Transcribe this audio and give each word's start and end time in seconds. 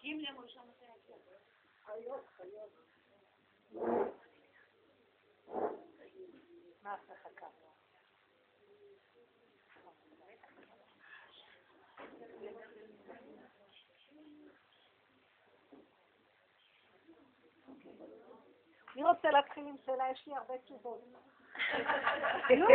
מחכים 0.00 0.20
למושב 0.20 0.60
מתי 0.60 0.84
יגיע. 0.84 1.16
חיות, 1.84 2.26
חיות. 2.36 2.70
מה 6.82 6.94
את 6.94 7.00
מחכה? 7.10 7.46
מי 18.94 19.04
רוצה 19.04 19.30
להתחיל 19.30 19.66
עם 19.66 19.76
שאלה? 19.86 20.10
יש 20.10 20.26
לי 20.26 20.36
הרבה 20.36 20.58
תשובות. 20.58 21.00
נו. 22.58 22.66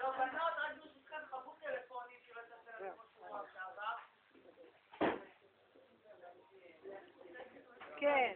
טוב, 0.00 0.14
בנות, 0.14 0.52
רק 0.56 0.76
ברשותכם, 0.76 1.16
חוו 1.30 1.52
טלפונים 1.60 2.18
שלא 2.26 2.40
יצא 2.40 2.56
טלפון 2.64 3.06
שבוע 3.14 3.42
שעבר. 3.52 3.96
כן. 8.02 8.32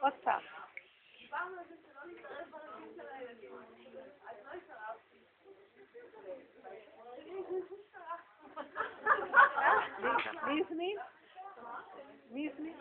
עוד 0.00 0.12
פעם. 0.22 0.42
מי 10.46 10.60
הזמין? 10.60 10.98
מי 12.30 12.50
הזמין? 12.50 12.74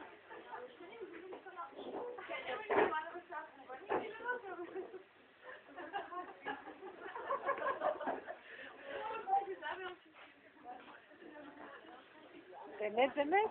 באמת, 12.81 13.09
באמת. 13.15 13.49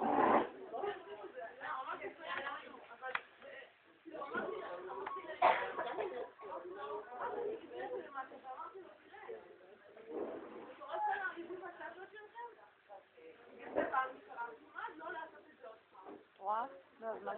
רואה? 16.39 16.65
נו, 17.01 17.07
אז 17.09 17.23
מה? 17.23 17.33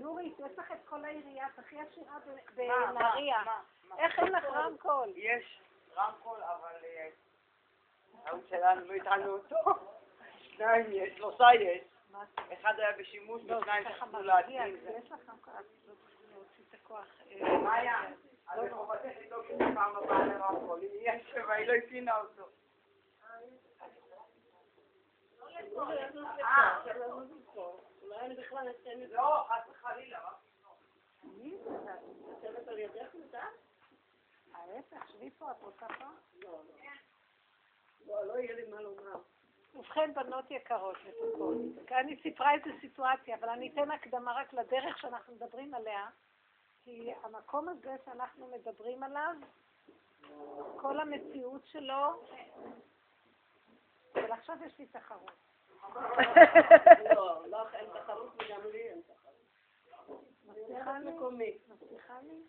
נורית, 0.00 0.38
יש 0.38 0.58
לך 0.58 0.72
את 0.72 0.78
כל 0.84 1.04
העירייה, 1.04 1.46
את 1.54 1.58
הכי 1.58 1.76
עשירה 1.80 2.18
בנהריה. 2.56 3.42
איך 3.98 4.18
אין 4.18 4.32
לך 4.32 4.44
רמקול? 4.44 5.12
יש 5.16 5.60
רמקול, 5.96 6.38
אבל 6.42 6.84
אה, 6.84 7.08
ההוא 8.24 8.42
שלנו 8.48 8.86
לא 8.86 8.92
התחלנו 8.92 9.32
אותו. 9.32 9.56
שניים 10.38 10.86
יש, 10.90 11.16
שלושה 11.16 11.44
יש. 11.60 11.82
אחד 12.52 12.74
היה 12.78 12.92
בשימוש 12.98 13.42
לא, 13.44 13.56
ושניים 13.56 13.84
שכחו 13.84 14.22
להתקין. 14.22 14.76
יש 14.98 15.12
לך 15.12 15.20
רמקול, 15.30 15.52
את 15.60 15.66
לא 15.88 15.94
להוציא 16.34 16.64
את 16.68 16.74
הכוח. 16.74 17.06
אה, 17.30 17.58
מאיה, 17.58 17.94
אז 18.48 18.60
מחובתך 18.72 19.10
לדאוג 19.26 19.46
פעם 19.74 19.96
הבאה 19.96 20.26
לרמקול. 20.26 20.80
אם 20.80 20.98
יש 21.00 21.30
שבע, 21.32 21.52
היא 21.52 21.68
לא 21.68 21.72
התקינה 21.72 22.16
אותו. 22.16 22.48
אה, 26.42 26.78
אולי 28.02 28.15
אני 28.26 28.34
בכלל 28.34 28.70
את 28.70 28.86
לא, 29.10 29.46
חס 29.48 29.70
וחלילה. 29.70 30.18
רק 30.18 30.34
מי? 31.22 31.58
זה 32.40 32.70
על 32.70 32.78
ידך 32.78 33.14
מותר? 33.14 33.38
ההפך, 34.54 35.10
שבי 35.10 35.30
פה, 35.30 35.50
את 35.50 35.56
רוצה 35.62 35.86
פה? 35.88 36.04
לא, 36.42 36.50
לא. 36.50 36.60
לא, 38.06 38.26
לא 38.26 38.38
יהיה 38.38 38.54
לי 38.54 38.70
מה 38.70 38.80
לומר. 38.80 39.18
ובכן, 39.74 40.14
בנות 40.14 40.50
יקרות, 40.50 40.96
מתוקות, 41.08 41.56
אני 41.90 42.22
סיפרה 42.22 42.54
איזה 42.54 42.70
סיטואציה, 42.80 43.36
אבל 43.36 43.48
אני 43.48 43.72
אתן 43.72 43.90
הקדמה 43.90 44.32
רק 44.32 44.52
לדרך 44.52 44.98
שאנחנו 44.98 45.34
מדברים 45.34 45.74
עליה, 45.74 46.08
כי 46.84 47.12
המקום 47.22 47.68
הזה 47.68 47.96
שאנחנו 48.04 48.46
מדברים 48.46 49.02
עליו, 49.02 49.34
כל 50.76 51.00
המציאות 51.00 51.66
שלו, 51.66 52.24
אבל 54.14 54.32
עכשיו 54.32 54.56
יש 54.66 54.78
לי 54.78 54.86
תחרות. 54.86 55.45
לא, 57.50 57.68
אין 57.72 57.90
תחרות 57.94 58.32
וגם 58.34 58.60
לי 58.72 58.88
אין 58.88 59.02
תחרות. 59.06 59.34
מבטיחה 61.68 62.18
לי? 62.22 62.42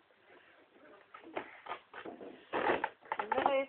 אומרת 3.18 3.68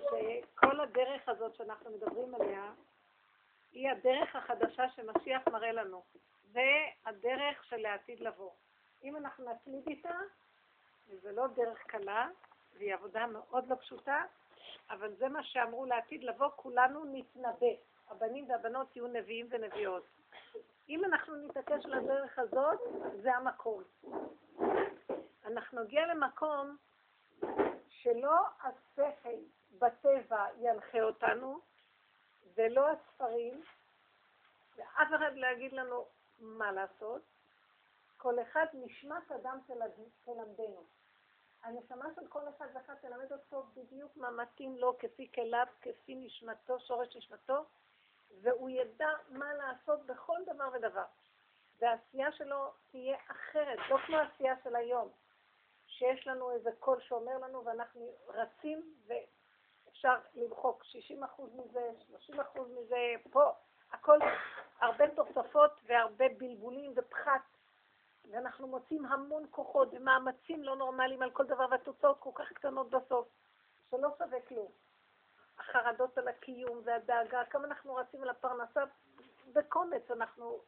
שכל 0.00 0.80
הדרך 0.80 1.28
הזאת 1.28 1.54
שאנחנו 1.54 1.90
מדברים 1.90 2.34
עליה, 2.34 2.72
היא 3.72 3.90
הדרך 3.90 4.36
החדשה 4.36 4.90
שמשיח 4.90 5.48
מראה 5.48 5.72
לנו. 5.72 6.02
זה 6.52 6.86
הדרך 7.04 7.64
של 7.64 7.86
העתיד 7.86 8.20
לבוא. 8.20 8.50
אם 9.04 9.16
אנחנו 9.16 9.44
נתמיד 9.50 9.88
איתה, 9.88 10.18
וזו 11.08 11.30
לא 11.32 11.46
דרך 11.46 11.78
קלה, 11.86 12.28
והיא 12.76 12.94
עבודה 12.94 13.26
מאוד 13.26 13.68
לא 13.68 13.74
פשוטה, 13.74 14.22
אבל 14.90 15.14
זה 15.14 15.28
מה 15.28 15.42
שאמרו 15.42 15.86
לעתיד 15.86 16.24
לבוא, 16.24 16.48
כולנו 16.56 17.04
נתנבא. 17.04 17.74
הבנים 18.08 18.50
והבנות 18.50 18.96
יהיו 18.96 19.06
נביאים 19.06 19.46
ונביאות. 19.50 20.04
אם 20.88 21.04
אנחנו 21.04 21.36
נתעקש 21.36 21.84
על 21.84 21.92
הדרך 21.92 22.38
הזאת, 22.38 22.78
זה 23.22 23.36
המקום. 23.36 23.82
אנחנו 25.44 25.82
נגיע 25.82 26.06
למקום 26.06 26.76
שלא 27.88 28.36
השכל 28.62 29.38
בטבע 29.78 30.46
ינחה 30.58 31.02
אותנו, 31.02 31.60
ולא 32.56 32.88
הספרים, 32.90 33.62
ואף 34.76 35.08
אחד 35.16 35.36
לא 35.36 35.46
יגיד 35.46 35.72
לנו 35.72 36.04
מה 36.38 36.72
לעשות. 36.72 37.22
כל 38.16 38.42
אחד 38.42 38.66
נשמת 38.72 39.32
אדם 39.32 39.58
תלמדנו. 40.24 40.84
הנשמה 41.62 42.08
של 42.14 42.26
כל 42.28 42.48
אחד 42.48 42.66
ואחד 42.74 42.94
תלמד 42.94 43.32
אותו 43.32 43.66
בדיוק 43.76 44.16
מה 44.16 44.30
מתאים 44.30 44.78
לו, 44.78 44.98
כפי 44.98 45.32
כליו, 45.32 45.66
כפי 45.80 46.14
נשמתו, 46.14 46.80
שורש 46.80 47.16
נשמתו, 47.16 47.64
והוא 48.42 48.70
ידע 48.70 49.08
מה 49.28 49.54
לעשות 49.54 50.06
בכל 50.06 50.38
דבר 50.46 50.68
ודבר. 50.72 51.04
והעשייה 51.78 52.32
שלו 52.32 52.72
תהיה 52.90 53.16
אחרת, 53.28 53.78
לא 53.90 53.98
כמו 54.06 54.16
העשייה 54.16 54.54
של 54.64 54.76
היום, 54.76 55.08
שיש 55.86 56.26
לנו 56.26 56.50
איזה 56.50 56.70
קול 56.78 57.00
שאומר 57.00 57.38
לנו 57.38 57.64
ואנחנו 57.64 58.12
רצים 58.28 58.94
ואפשר 59.06 60.14
למחוק 60.34 60.82
60% 60.82 61.42
מזה, 61.54 61.90
30% 62.32 62.60
מזה, 62.60 63.14
פה, 63.30 63.52
הכל 63.92 64.18
הרבה 64.80 65.04
תוספות 65.10 65.70
והרבה 65.86 66.24
בלבולים 66.38 66.92
ופחת, 66.96 67.42
ואנחנו 68.30 68.66
מוצאים 68.66 69.06
המון 69.06 69.46
כוחות 69.50 69.88
ומאמצים 69.92 70.62
לא 70.62 70.76
נורמליים 70.76 71.22
על 71.22 71.30
כל 71.30 71.44
דבר 71.44 71.66
והתוצאות 71.70 72.16
כל 72.20 72.30
כך 72.34 72.52
קטנות 72.52 72.90
בסוף, 72.90 73.28
שלא 73.90 74.08
שווה 74.18 74.40
כלום. 74.48 74.68
החרדות 75.58 76.18
על 76.18 76.28
הקיום 76.28 76.80
והדאגה, 76.84 77.44
כמה 77.44 77.64
אנחנו 77.64 77.94
רצים 77.94 78.22
על 78.22 78.28
הפרנסה, 78.28 78.84
בקומץ 79.52 80.10
אנחנו 80.10 80.60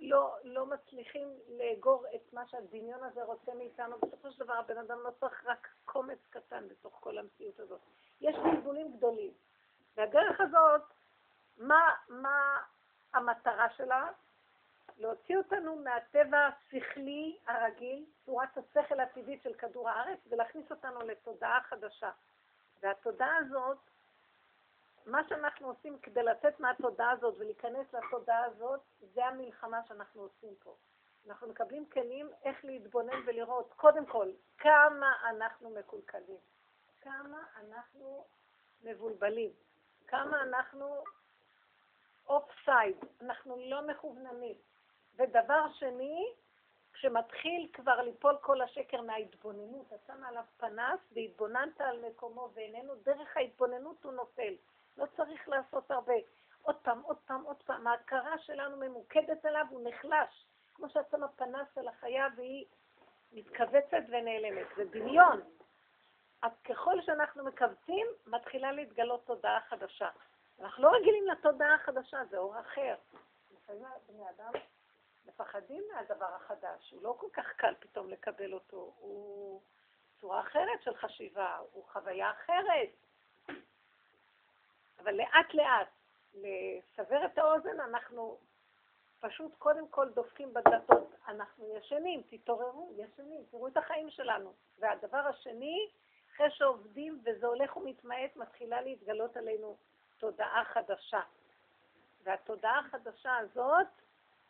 לא, 0.00 0.36
לא 0.44 0.66
מצליחים 0.66 1.28
לאגור 1.48 2.04
את 2.14 2.32
מה 2.32 2.46
שהדמיון 2.46 3.04
הזה 3.04 3.24
רוצה 3.24 3.54
מאיתנו. 3.54 3.96
בסופו 3.98 4.30
של 4.30 4.44
דבר 4.44 4.54
הבן 4.54 4.78
אדם 4.78 4.98
לא 5.00 5.10
צריך 5.20 5.44
רק 5.46 5.68
קומץ 5.84 6.18
קטן 6.30 6.68
בתוך 6.68 6.96
כל 7.00 7.18
המציאות 7.18 7.60
הזאת. 7.60 7.80
יש 8.20 8.36
בלבולים 8.36 8.96
גדולים. 8.96 9.32
והדרך 9.96 10.40
הזאת, 10.40 10.82
מה, 11.58 11.90
מה 12.08 12.62
המטרה 13.14 13.70
שלה? 13.76 14.08
להוציא 14.98 15.36
אותנו 15.36 15.76
מהטבע 15.76 16.38
השכלי 16.38 17.38
הרגיל, 17.46 18.04
צורת 18.26 18.58
השכל 18.58 19.00
הטבעית 19.00 19.42
של 19.42 19.54
כדור 19.54 19.88
הארץ, 19.88 20.18
ולהכניס 20.28 20.70
אותנו 20.70 21.00
לתודעה 21.00 21.60
חדשה. 21.62 22.10
והתודעה 22.84 23.36
הזאת, 23.36 23.78
מה 25.06 25.28
שאנחנו 25.28 25.68
עושים 25.68 25.98
כדי 25.98 26.22
לצאת 26.22 26.60
מהתודעה 26.60 27.10
הזאת 27.10 27.34
ולהיכנס 27.38 27.86
לתודעה 27.92 28.44
הזאת, 28.44 28.80
זה 29.00 29.26
המלחמה 29.26 29.80
שאנחנו 29.88 30.22
עושים 30.22 30.54
פה. 30.58 30.76
אנחנו 31.26 31.48
מקבלים 31.48 31.86
כלים 31.90 32.30
איך 32.44 32.64
להתבונן 32.64 33.20
ולראות, 33.26 33.72
קודם 33.76 34.06
כל, 34.06 34.30
כמה 34.58 35.12
אנחנו 35.30 35.70
מקולקלים, 35.70 36.38
כמה 37.00 37.42
אנחנו 37.56 38.26
מבולבלים, 38.82 39.50
כמה 40.06 40.42
אנחנו 40.42 41.04
offside, 42.28 42.96
אנחנו 43.20 43.56
לא 43.70 43.86
מכווננים. 43.86 44.56
ודבר 45.16 45.72
שני, 45.72 46.34
כשמתחיל 46.94 47.68
כבר 47.72 48.02
ליפול 48.02 48.36
כל 48.40 48.62
השקר 48.62 49.00
מההתבוננות, 49.02 49.86
אתה 49.86 49.96
שמה 50.06 50.28
עליו 50.28 50.44
פנס 50.56 51.00
והתבוננת 51.12 51.80
על 51.80 52.04
מקומו 52.08 52.50
ואיננו, 52.54 52.94
דרך 52.94 53.36
ההתבוננות 53.36 54.04
הוא 54.04 54.12
נופל. 54.12 54.54
לא 54.98 55.06
צריך 55.16 55.48
לעשות 55.48 55.90
הרבה. 55.90 56.14
עוד 56.62 56.76
פעם, 56.76 57.00
עוד 57.00 57.16
פעם, 57.26 57.42
עוד 57.42 57.62
פעם. 57.62 57.86
ההכרה 57.86 58.38
שלנו 58.38 58.76
ממוקדת 58.76 59.44
עליו, 59.44 59.66
הוא 59.70 59.88
נחלש. 59.88 60.46
כמו 60.74 60.88
שאת 60.88 61.10
שמה 61.10 61.28
פנס 61.28 61.78
על 61.78 61.88
החיה 61.88 62.28
והיא 62.36 62.64
מתכווצת 63.32 64.02
ונעלמת. 64.08 64.66
זה 64.76 64.84
דמיון. 64.84 65.40
אז 66.42 66.52
ככל 66.64 67.02
שאנחנו 67.02 67.44
מכווצים, 67.44 68.06
מתחילה 68.26 68.72
להתגלות 68.72 69.26
תודעה 69.26 69.60
חדשה. 69.60 70.08
אנחנו 70.60 70.82
לא 70.82 70.90
רגילים 70.96 71.26
לתודעה 71.28 71.74
החדשה, 71.74 72.24
זה 72.30 72.38
אור 72.38 72.60
אחר. 72.60 72.94
לפעמים 73.54 73.84
בני 74.08 74.22
אדם 74.30 74.52
מפחדים 75.26 75.84
מהדבר 75.92 76.34
החדש, 76.34 76.90
הוא 76.90 77.02
לא 77.02 77.16
כל 77.18 77.28
כך 77.32 77.52
קל 77.56 77.74
פתאום 77.80 78.08
לקבל 78.10 78.54
אותו, 78.54 78.94
הוא 78.98 79.60
צורה 80.20 80.40
אחרת 80.40 80.82
של 80.82 80.96
חשיבה, 80.96 81.58
הוא 81.72 81.84
חוויה 81.92 82.30
אחרת. 82.30 82.88
אבל 84.98 85.14
לאט 85.14 85.54
לאט, 85.54 85.88
לסבר 86.34 87.24
את 87.24 87.38
האוזן, 87.38 87.80
אנחנו 87.80 88.38
פשוט 89.20 89.52
קודם 89.58 89.88
כל 89.88 90.08
דופקים 90.08 90.54
בדלתות, 90.54 91.14
אנחנו 91.28 91.76
ישנים, 91.76 92.22
תתעוררו, 92.30 92.92
ישנים, 92.96 93.44
תראו 93.50 93.68
את 93.68 93.76
החיים 93.76 94.10
שלנו. 94.10 94.52
והדבר 94.78 95.18
השני, 95.18 95.88
אחרי 96.34 96.50
שעובדים 96.50 97.22
וזה 97.24 97.46
הולך 97.46 97.76
ומתמעט, 97.76 98.36
מתחילה 98.36 98.80
להתגלות 98.80 99.36
עלינו 99.36 99.76
תודעה 100.18 100.64
חדשה. 100.64 101.20
והתודעה 102.22 102.78
החדשה 102.78 103.36
הזאת, 103.36 103.86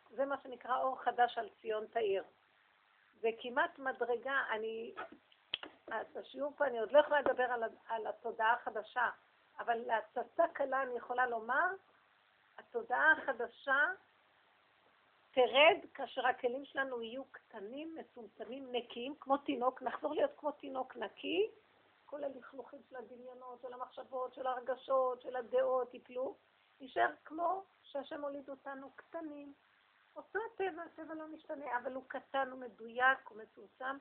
זה 0.09 0.25
מה 0.25 0.35
שנקרא 0.43 0.81
אור 0.81 1.01
חדש 1.01 1.37
על 1.37 1.49
ציון 1.61 1.87
תאיר. 1.87 2.23
זה 3.21 3.29
כמעט 3.41 3.79
מדרגה, 3.79 4.41
אני, 4.51 4.93
בשיעור 6.13 6.53
פה 6.57 6.65
אני 6.65 6.79
עוד 6.79 6.91
לא 6.91 6.99
יכולה 6.99 7.21
לדבר 7.21 7.43
על, 7.43 7.63
על 7.89 8.07
התודעה 8.07 8.53
החדשה, 8.53 9.09
אבל 9.59 9.77
להצצה 9.77 10.43
קלה 10.53 10.83
אני 10.83 10.97
יכולה 10.97 11.27
לומר, 11.27 11.67
התודעה 12.57 13.11
החדשה 13.11 13.79
תרד 15.31 15.77
כאשר 15.93 16.27
הכלים 16.27 16.65
שלנו 16.65 17.01
יהיו 17.01 17.23
קטנים, 17.31 17.95
מצומצמים, 17.95 18.71
נקיים, 18.71 19.15
כמו 19.19 19.37
תינוק, 19.37 19.81
נחזור 19.81 20.13
להיות 20.13 20.31
כמו 20.37 20.51
תינוק 20.51 20.95
נקי, 20.95 21.49
כל 22.05 22.23
הלכלוכים 22.23 22.79
של 22.89 22.95
הדמיונות, 22.95 23.61
של 23.61 23.73
המחשבות, 23.73 24.33
של 24.33 24.47
הרגשות, 24.47 25.21
של 25.21 25.35
הדעות 25.35 25.93
ייפלו, 25.93 26.35
נשאר 26.79 27.09
כמו 27.25 27.63
שהשם 27.83 28.21
הוליד 28.23 28.49
אותנו 28.49 28.91
קטנים. 28.95 29.53
אותו 30.15 30.39
הטבע, 30.53 30.83
הטבע 30.83 31.13
לא 31.13 31.27
משתנה, 31.27 31.77
אבל 31.77 31.93
הוא 31.93 32.03
קטן, 32.07 32.51
הוא 32.51 32.59
מדויק, 32.59 33.19
הוא 33.27 33.37
מצומצם, 33.37 33.97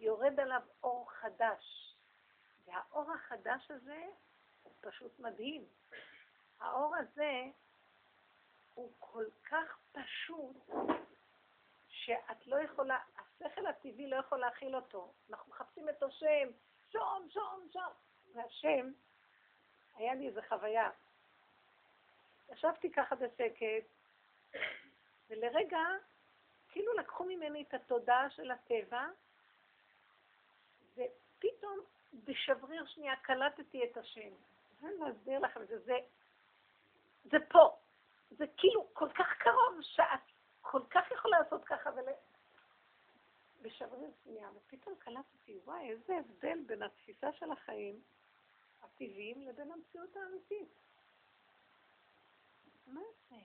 יורד 0.00 0.40
עליו 0.40 0.62
אור 0.82 1.10
חדש. 1.12 1.94
והאור 2.66 3.12
החדש 3.12 3.70
הזה 3.70 4.04
הוא 4.62 4.72
פשוט 4.80 5.18
מדהים. 5.18 5.64
האור 6.60 6.96
הזה 6.96 7.42
הוא 8.74 8.92
כל 8.98 9.24
כך 9.50 9.78
פשוט, 9.92 10.56
שאת 11.88 12.46
לא 12.46 12.60
יכולה, 12.60 12.98
השכל 13.16 13.66
הטבעי 13.66 14.10
לא 14.10 14.16
יכול 14.16 14.38
להכיל 14.38 14.76
אותו. 14.76 15.12
אנחנו 15.30 15.52
מחפשים 15.52 15.88
את 15.88 16.02
השם, 16.02 16.48
שום, 16.92 17.28
שום, 17.30 17.68
שום. 17.72 17.92
והשם, 18.34 18.92
היה 19.94 20.14
לי 20.14 20.28
איזו 20.28 20.40
חוויה. 20.48 20.90
ישבתי 22.52 22.92
ככה 22.92 23.14
בשקט, 23.16 23.86
ולרגע, 25.30 25.78
כאילו 26.68 26.92
לקחו 26.92 27.24
ממני 27.24 27.64
את 27.68 27.74
התודעה 27.74 28.30
של 28.30 28.50
הטבע, 28.50 29.06
ופתאום 30.92 31.80
בשבריר 32.24 32.86
שנייה 32.86 33.16
קלטתי 33.16 33.84
את 33.84 33.96
השם. 33.96 34.30
אני 34.82 34.96
להסביר 34.98 35.38
לכם 35.38 35.64
זה, 35.64 35.78
זה, 35.78 35.98
זה 37.24 37.36
פה. 37.48 37.76
זה 38.30 38.44
כאילו 38.56 38.86
כל 38.92 39.08
כך 39.14 39.26
קרוב, 39.38 39.80
שאת 39.80 40.20
כל 40.60 40.82
כך 40.90 41.10
יכולה 41.10 41.38
לעשות 41.40 41.64
ככה 41.64 41.90
ול... 41.96 42.08
בשבריר 43.62 44.10
שנייה, 44.24 44.48
ופתאום 44.54 44.94
קלטתי, 44.98 45.58
וואי, 45.64 45.90
איזה 45.90 46.16
הבדל 46.18 46.58
בין 46.66 46.82
התפיסה 46.82 47.32
של 47.32 47.50
החיים 47.50 48.00
הטבעיים 48.82 49.48
לבין 49.48 49.72
המציאות 49.72 50.16
האמיתית. 50.16 50.68
מה 52.86 53.00
זה? 53.30 53.36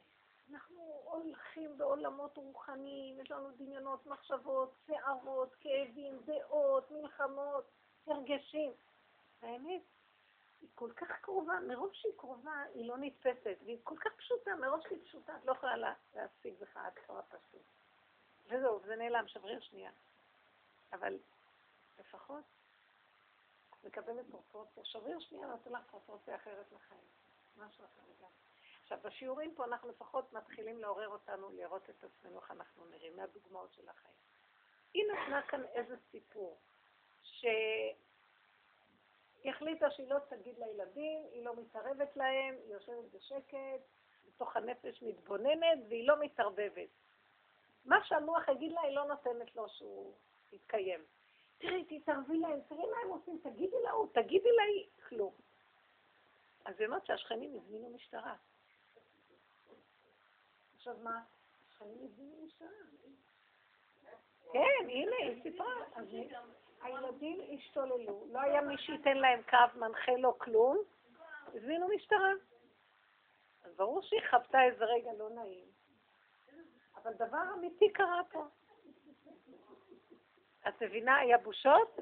אנחנו 0.51 1.01
הולכים 1.03 1.77
בעולמות 1.77 2.37
רוחניים, 2.37 3.19
יש 3.19 3.31
לנו 3.31 3.49
דמיונות, 3.57 4.05
מחשבות, 4.05 4.73
שערות, 4.87 5.55
כאבים, 5.59 6.19
דעות, 6.25 6.91
מלחמות, 6.91 7.65
הרגשים. 8.07 8.71
האמת, 9.41 9.81
היא 10.61 10.69
כל 10.75 10.91
כך 10.95 11.11
קרובה, 11.21 11.59
מרוב 11.67 11.93
שהיא 11.93 12.13
קרובה, 12.17 12.63
היא 12.73 12.87
לא 12.87 12.97
נתפסת, 12.97 13.57
והיא 13.65 13.77
כל 13.83 13.97
כך 13.97 14.11
פשוטה, 14.17 14.55
מרוב 14.55 14.81
שהיא 14.81 15.03
פשוטה, 15.03 15.37
את 15.37 15.45
לא 15.45 15.51
יכולה 15.51 15.77
לה, 15.77 15.93
להשיג 16.15 16.53
בך 16.59 16.77
עד 16.77 16.93
כמה 16.93 17.21
פשוט. 17.21 17.61
וזהו, 18.45 18.79
זה 18.85 18.95
נעלם, 18.95 19.27
שבריר 19.27 19.59
שנייה. 19.59 19.91
אבל 20.93 21.17
לפחות 21.99 22.43
מקבלת 23.83 24.25
פרופורציה, 24.31 24.85
שבריר 24.85 25.19
שנייה 25.19 25.47
נותן 25.47 25.71
לך 25.71 25.81
פרופורציה 25.91 26.35
אחרת 26.35 26.65
לחיים. 26.71 27.07
משהו 27.57 27.85
אחר 27.85 28.01
לגמרי. 28.01 28.48
עכשיו, 28.91 29.11
בשיעורים 29.11 29.55
פה 29.55 29.65
אנחנו 29.65 29.89
לפחות 29.89 30.33
מתחילים 30.33 30.79
לעורר 30.79 31.07
אותנו 31.07 31.49
לראות 31.49 31.89
את 31.89 32.03
עצמנו 32.03 32.39
איך 32.39 32.51
אנחנו 32.51 32.85
נראים, 32.85 33.15
מהדוגמאות 33.15 33.73
של 33.73 33.89
החיים. 33.89 34.15
היא 34.93 35.03
נתנה 35.11 35.41
כאן 35.41 35.65
איזה 35.65 35.95
סיפור, 36.11 36.57
שהיא 37.23 37.93
החליטה 39.45 39.91
שהיא 39.91 40.09
לא 40.09 40.19
תגיד 40.29 40.59
לילדים, 40.59 41.23
היא 41.31 41.45
לא 41.45 41.55
מתערבת 41.55 42.17
להם, 42.17 42.55
היא 42.63 42.73
יושבת 42.73 43.11
בשקט, 43.13 43.81
בתוך 44.27 44.55
הנפש 44.57 45.03
מתבוננת, 45.03 45.79
והיא 45.89 46.07
לא 46.07 46.19
מתערבבת. 46.19 46.89
מה 47.85 48.05
שהמוח 48.05 48.47
יגיד 48.47 48.71
לה, 48.71 48.81
היא 48.81 48.95
לא 48.95 49.05
נותנת 49.05 49.55
לו 49.55 49.69
שהוא 49.69 50.13
יתקיים. 50.51 50.99
תראי, 51.57 51.99
תתערבי 51.99 52.37
להם, 52.37 52.59
תראי 52.67 52.85
מה 52.91 52.97
הם 53.03 53.09
עושים, 53.09 53.39
תגידי 53.43 53.81
להוא, 53.83 54.07
תגידי 54.13 54.49
לה, 54.51 54.63
כלום. 55.09 55.33
אז 56.65 56.75
היא 56.79 56.87
אומרת 56.87 57.05
שהשכנים 57.05 57.55
הזמינו 57.55 57.89
משטרה. 57.89 58.35
עכשיו 60.89 61.03
מה? 61.03 61.21
השכנים 61.69 61.97
הזמינו 62.03 62.45
משטרה. 62.45 62.67
כן, 64.53 64.89
הנה, 64.89 65.15
היא 65.15 65.43
סיפרה. 65.43 65.73
הילדים 66.81 67.41
השתוללו, 67.53 68.27
לא 68.31 68.39
היה 68.39 68.61
מי 68.61 68.77
שייתן 68.77 69.17
להם 69.17 69.41
קו 69.49 69.79
מנחה 69.79 70.11
לו 70.11 70.39
כלום, 70.39 70.77
הזמינו 71.47 71.87
משטרה. 71.95 72.31
אז 73.63 73.75
ברור 73.75 74.01
שהיא 74.01 74.21
חוותה 74.29 74.63
איזה 74.63 74.85
רגע 74.85 75.13
לא 75.13 75.29
נעים. 75.29 75.67
אבל 76.95 77.13
דבר 77.13 77.43
אמיתי 77.53 77.93
קרה 77.93 78.21
פה. 78.31 78.45
את 80.67 80.81
מבינה, 80.81 81.15
היה 81.17 81.37
בושות? 81.37 81.99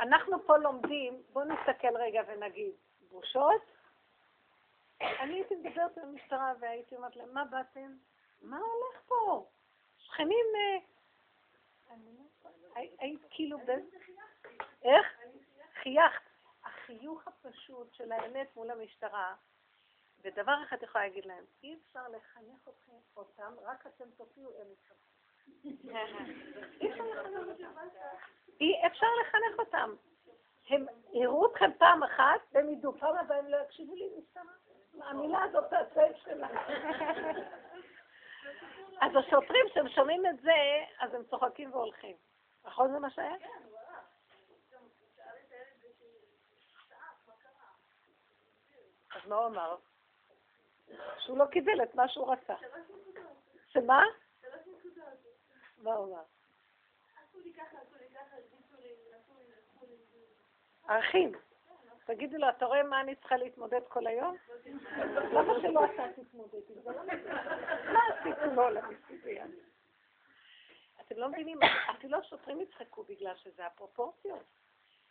אנחנו 0.00 0.46
פה 0.46 0.56
לומדים, 0.56 1.22
בואו 1.32 1.44
נסתכל 1.44 1.96
רגע 1.96 2.22
ונגיד, 2.26 2.72
בושות? 3.10 3.71
אני 5.20 5.34
הייתי 5.34 5.54
מדברת 5.54 5.98
עם 5.98 6.04
המשטרה 6.04 6.52
והייתי 6.60 6.96
אומרת 6.96 7.16
להם, 7.16 7.34
מה 7.34 7.44
באתם? 7.44 7.96
מה 8.42 8.58
הולך 8.58 9.02
פה? 9.06 9.46
שכנים... 9.98 10.46
אה, 10.56 10.78
היית 12.98 13.20
כאילו 13.30 13.58
ב... 13.58 13.70
איך? 14.82 15.06
חייכת. 15.82 16.32
החיוך 16.64 17.28
הפשוט 17.28 17.94
של 17.94 18.12
האמת 18.12 18.56
מול 18.56 18.70
המשטרה, 18.70 19.34
ודבר 20.22 20.62
אחד 20.68 20.82
יכולה 20.82 21.04
להגיד 21.04 21.26
להם, 21.26 21.44
אי 21.62 21.74
אפשר 21.74 22.08
לחנך 22.08 22.68
אתכם, 22.68 22.92
אותם, 23.16 23.54
רק 23.62 23.86
אתם 23.86 24.04
תופיעו, 24.16 24.50
הם 24.60 24.66
יתחברו. 24.72 25.02
אי 28.60 28.86
אפשר 28.86 29.06
לחנך 29.22 29.58
אותם. 29.58 29.94
הם 30.68 30.86
יראו 31.12 31.46
אתכם 31.46 31.70
פעם 31.78 32.02
אחת, 32.02 32.40
והם 32.52 32.70
ידעו, 32.70 32.98
פעם 32.98 33.16
הבאה 33.16 33.38
הם 33.38 33.48
לא 33.48 33.56
יקשיבו 33.56 33.94
לי 33.94 34.08
משטרה. 34.18 34.52
המילה 35.00 35.42
הזאת 35.42 35.64
תעשה 35.70 36.10
את 36.10 36.16
שלה. 36.16 36.48
אז 39.00 39.12
השוטרים, 39.16 39.66
כשהם 39.70 39.88
שומעים 39.88 40.26
את 40.26 40.40
זה, 40.40 40.84
אז 40.98 41.14
הם 41.14 41.24
צוחקים 41.24 41.72
והולכים. 41.72 42.16
נכון 42.64 42.92
זה 42.92 42.98
מה 42.98 43.10
שהיה? 43.10 43.34
אז 49.14 49.28
מה 49.28 49.36
הוא 49.36 49.46
אמר? 49.46 49.76
שהוא 51.18 51.38
לא 51.38 51.44
קיבל 51.46 51.82
את 51.82 51.94
מה 51.94 52.08
שהוא 52.08 52.32
רצה. 52.32 52.54
שמה? 53.68 54.02
מה 55.78 55.94
הוא 55.94 56.14
אמר? 56.14 56.22
האחים. 60.88 61.32
תגידי 62.04 62.38
לו, 62.38 62.48
אתה 62.48 62.66
רואה 62.66 62.82
מה 62.82 63.00
אני 63.00 63.14
צריכה 63.14 63.36
להתמודד 63.36 63.80
כל 63.88 64.06
היום? 64.06 64.36
למה 65.32 65.54
שלא 65.62 65.84
אתה 65.84 66.04
תתמודד 66.16 66.60
עם 66.68 66.82
זה? 66.82 66.90
מה 67.92 68.00
עשיתי 68.08 68.54
לו 68.56 68.70
למסיבי? 68.70 69.38
אתם 71.00 71.16
לא 71.16 71.28
מבינים, 71.28 71.58
אפילו 71.90 72.18
השוטרים 72.18 72.60
יצחקו 72.60 73.02
בגלל 73.02 73.36
שזה 73.36 73.66
הפרופורציות. 73.66 74.44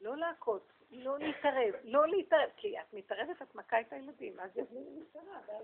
לא 0.01 0.17
להכות, 0.17 0.71
לא 0.91 1.19
להתערב, 1.19 1.73
לא 1.83 2.07
להתערב, 2.07 2.49
כי 2.57 2.79
את 2.79 2.93
מתערבת, 2.93 3.41
את 3.41 3.55
מכה 3.55 3.81
את 3.81 3.93
הילדים, 3.93 4.39
אז 4.39 4.57
יזמינו 4.57 4.91
משטרה. 5.01 5.57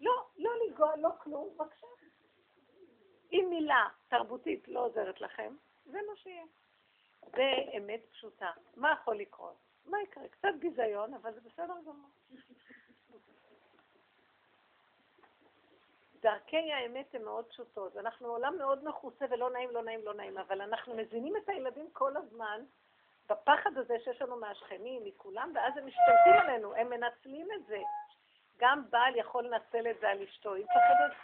לא, 0.00 0.26
לא 0.36 0.50
לנגוע, 0.64 0.96
לא 0.96 1.08
כלום, 1.22 1.48
בבקשה. 1.54 1.86
אם 3.32 3.46
מילה 3.50 3.88
תרבותית 4.08 4.68
לא 4.68 4.84
עוזרת 4.84 5.20
לכם, 5.20 5.56
זה 5.84 5.98
מה 6.10 6.16
שיהיה. 6.16 6.44
זה 7.22 7.52
אמת 7.76 8.00
פשוטה. 8.12 8.50
מה 8.76 8.92
יכול 8.92 9.16
לקרות? 9.16 9.67
מה 9.90 10.02
יקרה? 10.02 10.28
קצת 10.28 10.48
ביזיון, 10.58 11.14
אבל 11.14 11.34
זה 11.34 11.40
בסדר 11.40 11.74
גמור. 11.86 12.10
דרכי 16.20 16.72
האמת 16.72 17.14
הן 17.14 17.24
מאוד 17.24 17.44
פשוטות. 17.44 17.96
אנחנו 17.96 18.28
עולם 18.28 18.58
מאוד 18.58 18.88
מכוסה 18.88 19.24
ולא 19.30 19.50
נעים, 19.50 19.70
לא 19.70 19.82
נעים, 19.82 20.04
לא 20.04 20.14
נעים, 20.14 20.38
אבל 20.38 20.60
אנחנו 20.60 20.96
מזינים 20.96 21.36
את 21.36 21.48
הילדים 21.48 21.90
כל 21.92 22.16
הזמן 22.16 22.64
בפחד 23.28 23.78
הזה 23.78 23.96
שיש 24.04 24.22
לנו 24.22 24.36
מהשכנים, 24.36 25.04
מכולם, 25.04 25.52
ואז 25.54 25.76
הם 25.76 25.86
משתלטים 25.86 26.40
עלינו, 26.40 26.74
הם 26.74 26.90
מנצלים 26.90 27.48
את 27.56 27.66
זה. 27.66 27.78
גם 28.58 28.90
בעל 28.90 29.16
יכול 29.16 29.44
לנצל 29.44 29.90
את 29.90 30.00
זה 30.00 30.08
על 30.08 30.22
אשתו. 30.22 30.54
היא 30.54 30.64
מפחדת, 30.64 31.16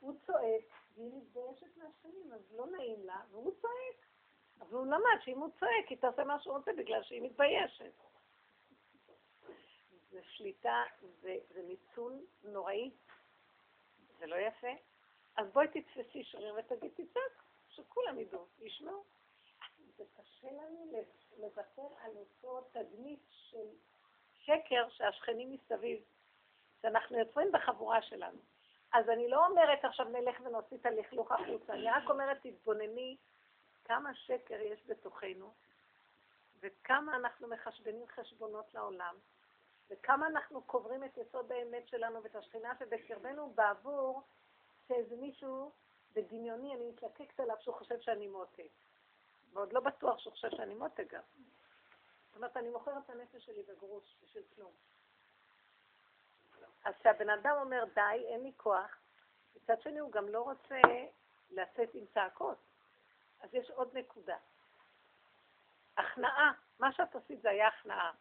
הוא 0.00 0.14
צועק, 0.26 0.64
והיא 0.96 1.10
מתביישת 1.14 1.76
מהשכנים, 1.76 2.32
אז 2.32 2.40
לא 2.56 2.66
נעים 2.66 3.04
לה, 3.04 3.20
והוא 3.30 3.52
צועק. 3.60 4.06
אבל 4.60 4.78
הוא 4.78 4.86
למד 4.86 5.20
שאם 5.20 5.38
הוא 5.38 5.50
צועק, 5.60 5.88
היא 5.88 5.98
תעשה 5.98 6.24
מה 6.24 6.40
שהוא 6.40 6.56
רוצה 6.56 6.72
בגלל 6.72 7.02
שהיא 7.02 7.22
מתביישת. 7.22 7.92
זה 10.12 10.20
שליטה, 10.24 10.82
זה, 11.20 11.36
זה 11.54 11.62
ניצול 11.62 12.12
נוראי, 12.44 12.90
זה 14.18 14.26
לא 14.26 14.36
יפה. 14.36 14.72
אז 15.36 15.52
בואי 15.52 15.68
תתפסי 15.68 16.24
שריר 16.24 16.54
ותגיד, 16.58 16.90
תצעק, 16.94 17.42
שכולם 17.68 18.18
ידעו, 18.18 18.46
ישמעו. 18.58 19.04
זה 19.96 20.04
קשה 20.16 20.48
לנו 20.52 20.92
לוותר 21.38 21.86
על 22.00 22.10
אותו 22.16 22.60
תדמית 22.72 23.20
של 23.30 23.66
שקר 24.34 24.88
שהשכנים 24.90 25.52
מסביב, 25.52 26.02
שאנחנו 26.82 27.18
יוצרים 27.18 27.52
בחבורה 27.52 28.02
שלנו. 28.02 28.38
אז 28.92 29.08
אני 29.08 29.28
לא 29.28 29.46
אומרת 29.46 29.84
עכשיו 29.84 30.08
נלך 30.08 30.40
ונוציא 30.44 30.76
את 30.76 30.86
הלכלוך 30.86 31.32
החוצה, 31.32 31.72
אני 31.72 31.90
רק 31.90 32.10
אומרת 32.10 32.38
תתבונני 32.42 33.16
כמה 33.84 34.14
שקר 34.14 34.60
יש 34.60 34.80
בתוכנו, 34.86 35.52
וכמה 36.60 37.16
אנחנו 37.16 37.48
מחשבנים 37.48 38.06
חשבונות 38.06 38.74
לעולם, 38.74 39.16
וכמה 39.90 40.26
אנחנו 40.26 40.62
קוברים 40.62 41.04
את 41.04 41.16
יסוד 41.16 41.52
האמת 41.52 41.88
שלנו 41.88 42.22
ואת 42.22 42.36
השכינה 42.36 42.72
שבקרבנו 42.78 43.50
בעבור 43.54 44.22
שאיזה 44.88 45.16
מישהו 45.16 45.72
בדמיוני, 46.12 46.74
אני 46.74 46.88
מתלקקת 46.90 47.40
עליו 47.40 47.56
שהוא 47.60 47.74
חושב 47.74 48.00
שאני 48.00 48.26
מותק. 48.26 48.70
ועוד 49.52 49.72
לא 49.72 49.80
בטוח 49.80 50.18
שהוא 50.18 50.32
חושב 50.32 50.50
שאני 50.50 50.74
מותק 50.74 51.06
גם. 51.12 51.22
זאת 52.26 52.36
אומרת, 52.36 52.56
אני 52.56 52.68
מוכרת 52.68 53.04
את 53.04 53.10
הנפש 53.10 53.44
שלי 53.44 53.62
בגרוש 53.62 54.16
בשביל 54.22 54.44
כלום. 54.54 54.72
אז 56.84 56.94
כשהבן 57.00 57.30
אדם 57.30 57.56
אומר, 57.60 57.84
די, 57.94 58.24
אין 58.26 58.42
לי 58.42 58.52
כוח, 58.56 58.98
מצד 59.56 59.82
שני 59.82 59.98
הוא 59.98 60.12
גם 60.12 60.28
לא 60.28 60.42
רוצה 60.42 60.80
לצאת 61.50 61.94
עם 61.94 62.04
צעקות. 62.14 62.58
אז 63.40 63.54
יש 63.54 63.70
עוד 63.70 63.96
נקודה. 63.96 64.36
הכנעה, 65.96 66.52
מה 66.78 66.92
שאת 66.92 67.16
עשית 67.16 67.42
זה 67.42 67.50
היה 67.50 67.68
הכנעה. 67.68 68.12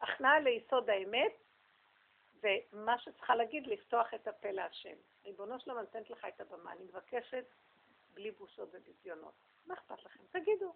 הכנעה 0.00 0.40
ליסוד 0.40 0.90
האמת, 0.90 1.32
ומה 2.42 2.98
שצריכה 2.98 3.34
להגיד, 3.34 3.66
לפתוח 3.66 4.14
את 4.14 4.28
הפה 4.28 4.50
להשם. 4.50 4.96
ריבונו 5.24 5.60
שלום, 5.60 5.78
אני 5.78 5.86
נותנת 5.86 6.10
לך 6.10 6.24
את 6.24 6.40
הבמה, 6.40 6.72
אני 6.72 6.84
מבקשת 6.84 7.44
בלי 8.14 8.30
בושות 8.30 8.68
וביזיונות. 8.72 9.34
מה 9.66 9.74
אכפת 9.74 10.04
לכם? 10.04 10.20
תגידו. 10.30 10.74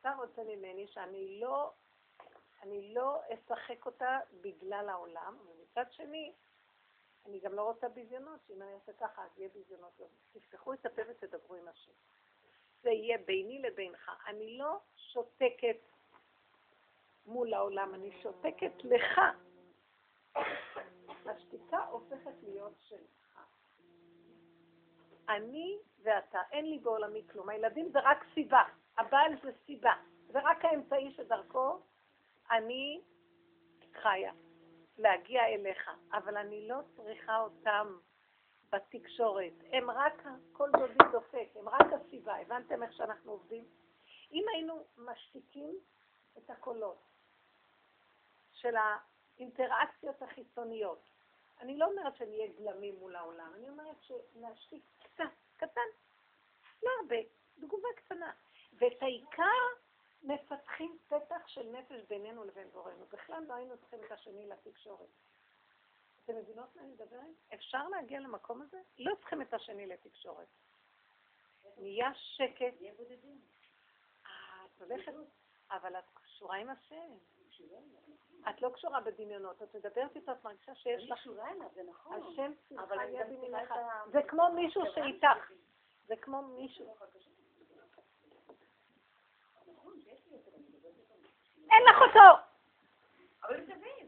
אתה 0.00 0.14
רוצה 0.18 0.42
ממני 0.44 0.86
שאני 0.86 1.40
לא, 1.40 1.72
אני 2.62 2.94
לא 2.94 3.20
אשחק 3.28 3.86
אותה 3.86 4.18
בגלל 4.40 4.88
העולם, 4.88 5.36
ומצד 5.46 5.92
שני, 5.92 6.32
אני 7.26 7.40
גם 7.40 7.54
לא 7.54 7.62
רוצה 7.62 7.88
ביזיונות, 7.88 8.40
שאם 8.48 8.62
אני 8.62 8.74
אעשה 8.74 8.92
ככה, 8.92 9.24
אז 9.24 9.38
יהיה 9.38 9.48
ביזיונות. 9.54 9.92
תפתחו 10.32 10.72
את 10.72 10.86
הפה 10.86 11.02
ותדברו 11.08 11.54
עם 11.54 11.68
השם. 11.68 11.92
זה 12.82 12.90
יהיה 12.90 13.18
ביני 13.18 13.58
לבינך. 13.58 14.10
אני 14.26 14.58
לא 14.58 14.80
שותקת 14.96 15.76
מול 17.26 17.54
העולם, 17.54 17.94
אני 17.94 18.10
שותקת 18.22 18.84
לך. 18.84 19.20
השתיקה 21.26 21.84
הופכת 21.84 22.42
להיות 22.42 22.74
שלך. 22.80 23.40
אני 25.28 25.78
ואתה, 26.02 26.38
אין 26.52 26.70
לי 26.70 26.78
בעולמי 26.78 27.22
כלום. 27.32 27.48
הילדים 27.48 27.88
זה 27.92 27.98
רק 28.00 28.24
סיבה, 28.34 28.62
הבעל 28.98 29.32
זה 29.42 29.50
סיבה, 29.66 29.92
זה 30.28 30.38
רק 30.42 30.64
האמצעי 30.64 31.12
שדרכו 31.16 31.80
אני 32.50 33.00
חיה, 34.02 34.32
להגיע 34.98 35.46
אליך, 35.46 35.90
אבל 36.12 36.36
אני 36.36 36.68
לא 36.68 36.78
צריכה 36.96 37.40
אותם 37.40 37.96
בתקשורת. 38.72 39.52
הם 39.72 39.90
רק, 39.90 40.22
כל 40.52 40.70
דודי 40.72 41.10
דופק, 41.12 41.48
הם 41.54 41.68
רק 41.68 41.86
הסיבה. 41.92 42.36
הבנתם 42.36 42.82
איך 42.82 42.92
שאנחנו 42.92 43.32
עובדים? 43.32 43.64
אם 44.32 44.44
היינו 44.54 44.84
משתיקים 44.96 45.74
את 46.38 46.50
הקולות 46.50 47.11
של 48.62 48.74
האינטראקציות 48.76 50.22
החיצוניות, 50.22 50.98
אני 51.60 51.78
לא 51.78 51.86
אומרת 51.86 52.16
שנהיה 52.16 52.46
גלמים 52.46 52.94
מול 52.98 53.16
העולם, 53.16 53.52
אני 53.54 53.68
אומרת 53.68 53.96
שנשתיק 54.02 54.82
קצת, 55.02 55.24
קטן, 55.56 55.88
לא 56.82 56.90
הרבה, 57.02 57.16
תגובה 57.60 57.88
קטנה. 57.96 58.32
ואת 58.72 59.02
העיקר 59.02 59.62
מפתחים 60.22 60.98
פתח 61.08 61.46
של 61.46 61.68
נפש 61.68 62.04
בינינו 62.08 62.44
לבין 62.44 62.70
בורנו. 62.70 63.06
בכלל 63.12 63.44
לא 63.48 63.54
היינו 63.54 63.78
צריכים 63.78 63.98
את 64.06 64.12
השני 64.12 64.46
לתקשורת. 64.46 65.08
אתם 66.24 66.36
מבינות 66.36 66.76
מה 66.76 66.82
אני 66.82 66.90
מדברת? 66.90 67.54
אפשר 67.54 67.88
להגיע 67.88 68.20
למקום 68.20 68.62
הזה? 68.62 68.80
לא 68.98 69.14
צריכים 69.14 69.42
את 69.42 69.54
השני 69.54 69.86
לתקשורת. 69.86 70.48
נהיה 71.76 72.14
שקט. 72.14 72.80
נהיה 72.80 72.94
בודדים. 72.94 73.40
אה, 74.26 74.64
את 74.66 74.82
הולכת, 74.82 75.12
אבל 75.70 75.98
את 75.98 76.04
קשורה 76.14 76.56
עם 76.56 76.70
השם. 76.70 77.12
את 78.48 78.62
לא 78.62 78.70
קשורה 78.74 79.00
בדמיונות, 79.00 79.62
את 79.62 79.74
מדברת 79.74 80.16
איתו, 80.16 80.32
את 80.32 80.44
מרגישה 80.44 80.74
שיש 80.74 81.10
לך... 81.10 81.10
אני 81.10 81.20
קשורה 81.20 81.50
אליו, 81.50 81.68
זה 81.74 81.82
נכון. 81.90 82.20
השם 82.32 82.52
צריכה 82.68 83.04
יד 83.04 83.32
ימינך. 83.32 83.74
זה 84.06 84.22
כמו 84.22 84.52
מישהו 84.54 84.82
שאיתך. 84.94 85.50
זה 86.06 86.14
כמו 86.16 86.42
מישהו... 86.42 86.96
אין 91.70 91.82
לך 91.90 92.02
אותו! 92.02 92.38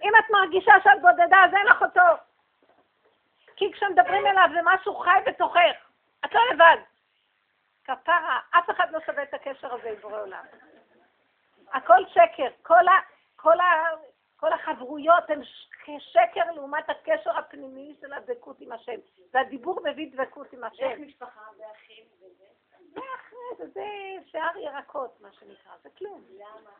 אם 0.03 0.13
את 0.19 0.31
מרגישה 0.31 0.73
שאת 0.85 1.03
בודדה, 1.03 1.45
אז 1.45 1.55
אין 1.55 1.67
לך 1.67 1.83
אותו. 1.83 2.23
כי 3.57 3.73
כשמדברים 3.73 4.27
אליו 4.27 4.49
זה 4.55 4.61
משהו 4.65 4.95
חי 4.95 5.19
בתוכך. 5.27 5.91
את 6.25 6.35
לא 6.35 6.41
לבד. 6.53 6.77
כפרה, 7.85 8.41
אף 8.51 8.71
אחד 8.71 8.91
לא 8.91 8.99
שווה 9.07 9.23
את 9.23 9.35
הקשר 9.35 9.75
הזה 9.75 9.89
עם 9.89 9.97
בורא 9.97 10.21
עולם. 10.21 10.45
הכל 11.73 12.07
שקר. 12.09 12.49
כל, 12.63 12.89
ה, 12.89 12.93
כל, 13.45 13.61
ה, 13.61 13.87
כל 14.37 14.53
החברויות 14.53 15.31
הן 15.31 15.41
שקר 15.99 16.53
לעומת 16.55 16.91
הקשר 16.91 17.39
הפנימי 17.39 17.97
של 18.01 18.13
הדבקות 18.13 18.61
עם 18.61 18.73
השם. 18.73 19.01
והדיבור 19.33 19.81
מביא 19.85 20.13
דבקות 20.13 20.53
עם 20.53 20.65
השם. 20.65 20.85
איך 20.85 20.99
משפחה 20.99 21.41
ואחים 21.59 22.05
וזה? 22.19 22.45
זה 22.95 23.01
אחרי 23.15 23.57
זה, 23.59 23.67
זה 23.67 23.87
שיער 24.31 24.57
ירקות, 24.57 25.21
מה 25.21 25.33
שנקרא. 25.33 25.73
זה 25.83 25.89
כלום. 25.99 26.25
למה? 26.39 26.71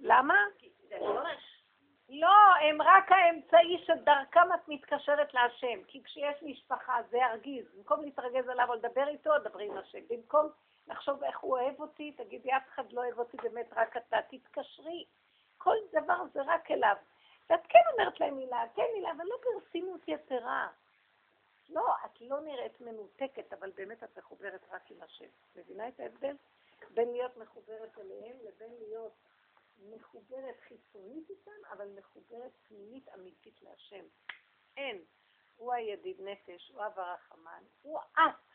למה? 0.00 0.44
זה 0.88 0.96
שורש. 0.98 1.62
לא, 2.08 2.36
הם 2.60 2.82
רק 2.82 3.12
האמצעי 3.12 3.84
שדרכם 3.86 4.52
את 4.54 4.68
מתקשרת 4.68 5.34
להשם. 5.34 5.82
כי 5.86 6.02
כשיש 6.04 6.42
משפחה 6.42 6.96
זה 7.10 7.16
ירגיז. 7.16 7.64
במקום 7.76 8.00
להתרגז 8.00 8.48
עליו 8.48 8.68
או 8.68 8.74
לדבר 8.74 9.08
איתו, 9.08 9.30
דברי 9.44 9.66
עם 9.66 9.76
השם. 9.76 9.98
במקום 10.10 10.48
לחשוב 10.86 11.24
איך 11.24 11.40
הוא 11.40 11.58
אוהב 11.58 11.80
אותי, 11.80 12.12
תגידי, 12.12 12.56
אף 12.56 12.68
אחד 12.68 12.92
לא 12.92 13.00
אוהב 13.00 13.18
אותי, 13.18 13.36
באמת 13.36 13.72
רק 13.72 13.96
אתה, 13.96 14.16
תתקשרי. 14.28 15.06
כל 15.58 15.76
דבר 15.92 16.22
זה 16.32 16.40
רק 16.42 16.70
אליו. 16.70 16.96
ואת 17.50 17.60
כן 17.68 17.78
אומרת 17.92 18.20
להם 18.20 18.36
מילה, 18.36 18.64
כן 18.74 18.86
מילה, 18.94 19.10
אבל 19.10 19.24
לא 19.24 19.36
ברצינות 19.42 20.08
יתרה. 20.08 20.68
לא, 21.68 21.94
את 22.04 22.20
לא 22.20 22.40
נראית 22.40 22.80
מנותקת, 22.80 23.52
אבל 23.52 23.70
באמת 23.70 24.02
את 24.02 24.18
מחוברת 24.18 24.64
רק 24.70 24.90
עם 24.90 25.02
השם. 25.02 25.28
מבינה 25.56 25.88
את 25.88 26.00
ההבדל? 26.00 26.36
בין 26.90 27.12
להיות 27.12 27.36
מחוברת 27.36 27.98
אליהם 27.98 28.36
לבין 28.42 28.74
להיות 28.78 29.12
מחוברת 29.78 30.60
חיצונית 30.60 31.30
איתם, 31.30 31.64
אבל 31.72 31.88
מחוברת 31.98 32.52
פנימית 32.68 33.08
אמיתית 33.08 33.62
להשם. 33.62 34.04
אין. 34.76 35.04
הוא 35.56 35.72
הידיד 35.72 36.20
נפש, 36.20 36.70
הוא 36.70 36.86
אב 36.86 36.98
הרחמן, 36.98 37.62
הוא 37.82 38.00
את. 38.00 38.50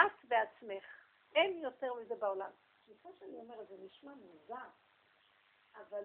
את 0.00 0.24
בעצמך. 0.24 0.99
אין 1.34 1.58
יותר 1.58 1.94
מזה 1.94 2.14
בעולם. 2.14 2.50
סליחה 2.84 3.08
שאני 3.18 3.38
אומרת, 3.38 3.68
זה 3.68 3.74
נשמע 3.78 4.12
מוזר, 4.14 4.68
אבל 5.74 6.04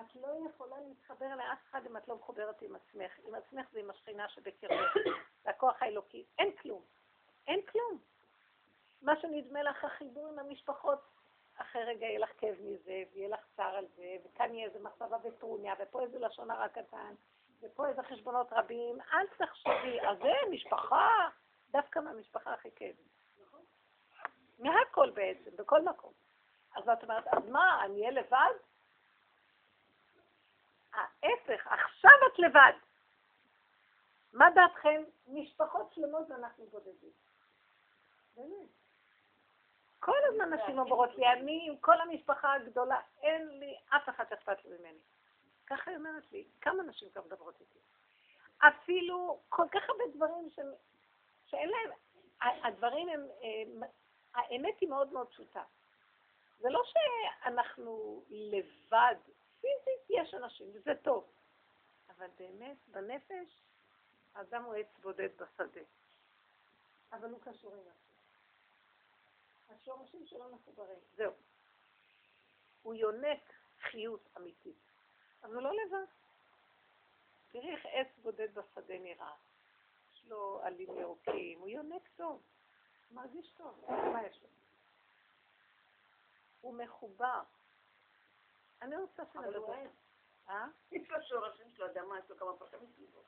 את 0.00 0.16
לא 0.16 0.28
יכולה 0.50 0.80
להתחבר 0.80 1.36
לאף 1.36 1.58
אחד 1.70 1.86
אם 1.86 1.96
את 1.96 2.08
לא 2.08 2.16
מחוברת 2.16 2.62
עם 2.62 2.76
עצמך. 2.76 3.18
עם 3.24 3.34
עצמך 3.34 3.66
ועם 3.72 3.90
השכינה 3.90 4.28
שבקרבך, 4.28 4.94
והכוח 5.44 5.82
האלוקי. 5.82 6.26
אין 6.38 6.56
כלום. 6.56 6.82
אין 7.46 7.60
כלום. 7.62 7.98
מה 9.02 9.20
שנדמה 9.20 9.62
לך 9.62 9.84
החיבור 9.84 10.26
עם 10.26 10.38
המשפחות, 10.38 10.98
אחרי 11.56 11.84
רגע 11.84 12.06
יהיה 12.06 12.18
לך 12.18 12.30
כאב 12.38 12.56
מזה, 12.60 13.02
ויהיה 13.12 13.28
לך 13.28 13.40
צער 13.56 13.76
על 13.76 13.86
זה, 13.96 14.16
וכאן 14.24 14.54
יהיה 14.54 14.66
איזה 14.66 14.78
מחשבה 14.78 15.16
וטרוניה, 15.24 15.74
ופה 15.78 16.02
איזה 16.02 16.18
לשון 16.18 16.50
הרע 16.50 16.68
קטן, 16.68 17.14
ופה 17.62 17.88
איזה 17.88 18.02
חשבונות 18.02 18.52
רבים, 18.52 18.98
אל 19.00 19.26
תחשבי, 19.26 20.00
אז 20.00 20.18
זה 20.18 20.32
משפחה, 20.50 21.28
דווקא 21.70 21.98
מהמשפחה 21.98 22.52
הכי 22.52 22.68
כאבים. 22.76 23.15
מהכל 24.58 25.10
בעצם, 25.10 25.50
בכל 25.56 25.82
מקום. 25.82 26.12
אז 26.76 26.88
את 26.88 27.02
אומרת, 27.02 27.26
אז 27.26 27.48
מה, 27.48 27.84
אני 27.84 28.00
אהיה 28.00 28.10
לבד? 28.10 28.54
ההפך, 30.92 31.66
עכשיו 31.66 32.12
את 32.32 32.38
לבד. 32.38 32.72
מה 34.32 34.50
דעתכם? 34.54 35.02
משפחות 35.26 35.92
שלמות 35.92 36.30
ואנחנו 36.30 36.66
בודדים. 36.66 37.10
באמת. 38.36 38.68
כל 40.00 40.18
הזמן 40.28 40.52
נשים 40.52 40.78
אומרות 40.78 41.16
לי, 41.16 41.32
אני 41.32 41.66
עם 41.68 41.76
כל 41.76 42.00
המשפחה 42.00 42.52
הגדולה, 42.52 43.00
אין 43.22 43.48
לי 43.48 43.76
אף 43.96 44.08
אחד 44.08 44.24
שאכפת 44.28 44.64
לי 44.64 44.78
ממני. 44.78 44.98
ככה 45.66 45.90
היא 45.90 45.98
אומרת 45.98 46.32
לי, 46.32 46.44
כמה 46.60 46.82
נשים 46.82 47.10
כבר 47.10 47.22
מדברות 47.26 47.60
איתי. 47.60 47.78
אפילו 48.58 49.40
כל 49.48 49.66
כך 49.70 49.88
הרבה 49.88 50.04
דברים 50.14 50.50
ש... 50.50 50.58
שאין 51.46 51.70
להם, 51.70 51.90
הדברים 52.64 53.08
הם, 53.08 53.20
הם, 53.42 53.82
האמת 54.36 54.80
היא 54.80 54.88
מאוד 54.88 55.12
מאוד 55.12 55.28
פשוטה. 55.28 55.62
זה 56.58 56.68
לא 56.70 56.82
שאנחנו 56.84 58.22
לבד, 58.30 59.14
פיזית 59.60 60.10
יש 60.10 60.34
אנשים, 60.34 60.70
וזה 60.74 60.92
טוב. 61.02 61.30
אבל 62.08 62.26
באמת, 62.38 62.76
בנפש, 62.88 63.62
האדם 64.34 64.64
הוא 64.64 64.74
עץ 64.74 64.98
בודד 65.02 65.28
בשדה. 65.36 65.80
אבל 67.12 67.30
הוא 67.30 67.40
קשור 67.40 67.74
עם 67.74 67.80
עצמו. 67.80 68.06
השורשים 69.68 70.26
שלו 70.26 70.48
מחוברים. 70.54 70.98
זהו. 71.16 71.32
הוא 72.82 72.94
יונק 72.94 73.52
חיות 73.80 74.28
אמיתית. 74.36 74.90
אבל 75.42 75.54
הוא 75.54 75.62
לא 75.62 75.70
לבד. 75.72 76.06
תראי 77.48 77.74
איך 77.74 77.86
עץ 77.92 78.18
בודד 78.22 78.54
בשדה 78.54 78.98
נראה. 78.98 79.34
יש 80.12 80.24
לו 80.26 80.60
עלים 80.62 80.98
ירוקים, 80.98 81.58
הוא 81.58 81.68
יונק 81.68 82.08
טוב. 82.16 82.42
הוא 83.08 83.16
מרגיש 83.16 83.50
טוב. 83.56 83.84
מה 83.88 84.26
יש 84.26 84.42
לו? 84.42 84.48
הוא 86.60 86.74
מחובר. 86.74 87.42
אני 88.82 88.96
רוצה 88.96 89.22
שנדבר. 89.32 89.74
אה? 90.48 90.66
יש 90.90 91.10
לו 91.10 91.16
שורשים 91.22 91.66
שלו, 91.74 91.86
אדמה, 91.86 92.18
יש 92.18 92.30
לו 92.30 92.36
כמה 92.36 92.56
פרטים 92.58 92.78
מסביבו. 92.82 93.20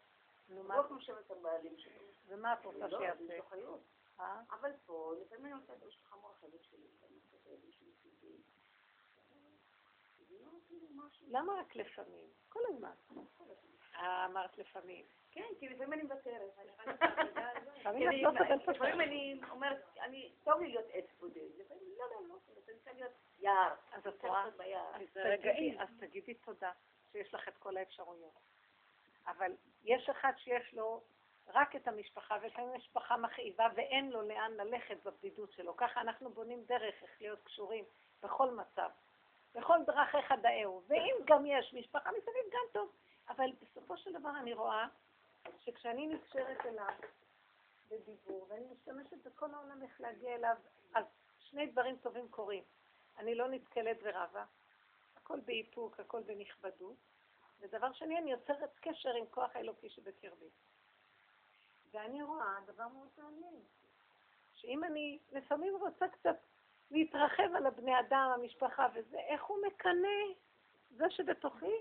נו, 0.49 0.57
הוא 0.57 0.65
מה? 0.65 0.77
לא 0.77 0.89
נושם 0.89 1.15
את 1.27 1.31
הבעלים 1.31 1.79
שלו. 1.79 2.03
ומה 2.27 2.53
את 2.53 2.65
רוצה 2.65 2.87
לא, 2.87 2.99
שיעשה? 2.99 3.39
אה? 4.21 4.41
אבל 4.51 4.73
פה, 4.87 5.15
לפעמים 5.21 5.47
אני 5.47 5.55
רוצה 5.55 5.73
לדבר 5.73 5.91
שלך 5.91 6.15
מור 6.21 6.31
החלק 6.31 6.63
שלי, 6.63 6.87
לא. 7.03 7.09
למה 11.31 11.53
רק 11.61 11.77
לפעמים? 11.77 12.27
כל 12.49 12.61
הזמן. 12.69 12.93
אמרת 14.01 14.59
לפעמים. 14.59 15.05
כן, 15.33 15.45
כי 15.59 15.69
לפעמים 15.69 15.93
אני 15.93 16.03
מוותרת. 16.03 16.51
לפעמים 17.81 18.03
לא 18.03 18.31
אני- 19.03 19.41
אומרת, 19.51 19.85
אני, 20.01 20.33
טוב 20.45 20.61
לי 20.61 20.69
להיות 20.69 20.87
עץ 20.93 21.05
בודד. 21.21 21.41
לפעמים, 21.59 21.85
לא, 21.99 22.05
לא, 22.11 22.29
לא, 22.29 22.35
אני 22.49 22.75
רוצה 22.79 22.93
להיות 22.93 23.13
יער. 23.39 23.75
אז 23.93 24.07
את 24.07 24.25
רואה? 24.25 24.45
אז 24.45 24.53
תגידי, 25.13 25.21
רגעים. 25.29 25.81
אז 25.81 25.89
תגידי 26.01 26.35
תודה 26.35 26.73
שיש 27.13 27.35
לך 27.35 27.49
את 27.49 27.57
כל 27.59 27.77
האפשרויות. 27.77 28.33
אבל 29.27 29.53
יש 29.85 30.09
אחד 30.09 30.33
שיש 30.37 30.75
לו 30.75 31.03
רק 31.49 31.77
את 31.77 31.89
המשפחה, 31.89 32.37
ולפעמים 32.43 32.75
משפחה 32.75 33.17
מכאיבה 33.17 33.69
ואין 33.75 34.11
לו 34.11 34.23
לאן 34.23 34.53
ללכת 34.53 34.97
בבדידות 35.05 35.53
שלו. 35.53 35.77
ככה 35.77 36.01
אנחנו 36.01 36.31
בונים 36.31 36.65
דרך 36.65 37.03
איך 37.03 37.11
להיות 37.21 37.43
קשורים 37.45 37.85
בכל 38.23 38.51
מצב. 38.51 38.91
בכל 39.55 39.79
דרכיך 39.87 40.33
דאהו. 40.43 40.83
ואם 40.89 41.15
גם 41.25 41.47
יש 41.47 41.75
משפחה 41.75 42.11
מסביב, 42.11 42.53
גם 42.53 42.61
טוב. 42.73 42.93
אבל 43.29 43.51
בסופו 43.63 43.97
של 43.97 44.13
דבר 44.13 44.31
אני 44.41 44.53
רואה 44.53 44.87
שכשאני 45.61 46.07
נקשרת 46.07 46.67
אליו 46.67 46.95
בדיבור, 47.91 48.47
ואני 48.49 48.67
משתמשת 48.73 49.27
בכל 49.27 49.55
העולם 49.55 49.83
איך 49.83 50.01
להגיע 50.01 50.35
אליו, 50.35 50.57
אז 50.95 51.05
שני 51.39 51.67
דברים 51.67 51.97
טובים 51.97 52.29
קורים. 52.29 52.63
אני 53.19 53.35
לא 53.35 53.49
נתקלת 53.49 53.97
ורבה, 54.03 54.45
הכל 55.17 55.41
באיפוק, 55.41 56.01
הכל 56.01 56.23
בנכבדות. 56.23 56.97
ודבר 57.61 57.93
שני, 57.93 58.19
אני 58.19 58.33
יוצרת 58.33 58.71
קשר 58.81 59.15
עם 59.15 59.25
כוח 59.31 59.57
האלוקי 59.57 59.89
שבקרבי. 59.89 60.49
ואני 61.91 62.23
רואה 62.23 62.55
דבר 62.67 62.89
מאוד 62.89 63.09
מעניין, 63.19 63.55
שאם 64.55 64.85
אני 64.85 65.19
לפעמים 65.33 65.77
רוצה 65.77 66.09
קצת 66.09 66.37
להתרחב 66.91 67.55
על 67.57 67.67
הבני 67.67 68.01
אדם, 68.01 68.31
המשפחה 68.35 68.87
וזה, 68.95 69.19
איך 69.19 69.45
הוא 69.45 69.59
מקנא 69.67 70.35
זה 70.91 71.11
שבתוכי, 71.11 71.75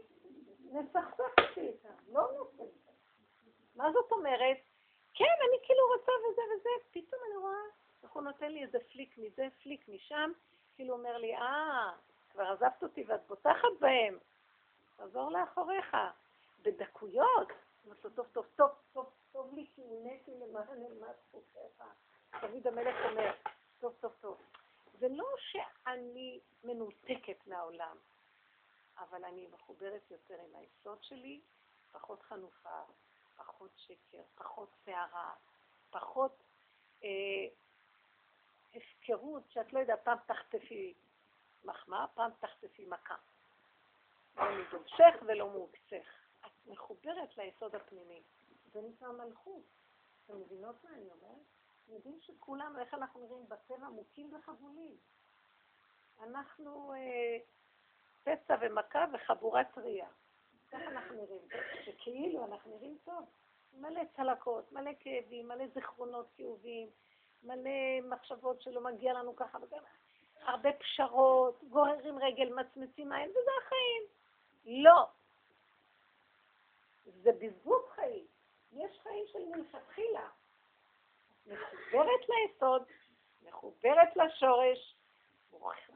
נסכסך 0.71 1.33
אותי 1.39 1.59
איתם, 1.59 1.93
לא 2.11 2.31
נופל. 2.37 2.63
מה 3.75 3.91
זאת 3.91 4.11
אומרת? 4.11 4.57
כן, 5.13 5.35
אני 5.49 5.57
כאילו 5.63 5.79
רוצה 5.97 6.11
וזה 6.11 6.41
וזה, 6.55 6.69
פתאום 6.91 7.21
אני 7.27 7.37
רואה 7.37 7.61
איך 8.03 8.11
הוא 8.11 8.23
נותן 8.23 8.51
לי 8.51 8.63
איזה 8.63 8.77
פליק 8.91 9.17
מזה, 9.17 9.47
פליק 9.63 9.87
משם, 9.87 10.31
כאילו 10.75 10.93
אומר 10.93 11.17
לי, 11.17 11.35
אה, 11.35 11.91
כבר 12.31 12.43
עזבת 12.43 12.83
אותי 12.83 13.03
ואת 13.07 13.27
בוטחת 13.27 13.79
בהם, 13.79 14.17
תעזור 14.97 15.31
לאחוריך. 15.31 15.97
בדקויות, 16.61 17.47
אומרת 17.85 18.03
לו, 18.03 18.09
טוב, 18.09 18.25
טוב, 18.31 18.45
טוב, 18.55 18.69
טוב, 18.93 19.09
טוב 19.31 19.53
לי 19.53 19.65
כי 19.75 19.81
נהניתי 19.81 20.31
למען 20.31 20.83
נלמד 20.83 21.13
זכותך. 21.27 21.83
דוד 22.41 22.67
המלך 22.67 22.95
אומר, 23.09 23.31
טוב, 23.79 23.93
טוב, 23.99 24.11
טוב. 24.21 24.37
זה 24.99 25.07
לא 25.09 25.27
שאני 25.37 26.39
מנותקת 26.63 27.47
מהעולם, 27.47 27.97
אבל 28.97 29.25
אני 29.25 29.47
מחוברת 29.47 30.11
יותר 30.11 30.35
עם 30.41 30.55
היסוד 30.55 31.03
שלי, 31.03 31.41
פחות 31.91 32.21
חנופה, 32.21 32.81
פחות 33.35 33.71
שקר, 33.77 34.21
פחות 34.35 34.69
סערה, 34.85 35.33
פחות 35.89 36.43
אה, 37.03 37.09
הפקרות 38.75 39.43
שאת 39.49 39.73
לא 39.73 39.79
יודעת, 39.79 40.03
פעם 40.03 40.17
תחטפי 40.25 40.93
מחמאה, 41.63 42.07
פעם 42.07 42.31
תחטפי 42.39 42.85
מכה. 42.85 43.15
לא 44.37 44.43
מדובשך 44.59 45.23
ולא 45.27 45.49
מעוקצך. 45.49 46.07
את 46.45 46.67
מחוברת 46.67 47.37
ליסוד 47.37 47.75
הפנימי. 47.75 48.23
זה 48.71 48.81
נקרא 48.81 49.11
מלכות. 49.11 49.63
אתם 50.25 50.39
מבינות 50.41 50.83
מה 50.83 50.89
אני 50.89 51.09
אומרת? 51.11 51.45
יודעים 51.87 52.19
שכולנו, 52.21 52.79
איך 52.79 52.93
אנחנו 52.93 53.19
נראים 53.19 53.49
בטבע, 53.49 53.89
מוכים 53.89 54.33
וחבולים. 54.33 54.97
אנחנו 56.19 56.93
אה, 56.93 57.37
פצע 58.27 58.55
ומכה 58.61 59.05
וחבורה 59.13 59.63
טריה. 59.63 60.07
ככה 60.71 60.85
אנחנו 60.87 61.15
נראים. 61.15 61.41
שכאילו 61.83 62.45
אנחנו 62.45 62.75
נראים 62.75 62.97
טוב. 63.05 63.25
מלא 63.73 64.01
צלקות, 64.15 64.71
מלא 64.71 64.91
כאבים, 64.99 65.47
מלא 65.47 65.67
זיכרונות 65.67 66.27
כאובים, 66.37 66.87
מלא 67.43 68.01
מחשבות 68.03 68.61
שלא 68.61 68.81
מגיע 68.81 69.13
לנו 69.13 69.35
ככה 69.35 69.57
וגם 69.61 69.83
הרבה 70.41 70.69
פשרות, 70.73 71.63
גוררים 71.63 72.19
רגל, 72.19 72.53
מצמצים 72.53 73.11
עין, 73.11 73.29
וזה 73.29 73.51
החיים. 73.65 74.03
לא. 74.83 75.07
זה 77.05 77.31
בזבוז 77.31 77.81
חיים. 77.95 78.25
יש 78.71 78.99
חיים 79.03 79.25
של 79.27 79.39
מלכתחילה. 79.55 80.29
מחוברת 81.47 82.29
ליסוד, 82.29 82.83
מחוברת 83.47 84.15
לשורש, 84.15 84.96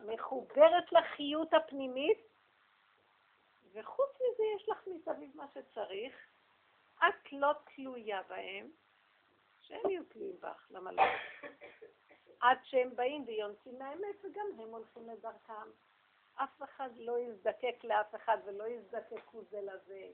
מחוברת 0.05 0.91
לחיות 0.91 1.53
הפנימית, 1.53 2.19
וחוץ 3.73 4.09
מזה 4.15 4.43
יש 4.55 4.69
לך 4.69 4.87
מסביב 4.87 5.31
מה 5.35 5.45
שצריך. 5.53 6.15
את 6.97 7.31
לא 7.31 7.51
תלויה 7.75 8.21
בהם, 8.29 8.69
שהם 9.61 9.89
יהיו 9.89 10.03
תלויים 10.03 10.35
בך, 10.39 10.67
למה 10.71 10.91
לא? 10.91 11.03
עד 12.41 12.57
שהם 12.63 12.95
באים 12.95 13.23
ויונצים 13.27 13.79
מהאמת, 13.79 14.15
וגם 14.23 14.45
הם 14.59 14.69
הולכים 14.69 15.09
לדרכם. 15.09 15.69
אף 16.35 16.63
אחד 16.63 16.89
לא 16.97 17.19
יזדקק 17.19 17.83
לאף 17.83 18.15
אחד 18.15 18.37
ולא 18.45 18.67
יזדקקו 18.67 19.41
זה 19.49 19.61
לזה, 19.61 20.07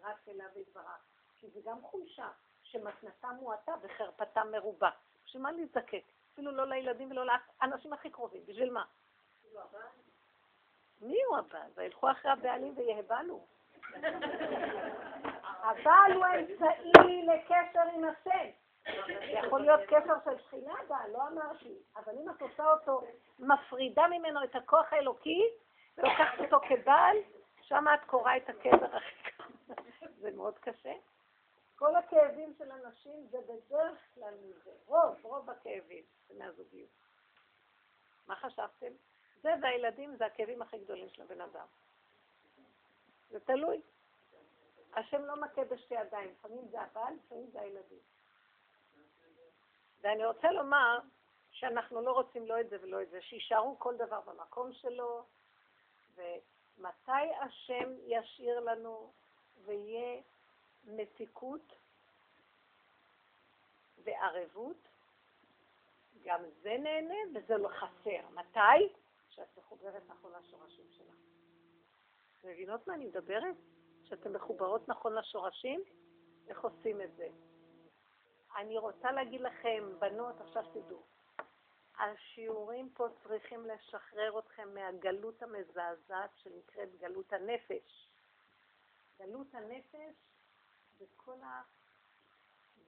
רק 0.00 0.28
אליו 0.28 0.46
יתברך. 0.56 1.04
כי 1.40 1.50
זה 1.50 1.60
גם 1.64 1.82
חולשה, 1.82 2.30
שמתנתה 2.62 3.28
מועטה 3.28 3.74
וחרפתה 3.82 4.44
מרובה. 4.44 4.90
בשביל 5.24 5.42
מה 5.42 5.52
להזדקק? 5.52 6.04
אפילו 6.36 6.52
לא 6.52 6.66
לילדים 6.66 7.10
ולא 7.10 7.24
לאנשים 7.62 7.92
הכי 7.92 8.10
קרובים. 8.10 8.42
בשביל 8.46 8.72
מה? 8.72 8.84
מי 11.00 11.22
הוא 11.28 11.36
הבעל? 11.36 11.70
וילכו 11.74 12.10
אחרי 12.10 12.30
הבעלים 12.30 12.74
ויהבלו. 12.76 13.46
הבעל 15.66 16.12
הוא 16.12 16.24
האמצעי 16.24 17.26
לקשר 17.26 17.82
עם 17.94 18.04
השם. 18.04 18.48
יכול 19.20 19.60
להיות 19.60 19.80
קשר 19.86 20.14
של 20.24 20.38
שכינה 20.46 20.72
הבעל, 20.84 21.10
לא 21.10 21.28
אמרתי. 21.28 21.74
אבל 21.96 22.12
אם 22.22 22.30
את 22.30 22.42
עושה 22.42 22.72
אותו, 22.72 23.02
מפרידה 23.38 24.06
ממנו 24.08 24.44
את 24.44 24.56
הכוח 24.56 24.92
האלוקי, 24.92 25.42
ולוקחת 25.98 26.40
אותו 26.40 26.60
כבעל, 26.68 27.16
שם 27.62 27.84
את 27.94 28.04
קוראה 28.06 28.36
את 28.36 28.48
הקבר 28.48 28.96
הכי 28.96 29.30
קר. 29.30 29.44
זה 30.20 30.30
מאוד 30.30 30.58
קשה. 30.58 30.92
כל 31.76 31.96
הכאבים 31.96 32.54
של 32.58 32.72
אנשים 32.72 33.26
זה 33.30 33.38
בדרך 33.40 33.98
כלל 34.14 34.34
מזה. 34.42 34.72
רוב, 34.86 35.18
רוב 35.22 35.50
הכאבים 35.50 36.04
זה 36.28 36.34
מהזוגיות. 36.38 36.90
מה 38.26 38.36
חשבתם? 38.36 38.92
זה 39.42 39.54
והילדים 39.62 40.16
זה 40.16 40.26
הכאבים 40.26 40.62
הכי 40.62 40.78
גדולים 40.78 41.08
של 41.08 41.22
הבן 41.22 41.40
אדם. 41.40 41.66
זה 43.30 43.40
תלוי. 43.40 43.80
השם 44.94 45.22
לא 45.22 45.36
מכה 45.36 45.64
בשתי 45.64 45.94
ידיים, 45.94 46.30
לפעמים 46.30 46.68
זה 46.68 46.80
הבעל, 46.80 47.14
לפעמים 47.14 47.50
זה 47.50 47.60
הילדים. 47.60 47.98
ואני 50.00 50.26
רוצה 50.26 50.52
לומר 50.52 50.98
שאנחנו 51.50 52.00
לא 52.00 52.12
רוצים 52.12 52.46
לא 52.46 52.60
את 52.60 52.70
זה 52.70 52.76
ולא 52.82 53.02
את 53.02 53.10
זה, 53.10 53.22
שיישארו 53.22 53.78
כל 53.78 53.96
דבר 53.96 54.20
במקום 54.20 54.72
שלו, 54.72 55.24
ומתי 56.14 57.34
השם 57.40 57.92
ישאיר 58.06 58.60
לנו 58.60 59.12
ויהיה 59.64 60.22
מתיקות 60.86 61.72
וערבות, 64.04 64.88
גם 66.24 66.40
זה 66.62 66.76
נהנה 66.82 67.14
וזה 67.34 67.56
לא 67.56 67.68
חסר. 67.68 68.28
מתי? 68.34 68.94
כשאת 69.28 69.58
מחוברת 69.58 70.02
נכון 70.08 70.32
לשורשים 70.32 70.86
שלך. 70.90 71.16
מבינות 72.44 72.86
מה 72.86 72.94
אני 72.94 73.06
מדברת? 73.06 73.56
שאתן 74.04 74.32
מחוברות 74.32 74.88
נכון 74.88 75.14
לשורשים? 75.14 75.82
איך 76.48 76.64
עושים 76.64 77.00
את 77.00 77.16
זה? 77.16 77.28
אני 78.56 78.78
רוצה 78.78 79.12
להגיד 79.12 79.40
לכם, 79.40 79.84
בנות, 79.98 80.40
עכשיו 80.40 80.62
תדעו, 80.72 81.02
השיעורים 81.98 82.90
פה 82.94 83.06
צריכים 83.22 83.66
לשחרר 83.66 84.38
אתכם 84.38 84.74
מהגלות 84.74 85.42
המזעזעת 85.42 86.30
שנקראת 86.36 86.96
גלות 87.00 87.32
הנפש. 87.32 88.10
גלות 89.18 89.54
הנפש 89.54 90.14
זה 90.98 91.04
כל 91.16 91.36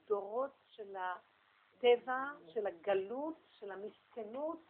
הדורות 0.05 0.51
של 0.67 0.97
הטבע, 0.97 2.25
של 2.55 2.67
הגלות, 2.67 3.37
של 3.51 3.71
המסכנות, 3.73 4.61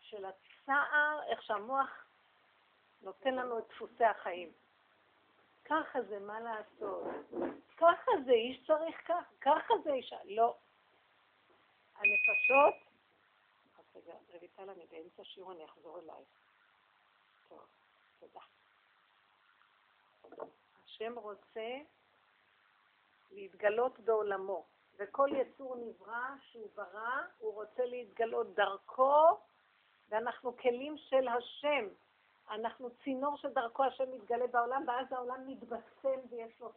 של 0.00 0.24
הצער, 0.24 1.22
איך 1.30 1.42
שהמוח 1.42 2.04
נותן 3.02 3.34
לנו 3.34 3.58
את 3.58 3.64
דפוסי 3.68 4.04
החיים. 4.04 4.52
ככה 5.64 6.02
זה, 6.02 6.18
מה 6.18 6.40
לעשות? 6.40 7.04
ככה 7.76 8.10
זה, 8.24 8.32
איש 8.32 8.66
צריך 8.66 8.96
ככה, 9.04 9.34
ככה 9.40 9.74
זה 9.84 9.92
אישה. 9.92 10.16
לא. 10.24 10.56
הנפשות, 11.96 12.74
אז 13.78 13.84
רגע, 13.96 14.14
רויטל, 14.38 14.70
אני 14.70 14.86
באמצע 14.86 15.24
שיעור, 15.24 15.52
אני 15.52 15.64
אחזור 15.64 15.98
אלייך. 15.98 16.28
טוב, 17.48 17.66
תודה. 18.20 18.40
השם 20.84 21.18
רוצה 21.18 21.78
להתגלות 23.30 24.00
בעולמו, 24.00 24.64
וכל 24.98 25.28
יצור 25.32 25.76
נברא 25.76 26.28
שהוא 26.40 26.68
ברא, 26.74 27.22
הוא 27.38 27.54
רוצה 27.54 27.84
להתגלות 27.84 28.54
דרכו, 28.54 29.38
ואנחנו 30.08 30.56
כלים 30.56 30.96
של 30.96 31.28
השם. 31.28 31.88
אנחנו 32.50 32.90
צינור 33.04 33.36
שדרכו 33.36 33.84
השם 33.84 34.04
מתגלה 34.12 34.46
בעולם, 34.46 34.84
ואז 34.86 35.12
העולם 35.12 35.46
מתבשם 35.46 36.20
ויש 36.30 36.60
לו... 36.60 36.72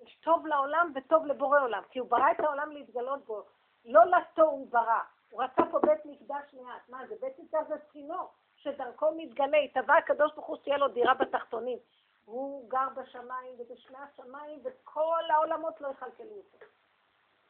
יש 0.00 0.18
טוב 0.24 0.46
לעולם 0.46 0.92
וטוב 0.94 1.26
לבורא 1.26 1.60
עולם, 1.60 1.82
כי 1.90 1.98
הוא 1.98 2.10
ברא 2.10 2.32
את 2.32 2.40
העולם 2.40 2.70
להתגלות 2.70 3.24
בו. 3.26 3.42
לא 3.84 4.00
לתור 4.04 4.50
הוא 4.50 4.70
ברא, 4.70 5.00
הוא 5.30 5.42
רצה 5.42 5.62
פה 5.70 5.78
בית 5.78 6.04
מקדש 6.04 6.54
מעט. 6.54 6.88
מה 6.88 7.06
זה? 7.06 7.14
בית 7.20 7.38
מקדש 7.38 7.66
זה 7.68 7.74
צינור 7.92 8.30
שדרכו 8.56 9.06
מתגלה, 9.16 9.58
התהווה 9.58 9.98
הקדוש 9.98 10.34
ברוך 10.34 10.46
הוא 10.46 10.56
שתהיה 10.56 10.78
לו 10.78 10.88
דירה 10.88 11.14
בתחתונים. 11.14 11.78
הוא 12.26 12.70
גר 12.70 12.88
בשמיים 12.96 13.54
ובשמי 13.58 13.98
השמיים, 13.98 14.60
וכל 14.64 15.22
העולמות 15.30 15.80
לא 15.80 15.88
יכלכלו 15.88 16.36
אותו. 16.36 16.66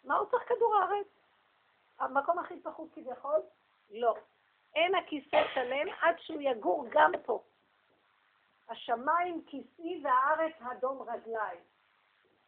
מה 0.05 0.17
הוא 0.17 0.31
צריך 0.31 0.49
כדור 0.49 0.77
הארץ? 0.77 1.07
המקום 1.99 2.39
הכי 2.39 2.61
פחות 2.61 2.89
כביכול? 2.93 3.41
לא. 3.91 4.15
אין 4.75 4.95
הכיסא 4.95 5.43
שלם 5.55 5.89
עד 6.01 6.15
שהוא 6.19 6.41
יגור 6.41 6.87
גם 6.91 7.13
פה. 7.25 7.43
השמיים 8.69 9.45
כיסי 9.47 10.03
והארץ 10.05 10.55
אדום 10.73 11.03
רגליי. 11.03 11.59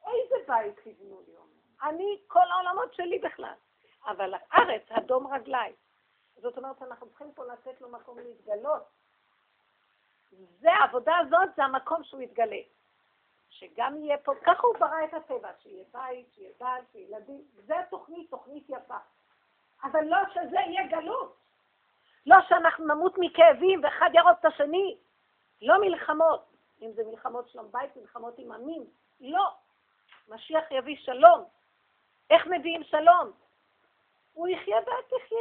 איזה 0.07 0.35
בית 0.49 0.75
תבנו 0.85 1.21
לי? 1.27 1.33
אני, 1.83 2.23
כל 2.27 2.51
העולמות 2.51 2.95
שלי 2.95 3.19
בכלל. 3.19 3.55
אבל 4.07 4.35
הארץ 4.51 4.83
אדום 4.91 5.27
רגליי. 5.27 5.73
זאת 6.37 6.59
אומרת, 6.59 6.83
אנחנו 6.83 7.09
צריכים 7.09 7.33
פה 7.33 7.45
לתת 7.45 7.81
לו 7.81 7.89
מקום 7.89 8.19
להתגלות. 8.19 8.83
זה, 10.61 10.73
העבודה 10.73 11.19
הזאת, 11.19 11.55
זה 11.57 11.65
המקום 11.65 12.05
שהוא 12.05 12.21
יתגלה. 12.21 12.61
שגם 13.51 13.97
יהיה 13.97 14.19
פה, 14.19 14.33
ככה 14.43 14.67
הוא 14.67 14.79
ברא 14.79 15.05
את 15.05 15.15
הטבע, 15.15 15.49
שיהיה 15.63 15.85
בית, 15.93 16.27
שיהיה 16.35 16.51
בעל, 16.61 16.83
שיהיה 16.93 17.09
ילדים. 17.09 17.43
זה 17.55 17.79
התוכנית, 17.79 18.31
תוכנית 18.31 18.65
יפה. 18.69 18.97
אבל 19.85 20.05
לא 20.05 20.19
שזה 20.35 20.57
יהיה 20.57 20.87
גלות. 20.87 21.37
לא 22.27 22.37
שאנחנו 22.49 22.87
נמות 22.87 23.15
מכאבים 23.19 23.85
ואחד 23.85 24.11
ירוג 24.15 24.33
את 24.41 24.45
השני. 24.45 24.97
לא 25.63 25.81
מלחמות. 25.81 26.45
אם 26.83 26.93
זה 26.93 27.03
מלחמות 27.05 27.49
שלום 27.49 27.73
בית, 27.73 27.97
מלחמות 27.97 28.39
עם 28.39 28.53
עמים. 28.53 28.87
לא. 29.21 29.51
משיח 30.29 30.65
יביא 30.71 30.97
שלום. 30.97 31.45
איך 32.31 32.47
מביאים 32.47 32.85
שלום? 32.85 33.31
הוא 34.33 34.49
יחיה 34.49 34.77
ואת 34.77 35.05
תחיה. 35.09 35.39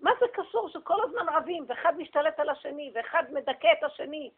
מה 0.00 0.10
זה 0.20 0.26
קשור 0.32 0.68
שכל 0.68 1.04
הזמן 1.04 1.28
רבים, 1.28 1.64
ואחד 1.68 1.96
משתלט 1.96 2.40
על 2.40 2.48
השני, 2.48 2.90
ואחד 2.94 3.32
מדכא 3.32 3.68
את 3.78 3.82
השני? 3.82 4.30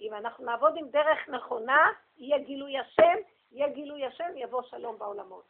אם 0.00 0.14
אנחנו 0.14 0.44
נעבוד 0.44 0.76
עם 0.76 0.88
דרך 0.88 1.28
נכונה, 1.28 1.92
יהיה 2.16 2.38
גילוי 2.38 2.78
השם, 2.78 3.16
יהיה 3.52 3.68
גילוי 3.68 4.06
השם, 4.06 4.36
יבוא 4.36 4.62
שלום 4.62 4.98
בעולמות. 4.98 5.44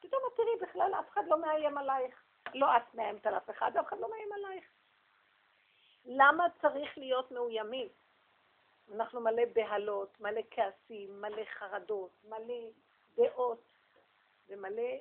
פתאום 0.00 0.22
את 0.28 0.36
תראי, 0.36 0.68
בכלל 0.68 0.94
אף 1.00 1.08
אחד 1.08 1.22
לא 1.26 1.40
מאיים 1.40 1.78
עלייך. 1.78 2.22
לא 2.54 2.76
את 2.76 2.94
מאיימת 2.94 3.26
על 3.26 3.36
אף 3.36 3.50
אחד, 3.50 3.76
אף 3.76 3.86
אחד 3.86 4.00
לא 4.00 4.10
מאיים 4.10 4.32
עלייך. 4.32 4.64
למה 6.04 6.46
צריך 6.60 6.98
להיות 6.98 7.30
מאוימים? 7.30 7.88
אנחנו 8.94 9.20
מלא 9.20 9.42
בהלות, 9.54 10.20
מלא 10.20 10.40
כעסים, 10.50 11.20
מלא 11.20 11.44
חרדות, 11.44 12.10
מלא 12.28 12.64
דעות 13.16 13.62
ומלא 14.48 14.92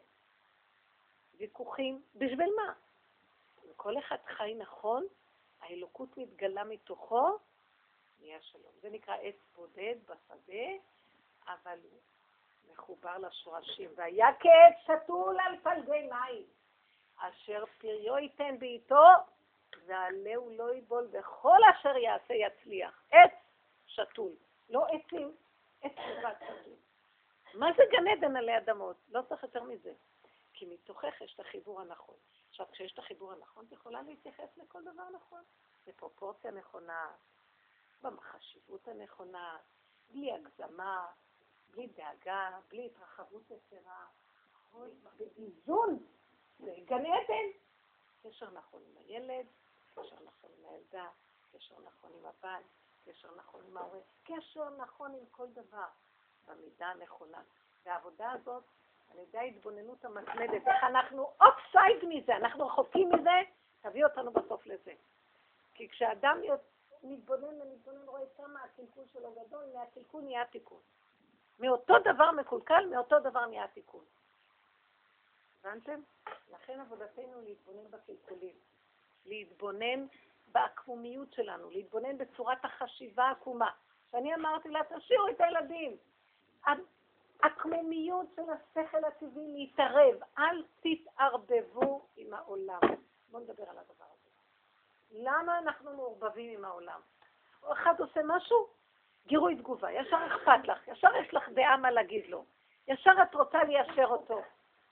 ויכוחים. 1.37 2.01
בשביל 2.15 2.49
מה? 2.55 2.73
אם 3.79 3.83
כל 3.83 3.99
אחד 3.99 4.17
חי 4.25 4.53
נכון, 4.57 5.07
האלוקות 5.61 6.17
מתגלה 6.17 6.63
מתוכו, 6.63 7.37
נהיה 8.19 8.41
שלום. 8.41 8.71
זה 8.81 8.89
נקרא 8.89 9.15
עץ 9.21 9.35
בודד 9.55 9.95
בשדה, 10.05 10.63
אבל 11.47 11.79
הוא 11.83 12.73
מחובר 12.73 13.17
לשורשים. 13.17 13.89
והיה 13.95 14.27
כעץ 14.39 14.75
שתול 14.83 15.37
על 15.39 15.59
פלגי 15.63 16.07
מים, 16.07 16.43
אשר 17.17 17.63
פריו 17.77 18.17
ייתן 18.17 18.59
בעיתו, 18.59 19.05
ועלהו 19.85 20.49
לא 20.49 20.75
יבול, 20.75 21.07
וכל 21.11 21.59
אשר 21.71 21.97
יעשה 21.97 22.33
יצליח. 22.33 23.03
עץ 23.11 23.33
שתול, 23.87 24.31
לא 24.69 24.85
עצים, 24.85 25.35
עץ 25.81 25.95
לבד 25.97 26.33
שתול. 26.39 26.73
מה 27.53 27.67
זה 27.77 27.83
גן 27.91 28.07
עדן 28.07 28.35
עלי 28.35 28.57
אדמות? 28.57 28.97
לא 29.09 29.21
צריך 29.29 29.43
יותר 29.43 29.63
מזה. 29.63 29.93
כי 30.53 30.65
מתוכך 30.65 31.21
יש 31.21 31.33
את 31.35 31.39
החיבור 31.39 31.81
הנכון. 31.81 32.15
עכשיו, 32.59 32.73
כשיש 32.73 32.93
את 32.93 32.99
החיבור 32.99 33.31
הנכון, 33.33 33.65
את 33.65 33.71
יכולה 33.71 34.01
להתייחס 34.01 34.57
לכל 34.57 34.81
דבר 34.81 35.09
נכון. 35.09 35.43
בפרופורציה 35.87 36.51
נכונה, 36.51 37.11
בחשיבות 38.01 38.87
הנכונה, 38.87 39.57
בלי 40.09 40.33
הגזמה, 40.33 41.11
בלי 41.71 41.87
דאגה, 41.87 42.59
בלי 42.69 42.85
התרחבות 42.85 43.51
יתרה, 43.51 44.05
באיזון, 45.17 45.99
זה 46.59 46.71
גן 46.85 47.05
עדן. 47.05 47.49
קשר 48.23 48.51
נכון 48.51 48.81
עם 48.85 48.97
הילד, 48.97 49.45
קשר 49.95 50.15
נכון 50.23 50.49
עם 50.57 50.65
הילדה, 50.65 51.09
קשר 51.51 51.75
נכון 51.79 52.11
עם 52.13 52.25
הבן, 52.25 52.61
קשר 53.05 53.35
נכון 53.35 53.61
עם 53.65 53.77
ההורה, 53.77 53.99
קשר 54.23 54.69
נכון 54.69 55.13
עם 55.13 55.25
כל 55.31 55.47
דבר, 55.47 55.87
במידה 56.47 56.87
הנכונה. 56.87 57.41
והעבודה 57.85 58.31
הזאת, 58.31 58.63
על 59.11 59.19
ידי 59.19 59.37
ההתבוננות 59.37 60.05
המתמדת, 60.05 60.67
איך 60.67 60.83
אנחנו 60.83 61.31
אופסייד 61.41 62.05
מזה, 62.09 62.35
אנחנו 62.35 62.67
רחוקים 62.67 63.09
מזה, 63.09 63.31
תביא 63.81 64.05
אותנו 64.05 64.31
בסוף 64.31 64.65
לזה. 64.65 64.93
כי 65.73 65.89
כשאדם 65.89 66.41
מתבונן 67.03 67.61
ומתבונן, 67.61 68.05
רואה 68.05 68.21
כמה 68.37 68.59
הקלקול 68.63 69.03
שלו 69.13 69.31
גדול, 69.31 69.63
מהקלקול 69.73 70.21
נהיה 70.21 70.45
תיקון. 70.45 70.79
מאותו 71.59 71.93
דבר 71.99 72.31
מקולקל, 72.31 72.85
מאותו 72.91 73.19
דבר 73.19 73.45
נהיה 73.45 73.67
תיקון. 73.67 74.05
הבנתם? 75.63 76.01
לכן 76.51 76.79
עבודתנו 76.79 77.41
להתבונן 77.41 77.91
בקלקולים. 77.91 78.55
להתבונן 79.25 80.05
בעקמומיות 80.47 81.33
שלנו, 81.33 81.69
להתבונן 81.69 82.17
בצורת 82.17 82.65
החשיבה 82.65 83.23
העקומה. 83.23 83.71
שאני 84.11 84.35
אמרתי 84.35 84.69
לה, 84.69 84.79
תשאירו 84.83 85.27
את 85.27 85.41
הילדים. 85.41 85.97
העקמומיות 87.43 88.27
של 88.35 88.41
השכל 88.49 89.05
הטבעי 89.05 89.47
להתערב, 89.47 90.15
אל 90.37 90.63
תתערבבו 90.79 92.07
עם 92.17 92.33
העולם. 92.33 92.79
בואו 93.31 93.43
נדבר 93.43 93.63
על 93.69 93.77
הדבר 93.77 94.05
הזה. 94.05 94.29
למה 95.11 95.59
אנחנו 95.59 95.93
מעורבבים 95.95 96.57
עם 96.57 96.65
העולם? 96.65 96.99
אחד 97.71 97.99
עושה 97.99 98.19
משהו, 98.23 98.67
גירוי 99.27 99.55
תגובה, 99.55 99.91
ישר 99.91 100.17
אכפת 100.27 100.67
לך, 100.67 100.87
ישר 100.87 101.15
יש 101.15 101.33
לך 101.33 101.49
דעה 101.49 101.77
מה 101.77 101.91
להגיד 101.91 102.25
לו, 102.29 102.45
ישר 102.87 103.13
את 103.23 103.35
רוצה 103.35 103.63
ליישר 103.63 104.05
אותו. 104.05 104.41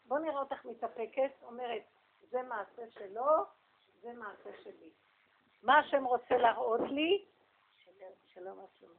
בואו 0.05 0.19
נראה 0.19 0.39
אותך 0.39 0.65
מתאפקת, 0.65 1.31
אומרת, 1.43 1.81
זה 2.29 2.43
מעשה 2.43 2.91
שלו, 2.91 3.45
זה 4.01 4.13
מעשה 4.13 4.49
שלי. 4.63 4.89
מה 5.63 5.79
השם 5.79 6.05
רוצה 6.05 6.37
להראות 6.37 6.81
לי? 6.89 7.25
שלום, 8.33 8.65
שלום. 8.79 8.91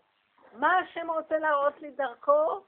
מה 0.52 0.78
השם 0.78 1.10
רוצה 1.10 1.38
להראות 1.38 1.80
לי 1.80 1.90
דרכו? 1.90 2.60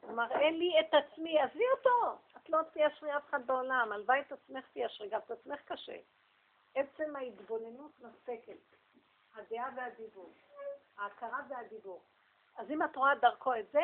הוא 0.00 0.12
מראה 0.12 0.50
לי 0.50 0.80
את 0.80 0.94
עצמי, 0.94 1.40
עזבי 1.40 1.64
אותו. 1.76 2.18
את 2.36 2.50
לא 2.50 2.58
תיישרי 2.72 3.16
אף 3.16 3.28
אחד 3.28 3.46
בעולם, 3.46 3.92
הלוואי 3.92 4.20
את 4.20 4.32
עצמך 4.32 4.64
תיישרי, 4.72 5.08
גם 5.08 5.20
את 5.20 5.30
עצמך 5.30 5.60
קשה. 5.64 5.96
עצם 6.74 7.16
ההתבוננות 7.16 7.92
מספקת, 8.00 8.76
הדעה 9.34 9.70
והדיבור, 9.76 10.32
ההכרה 10.98 11.40
והדיבור. 11.48 12.02
אז 12.56 12.70
אם 12.70 12.82
את 12.82 12.96
רואה 12.96 13.14
דרכו 13.14 13.54
את 13.54 13.70
זה, 13.72 13.82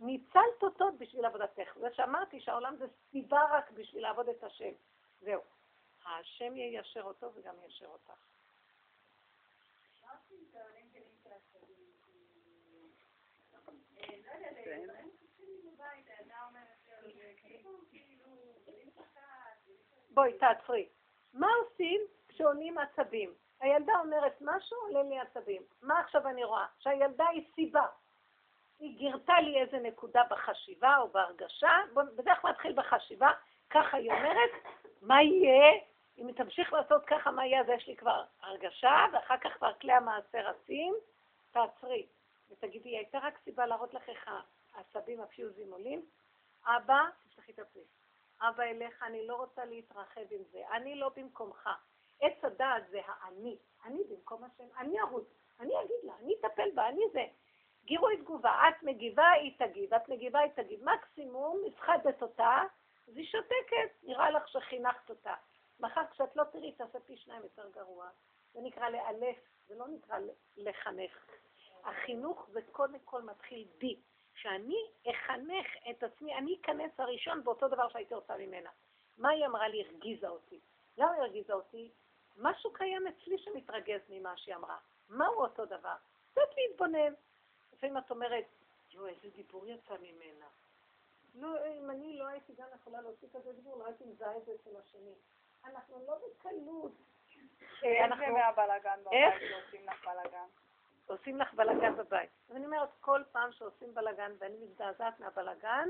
ניצלת 0.00 0.62
אותו 0.62 0.92
בשביל 0.98 1.24
עבודתך. 1.24 1.76
זה 1.80 1.86
שאמרתי 1.94 2.40
שהעולם 2.40 2.76
זה 2.76 2.86
סיבה 3.10 3.44
רק 3.50 3.70
בשביל 3.70 4.02
לעבוד 4.02 4.28
את 4.28 4.44
השם. 4.44 4.72
זהו. 5.20 5.40
השם 6.06 6.56
יישר 6.56 7.02
אותו 7.02 7.30
וגם 7.34 7.54
יישר 7.62 7.86
אותך. 7.86 8.12
בואי, 20.18 20.32
תעצרי. 20.32 20.88
מה 21.34 21.46
עושים 21.62 22.00
כשעונים 22.28 22.78
עצבים? 22.78 23.34
הילדה 23.60 23.92
אומרת 24.00 24.36
משהו, 24.40 24.76
עולה 24.76 25.02
לי 25.02 25.18
עצבים. 25.18 25.62
מה 25.82 26.00
עכשיו 26.00 26.28
אני 26.28 26.44
רואה? 26.44 26.66
שהילדה 26.78 27.28
היא 27.28 27.44
סיבה. 27.54 27.86
היא 28.78 28.98
גירתה 28.98 29.40
לי 29.40 29.60
איזה 29.60 29.78
נקודה 29.78 30.22
בחשיבה 30.30 30.96
או 30.96 31.08
בהרגשה, 31.08 31.70
בדרך 31.94 32.40
כלל 32.40 32.50
מתחיל 32.50 32.72
בחשיבה, 32.72 33.30
ככה 33.70 33.96
היא 33.96 34.10
אומרת, 34.10 34.50
מה 35.02 35.22
יהיה? 35.22 35.72
אם 36.18 36.26
היא 36.26 36.34
תמשיך 36.34 36.72
לעשות 36.72 37.04
ככה, 37.06 37.30
מה 37.30 37.46
יהיה? 37.46 37.60
אז 37.60 37.66
יש 37.68 37.86
לי 37.86 37.96
כבר 37.96 38.24
הרגשה, 38.40 39.06
ואחר 39.12 39.36
כך 39.38 39.50
כבר 39.56 39.72
כלי 39.72 39.92
המעשה 39.92 40.50
רצים, 40.50 40.94
תעצרי. 41.50 42.06
ותגידי, 42.50 42.96
הייתה 42.96 43.18
רק 43.18 43.38
סיבה 43.44 43.66
להראות 43.66 43.94
לך 43.94 44.08
איך 44.08 44.30
העצבים 44.74 45.20
הפיוזים 45.20 45.72
עולים. 45.72 46.02
אבא, 46.66 47.04
תפתחי 47.28 47.52
את 47.52 47.58
הפריס. 47.58 47.97
אבא 48.40 48.62
אליך, 48.62 49.02
אני 49.02 49.26
לא 49.26 49.36
רוצה 49.36 49.64
להתרחב 49.64 50.20
עם 50.30 50.42
זה, 50.52 50.62
אני 50.72 50.94
לא 50.94 51.10
במקומך. 51.16 51.68
עץ 52.20 52.44
הדעת 52.44 52.88
זה 52.90 53.00
האני, 53.06 53.58
אני 53.84 54.04
במקום 54.10 54.44
השם, 54.44 54.64
אני 54.78 55.00
ארוץ, 55.00 55.24
אני 55.60 55.72
אגיד 55.84 55.96
לה, 56.02 56.12
אני 56.22 56.34
אטפל 56.40 56.70
בה, 56.74 56.88
אני 56.88 57.02
זה. 57.12 57.24
גירוי 57.84 58.16
תגובה, 58.16 58.68
את 58.68 58.82
מגיבה, 58.82 59.30
היא 59.30 59.58
תגיב, 59.58 59.94
את 59.94 60.08
מגיבה, 60.08 60.38
היא 60.38 60.52
תגיב. 60.54 60.80
מקסימום, 60.84 61.62
הפחדת 61.68 62.22
אותה, 62.22 62.62
אז 63.08 63.16
היא 63.16 63.26
שותקת, 63.26 64.02
נראה 64.02 64.30
לך 64.30 64.48
שחינכת 64.48 65.10
אותה. 65.10 65.34
מחר 65.80 66.02
כשאת 66.10 66.36
לא 66.36 66.44
תראי, 66.44 66.72
תעשה 66.72 67.00
פי 67.00 67.16
שניים 67.16 67.42
יותר 67.42 67.70
גרוע. 67.70 68.08
זה 68.52 68.60
נקרא 68.62 68.88
לאלף, 68.88 69.36
זה 69.68 69.74
לא 69.74 69.88
נקרא 69.88 70.18
לחנך. 70.56 71.26
החינוך 71.84 72.48
זה 72.52 72.60
קודם 72.72 72.98
כל 73.04 73.22
מתחיל 73.22 73.68
בי. 73.78 74.00
שאני 74.42 74.86
אחנך 75.10 75.66
את 75.90 76.02
עצמי, 76.02 76.34
אני 76.34 76.56
אכנס 76.60 77.00
הראשון 77.00 77.44
באותו 77.44 77.68
דבר 77.68 77.88
שהייתי 77.88 78.14
רוצה 78.14 78.36
ממנה. 78.36 78.70
מה 79.18 79.28
היא 79.28 79.46
אמרה 79.46 79.68
לי? 79.68 79.84
הרגיזה 79.84 80.28
אותי. 80.28 80.60
למה 80.98 81.12
היא 81.12 81.22
הרגיזה 81.22 81.52
אותי? 81.52 81.90
משהו 82.36 82.72
קיים 82.72 83.06
אצלי 83.06 83.38
שמתרגז 83.38 84.00
ממה 84.08 84.36
שהיא 84.36 84.54
אמרה. 84.54 84.76
מהו 85.08 85.34
אותו 85.34 85.64
דבר? 85.64 85.94
קצת 86.30 86.48
להתבונן. 86.56 87.12
לפעמים 87.72 87.98
את 87.98 88.10
אומרת, 88.10 88.44
יואו, 88.92 89.06
איזה 89.06 89.28
דיבור 89.36 89.66
יצא 89.66 89.94
ממנה. 90.00 90.46
לא, 91.34 91.66
אם 91.66 91.90
אני 91.90 92.18
לא 92.18 92.26
הייתי 92.26 92.52
גם 92.58 92.66
יכולה 92.74 93.00
להוציא 93.00 93.28
כזה 93.34 93.52
דיבור, 93.52 93.78
לא 93.78 93.86
הייתי 93.86 94.04
מזהה 94.04 94.36
את 94.36 94.44
זה 94.44 94.52
אצל 94.54 94.76
השני. 94.76 95.14
אנחנו 95.64 96.04
לא 96.06 96.14
בקלות. 96.14 96.92
אה, 97.84 98.04
איך 98.04 98.18
זה 98.18 98.28
מהבלאגן 98.28 98.98
בבית 99.04 99.34
שעושים 99.48 99.86
לך 99.86 100.08
בלאגן? 100.08 100.46
עושים 101.08 101.38
לך 101.38 101.54
בלאגן 101.54 101.96
בבית. 101.96 102.30
אני 102.50 102.66
אומרת, 102.66 102.88
כל 103.00 103.22
פעם 103.32 103.52
שעושים 103.52 103.94
בלאגן 103.94 104.32
ואני 104.38 104.56
מזדעזעת 104.56 105.20
מהבלאגן, 105.20 105.88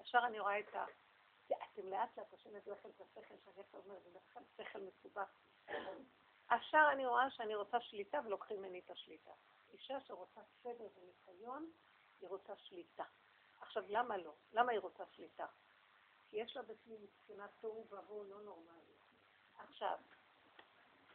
ישר 0.00 0.20
אני 0.26 0.40
רואה 0.40 0.58
את 0.58 0.74
ה... 0.74 0.84
אתם 1.46 1.90
לאט 1.90 2.18
לאט 2.18 2.32
השם 2.32 2.56
יביא 2.56 2.72
לכם 2.72 2.88
את 2.88 3.00
השכל, 3.00 3.34
שהגפר 3.44 3.78
אומר, 3.84 3.98
זה 3.98 4.10
בכלל 4.10 4.42
שכל 4.56 4.78
מסובך. 4.80 5.28
ישר 6.56 6.88
אני 6.92 7.06
רואה 7.06 7.30
שאני 7.30 7.54
רוצה 7.54 7.80
שליטה 7.80 8.20
ולוקחים 8.24 8.58
ממני 8.58 8.80
את 8.84 8.90
השליטה. 8.90 9.30
אישה 9.72 10.00
שרוצה 10.00 10.40
סדר 10.62 10.86
וניסיון, 10.98 11.70
היא 12.20 12.28
רוצה 12.28 12.56
שליטה. 12.56 13.04
עכשיו, 13.60 13.84
למה 13.88 14.16
לא? 14.16 14.32
למה 14.52 14.72
היא 14.72 14.80
רוצה 14.80 15.04
שליטה? 15.12 15.46
כי 16.28 16.36
יש 16.36 16.56
לה 16.56 16.62
בפנים 16.62 16.96
מבחינת 17.02 17.50
תוהו 17.60 17.86
ובוהו 17.90 18.24
לא 18.24 18.42
נורמלי. 18.42 18.94
עכשיו, 19.58 19.98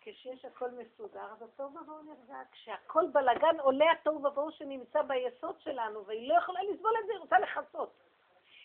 כשיש 0.05 0.45
הכל 0.45 0.71
מסודר, 0.71 1.25
אז 1.31 1.41
התוהו 1.41 1.69
ובוהו 1.77 2.01
נרגע. 2.01 2.41
כשהכל 2.51 3.05
בלאגן 3.11 3.59
עולה 3.59 3.91
התוהו 3.91 4.25
ובוהו 4.25 4.51
שנמצא 4.51 5.01
ביסוד 5.01 5.55
שלנו, 5.59 6.05
והיא 6.05 6.29
לא 6.29 6.37
יכולה 6.37 6.59
לסבול 6.63 6.91
את 7.01 7.05
זה, 7.05 7.11
היא 7.13 7.19
רוצה 7.19 7.39
לכסות. 7.39 7.93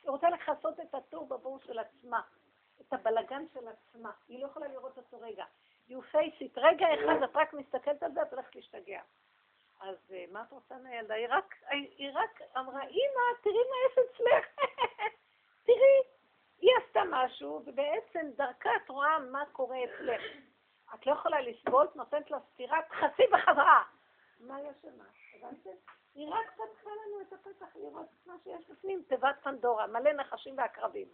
היא 0.02 0.10
רוצה 0.10 0.30
לכסות 0.30 0.80
את 0.80 0.94
התוהו 0.94 1.32
ובוהו 1.32 1.58
של 1.60 1.78
עצמה, 1.78 2.20
את 2.80 2.92
הבלאגן 2.92 3.44
של 3.54 3.68
עצמה. 3.68 4.10
היא 4.28 4.40
לא 4.42 4.46
יכולה 4.46 4.68
לראות 4.68 4.96
אותו 4.96 5.20
רגע. 5.20 5.44
You 5.90 6.14
face 6.14 6.40
it. 6.40 6.52
רגע 6.56 6.86
אחד 6.94 7.22
את 7.22 7.36
רק 7.36 7.54
מסתכלת 7.54 8.02
על 8.02 8.12
זה, 8.12 8.22
את 8.22 8.32
הולכת 8.32 8.56
להשתגע. 8.56 9.00
אז 9.80 9.96
אה, 10.12 10.24
מה 10.32 10.42
את 10.42 10.52
רוצה 10.52 10.74
מהילדה? 10.82 11.14
היא 11.14 11.26
רק, 11.30 11.54
היא 11.70 12.10
רק 12.14 12.40
אמרה, 12.56 12.82
אמא, 12.82 13.22
תראי 13.42 13.54
מה 13.70 13.76
יש 13.86 13.98
אצלך. 13.98 14.46
תראי, 15.66 16.00
היא 16.58 16.70
עשתה 16.84 17.00
משהו, 17.10 17.62
ובעצם 17.66 18.30
דרכה 18.36 18.70
את 18.76 18.90
רואה 18.90 19.18
מה 19.18 19.44
קורה 19.52 19.76
אצלך. 19.84 20.22
את 20.94 21.06
לא 21.06 21.12
יכולה 21.12 21.40
לסבול, 21.40 21.84
את 21.84 21.96
נותנת 21.96 22.30
לה 22.30 22.38
סטירה, 22.52 22.78
תחסי 22.82 23.22
בחזרה. 23.32 23.82
מה 24.40 24.60
יש 24.60 24.76
שמה? 24.82 25.04
הבנתם? 25.34 25.70
היא 26.14 26.28
רק 26.28 26.50
פתחה 26.52 26.90
לנו 26.90 27.20
את 27.20 27.32
הפתח 27.32 27.76
לראות 27.76 28.06
את 28.06 28.26
מה 28.26 28.34
שיש 28.44 28.70
בפנים, 28.70 29.02
תיבת 29.08 29.36
פנדורה, 29.42 29.86
מלא 29.86 30.12
נחשים 30.12 30.58
ועקרבים. 30.58 31.08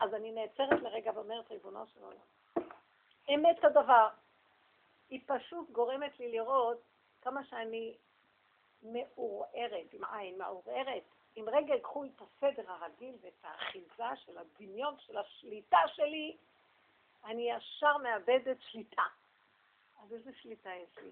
אז 0.00 0.14
אני 0.14 0.32
נעצרת 0.32 0.82
לרגע 0.82 1.12
ואומרת, 1.14 1.50
ריבונו 1.50 1.86
של 1.86 2.02
עולם, 2.02 2.66
אמת 3.34 3.64
הדבר. 3.64 4.08
היא 5.10 5.20
פשוט 5.26 5.70
גורמת 5.70 6.18
לי 6.18 6.32
לראות 6.32 6.78
כמה 7.22 7.44
שאני 7.44 7.96
מעורערת, 8.82 9.92
עם 9.92 10.04
עין 10.04 10.38
מעורערת. 10.38 11.02
אם 11.36 11.44
רגע 11.52 11.74
ייקחו 11.74 12.04
את 12.04 12.22
הסדר 12.22 12.72
הרגיל 12.72 13.14
ואת 13.20 13.44
האחיזה 13.44 14.16
של 14.16 14.38
הדמיון, 14.38 14.94
של 14.98 15.18
השליטה 15.18 15.80
שלי, 15.86 16.36
אני 17.24 17.50
ישר 17.50 17.96
מאבדת 17.96 18.56
שליטה. 18.60 19.02
אז 20.02 20.12
איזה 20.12 20.30
שליטה 20.34 20.70
יש 20.70 20.98
לי? 21.02 21.10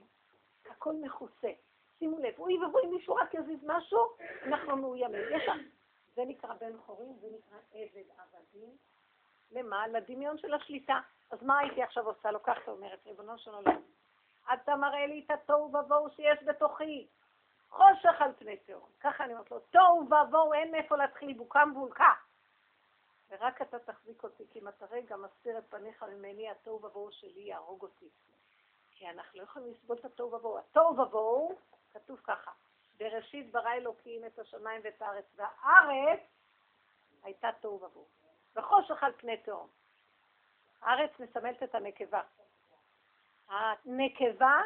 הכל 0.70 0.92
מכוסה. 0.92 1.52
שימו 1.98 2.18
לב, 2.18 2.34
אוי 2.38 2.58
ואבוי, 2.58 2.86
מישהו 2.86 3.14
רק 3.14 3.34
יזיז 3.34 3.58
משהו, 3.66 4.00
אנחנו 4.46 4.76
מאוימים. 4.76 5.22
יש. 5.30 5.48
זה 6.14 6.22
נקרא 6.24 6.54
בן 6.54 6.78
חורים, 6.86 7.12
זה 7.20 7.26
נקרא 7.32 7.58
עבד 7.72 8.04
עבדים. 8.34 8.70
למה? 9.50 9.88
לדמיון 9.88 10.38
של 10.38 10.54
השליטה. 10.54 11.00
אז 11.30 11.42
מה 11.42 11.58
הייתי 11.58 11.82
עכשיו 11.82 12.06
עושה? 12.06 12.30
לוקחת 12.30 12.68
ואומרת, 12.68 13.06
ריבונו 13.06 13.38
של 13.38 13.50
עולם, 13.50 13.80
אתה 14.54 14.76
מראה 14.76 15.06
לי 15.06 15.22
את 15.26 15.30
התוהו 15.30 15.74
ובוהו 15.74 16.10
שיש 16.10 16.38
בתוכי. 16.44 17.06
חושך 17.70 18.14
על 18.18 18.32
פני 18.38 18.56
תהום. 18.56 18.88
ככה 19.00 19.24
אני 19.24 19.32
אומרת 19.32 19.50
לו, 19.50 19.58
תוהו 19.58 20.06
ובוהו, 20.06 20.52
אין 20.52 20.72
מאיפה 20.72 20.96
להתחיל 20.96 21.32
בוקם 21.32 21.74
בולקה. 21.74 22.12
ורק 23.30 23.62
אתה 23.62 23.78
תחזיק 23.78 24.22
אותי, 24.22 24.44
כי 24.50 24.58
אם 24.58 24.68
אתה 24.68 24.86
רגע 24.90 25.16
מסתיר 25.16 25.58
את 25.58 25.64
פניך 25.68 26.02
ממני, 26.02 26.50
התוהו 26.50 26.84
ובוהו 26.84 27.12
שלי 27.12 27.40
יהרוג 27.40 27.82
אותי. 27.82 28.08
כי 28.90 29.10
אנחנו 29.10 29.38
לא 29.38 29.44
יכולים 29.44 29.70
לסבול 29.70 29.96
את 29.98 30.04
התוהו 30.04 30.32
ובוהו. 30.32 30.58
התוהו 30.58 30.98
ובוהו, 30.98 31.58
כתוב 31.92 32.20
ככה, 32.24 32.50
בראשית 32.98 33.52
ברא 33.52 33.72
אלוקים 33.72 34.26
את 34.26 34.38
השמיים 34.38 34.80
ואת 34.84 35.02
הארץ, 35.02 35.24
והארץ 35.36 36.20
הייתה 37.22 37.50
תוהו 37.60 37.82
ובוהו. 37.82 38.06
וחושך 38.56 39.02
על 39.02 39.12
פני 39.12 39.36
תהום. 39.36 39.68
הארץ 40.82 41.10
מסמלת 41.18 41.62
את 41.62 41.74
הנקבה. 41.74 42.22
הנקבה 43.48 44.60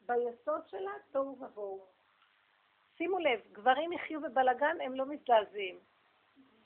ביסוד 0.00 0.68
שלה 0.68 0.92
תוהו 1.12 1.36
ובוהו. 1.40 1.86
שימו 2.96 3.18
לב, 3.18 3.40
גברים 3.52 3.92
יחיו 3.92 4.20
בבלגן, 4.20 4.76
הם 4.80 4.94
לא 4.94 5.06
מזדעזעים. 5.06 5.80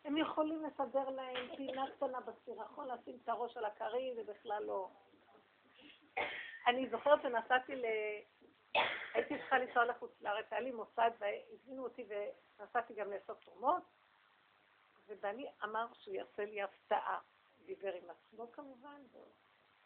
הם 0.05 0.17
יכולים 0.17 0.65
לסדר 0.65 1.11
להם 1.11 1.57
פינה 1.57 1.85
קטנה 1.97 2.21
בסירחון, 2.21 2.89
לשים 2.89 3.19
את 3.23 3.29
הראש 3.29 3.57
על 3.57 3.65
הכרי, 3.65 4.15
זה 4.15 4.33
בכלל 4.33 4.63
לא... 4.63 4.89
אני 6.67 6.89
זוכרת 6.91 7.23
שנסעתי 7.23 7.77
ל... 7.77 7.85
הייתי 9.15 9.39
צריכה 9.39 9.59
לנסוע 9.59 9.85
לחוץ 9.85 10.11
לארץ, 10.21 10.47
היה 10.51 10.61
לי 10.61 10.73
מוסד 10.73 11.11
והזמינו 11.19 11.85
אותי 11.85 12.05
ונסעתי 12.09 12.95
גם 12.95 13.11
לאסוף 13.13 13.45
תרומות, 13.45 13.83
ובעלי 15.09 15.47
אמר 15.65 15.87
שהוא 15.93 16.15
יעשה 16.15 16.45
לי 16.45 16.63
הפתעה. 16.63 17.21
דיבר 17.65 17.93
עם 17.95 18.11
עצמו 18.11 18.53
כמובן, 18.53 19.03
והוא 19.13 19.27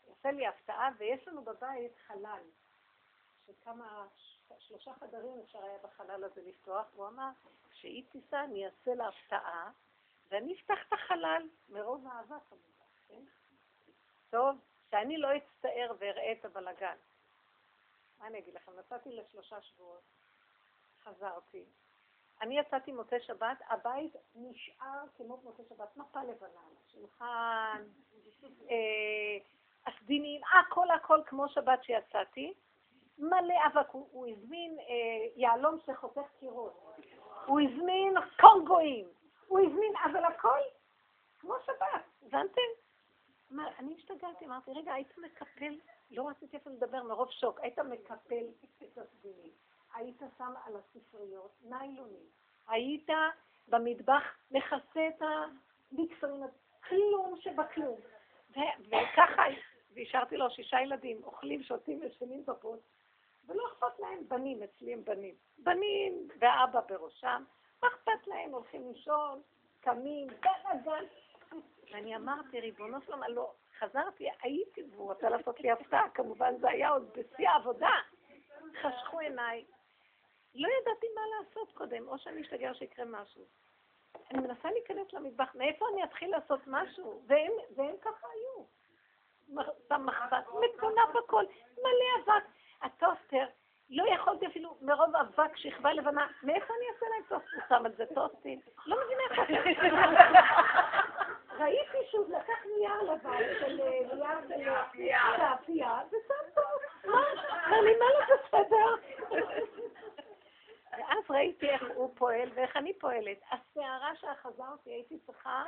יעשה 0.09 0.31
לי 0.31 0.47
הפתעה, 0.47 0.91
ויש 0.99 1.29
לנו 1.29 1.45
בבית 1.45 1.93
חלל, 2.07 2.43
שכמה, 3.47 4.07
שלושה 4.59 4.95
חדרים 4.95 5.41
אפשר 5.45 5.65
היה 5.65 5.79
בחלל 5.79 6.25
הזה 6.25 6.43
לפתוח, 6.43 6.87
והוא 6.95 7.09
אמר, 7.09 7.31
כשהיא 7.71 8.05
תיסע 8.13 8.45
אני 8.45 8.67
אעשה 8.67 8.95
לה 8.95 9.09
הפתעה, 9.09 9.71
ואני 10.31 10.55
אפתח 10.55 10.79
את 10.89 10.93
החלל, 10.93 11.49
מרוב 11.69 12.07
אהבה 12.07 12.37
כמובן, 12.49 12.85
כן? 13.09 13.23
טוב, 14.31 14.57
שאני 14.91 15.19
לא 15.19 15.29
אצטער 15.37 15.93
ואראה 15.99 16.33
את 16.33 16.45
הבלגן. 16.45 16.97
מה 18.19 18.27
אני 18.27 18.39
אגיד 18.39 18.55
לכם? 18.55 18.73
נסעתי 18.79 19.13
לשלושה 19.13 19.63
שבועות, 19.63 20.03
חזרתי, 21.03 21.65
אני 22.43 22.59
יצאתי 22.59 22.93
מוצאי 22.93 23.21
שבת, 23.21 23.59
הבית 23.69 24.17
נשאר 24.35 25.05
כמו 25.17 25.41
מוצאי 25.45 25.65
שבת, 25.69 25.97
מפה 25.97 26.23
לבנה, 26.23 26.61
שולחן, 26.93 27.83
אה, 28.71 29.39
הסדינים, 29.87 30.41
הכל 30.45 30.91
הכל 30.91 31.21
כמו 31.27 31.49
שבת 31.49 31.85
שיצאתי. 31.85 32.55
מלא 33.19 33.55
אבק, 33.67 33.91
הוא, 33.91 34.09
הוא 34.13 34.27
הזמין 34.27 34.79
אה, 34.79 34.85
יהלום 35.37 35.79
שחותך 35.87 36.23
קירות, 36.41 36.97
הוא 37.47 37.61
הזמין 37.61 38.15
קונגואים, 38.41 39.07
הוא 39.49 39.61
הזמין, 39.61 39.93
אבל 40.05 40.25
הכל 40.25 40.59
כמו 41.41 41.55
שבת, 41.67 42.05
הבנתם? 42.23 42.69
אני 43.79 43.95
השתגעתי, 43.95 44.47
אמרתי, 44.47 44.71
רגע, 44.73 44.93
היית 44.93 45.19
מקפל, 45.19 45.79
לא 46.11 46.29
רציתי 46.29 46.57
אפילו 46.57 46.75
לדבר 46.75 47.03
מרוב 47.03 47.31
שוק, 47.31 47.61
היית 47.61 47.79
מקפל 47.79 48.45
את 48.83 48.99
הסדינים, 48.99 49.51
היית 49.95 50.23
שם 50.39 50.53
על 50.65 50.77
הספריות 50.77 51.53
ניילונים, 51.63 52.27
היית 52.69 53.09
במטבח 53.69 54.23
מכסה 54.51 55.09
את 55.09 55.23
המיקסרים, 55.23 56.45
כלום 56.89 57.35
שבכלום. 57.41 58.01
וככה, 58.51 59.43
והשארתי 59.95 60.37
לו 60.37 60.51
שישה 60.51 60.81
ילדים, 60.81 61.21
אוכלים, 61.25 61.63
שותים, 61.63 62.03
ישנים 62.03 62.47
בפוט, 62.47 62.81
ולא 63.47 63.63
אכפת 63.73 64.01
להם, 64.01 64.29
בנים, 64.29 64.63
אצלי 64.63 64.93
הם 64.93 65.05
בנים. 65.05 65.35
בנים 65.59 66.29
ואבא 66.39 66.81
בראשם, 66.89 67.45
מה 67.83 67.89
אכפת 67.89 68.27
להם? 68.27 68.51
הולכים 68.51 68.89
לישון, 68.89 69.43
קמים, 69.81 70.27
בלאגן. 70.27 71.05
ואני 71.93 72.17
אמרתי, 72.17 72.61
ריבונו 72.61 72.99
שלום, 73.07 73.23
לא, 73.29 73.53
חזרתי, 73.79 74.29
הייתי, 74.43 74.83
והוא 74.91 75.11
רצה 75.11 75.29
לעשות 75.29 75.61
לי 75.61 75.71
הפתעה, 75.71 76.11
כמובן 76.11 76.59
זה 76.61 76.71
היה 76.71 76.91
עוד 76.91 77.11
בשיא 77.13 77.49
העבודה. 77.49 77.95
חשכו 78.83 79.19
עיניי. 79.19 79.65
לא 80.55 80.69
ידעתי 80.81 81.07
מה 81.15 81.21
לעשות 81.39 81.73
קודם, 81.73 82.09
או 82.09 82.19
שאני 82.19 82.43
אשתגע 82.43 82.75
שיקרה 82.75 83.05
משהו. 83.05 83.45
אני 84.31 84.41
מנסה 84.41 84.71
להיכנס 84.71 85.13
למטבח, 85.13 85.55
מאיפה 85.55 85.87
אני 85.93 86.05
אתחיל 86.05 86.31
לעשות 86.31 86.61
משהו? 86.67 87.23
והם, 87.27 87.53
והם 87.77 87.95
ככה 88.01 88.27
היו. 88.33 88.65
במחבת, 89.91 90.45
מטונף 90.47 91.17
הכל, 91.25 91.45
מלא 91.79 92.25
אבק. 92.25 92.45
הטוסטר, 92.83 93.47
לא 93.91 94.05
יכולתי 94.15 94.47
אפילו 94.47 94.77
מרוב 94.81 95.17
אבק, 95.17 95.57
שכבה 95.57 95.93
לבנה, 95.93 96.27
מאיפה 96.43 96.75
אני 96.75 96.85
אעשה 96.95 97.07
להם 97.11 97.23
טוסט? 97.29 97.55
הוא 97.55 97.63
שם 97.69 97.87
על 97.87 97.93
זה 97.97 98.05
טוסטים? 98.15 98.61
לא 98.87 98.97
מבינה 99.05 99.23
איפה. 99.31 99.43
ראיתי 101.59 101.99
שהוא 102.11 102.27
לקח 102.29 102.65
נייר 102.77 103.03
לבן 103.03 103.39
של 103.61 103.81
אה, 103.81 104.01
נייר 104.95 105.19
של 105.37 105.41
האפייה, 105.41 106.01
ושם 106.09 106.51
טוסט. 106.55 107.07
מה? 107.07 107.21
אמר 107.67 107.81
לי, 107.81 107.97
מה 107.99 108.05
לא 108.15 108.37
בסדר? 108.37 108.95
ואז 110.93 111.31
ראיתי 111.31 111.71
איך 111.71 111.85
הוא 111.95 112.15
פועל 112.17 112.51
ואיך 112.55 112.77
אני 112.77 112.99
פועלת. 112.99 113.39
הסערה 113.51 114.17
שאחזרתי, 114.17 114.91
הייתי 114.91 115.19
צריכה, 115.27 115.65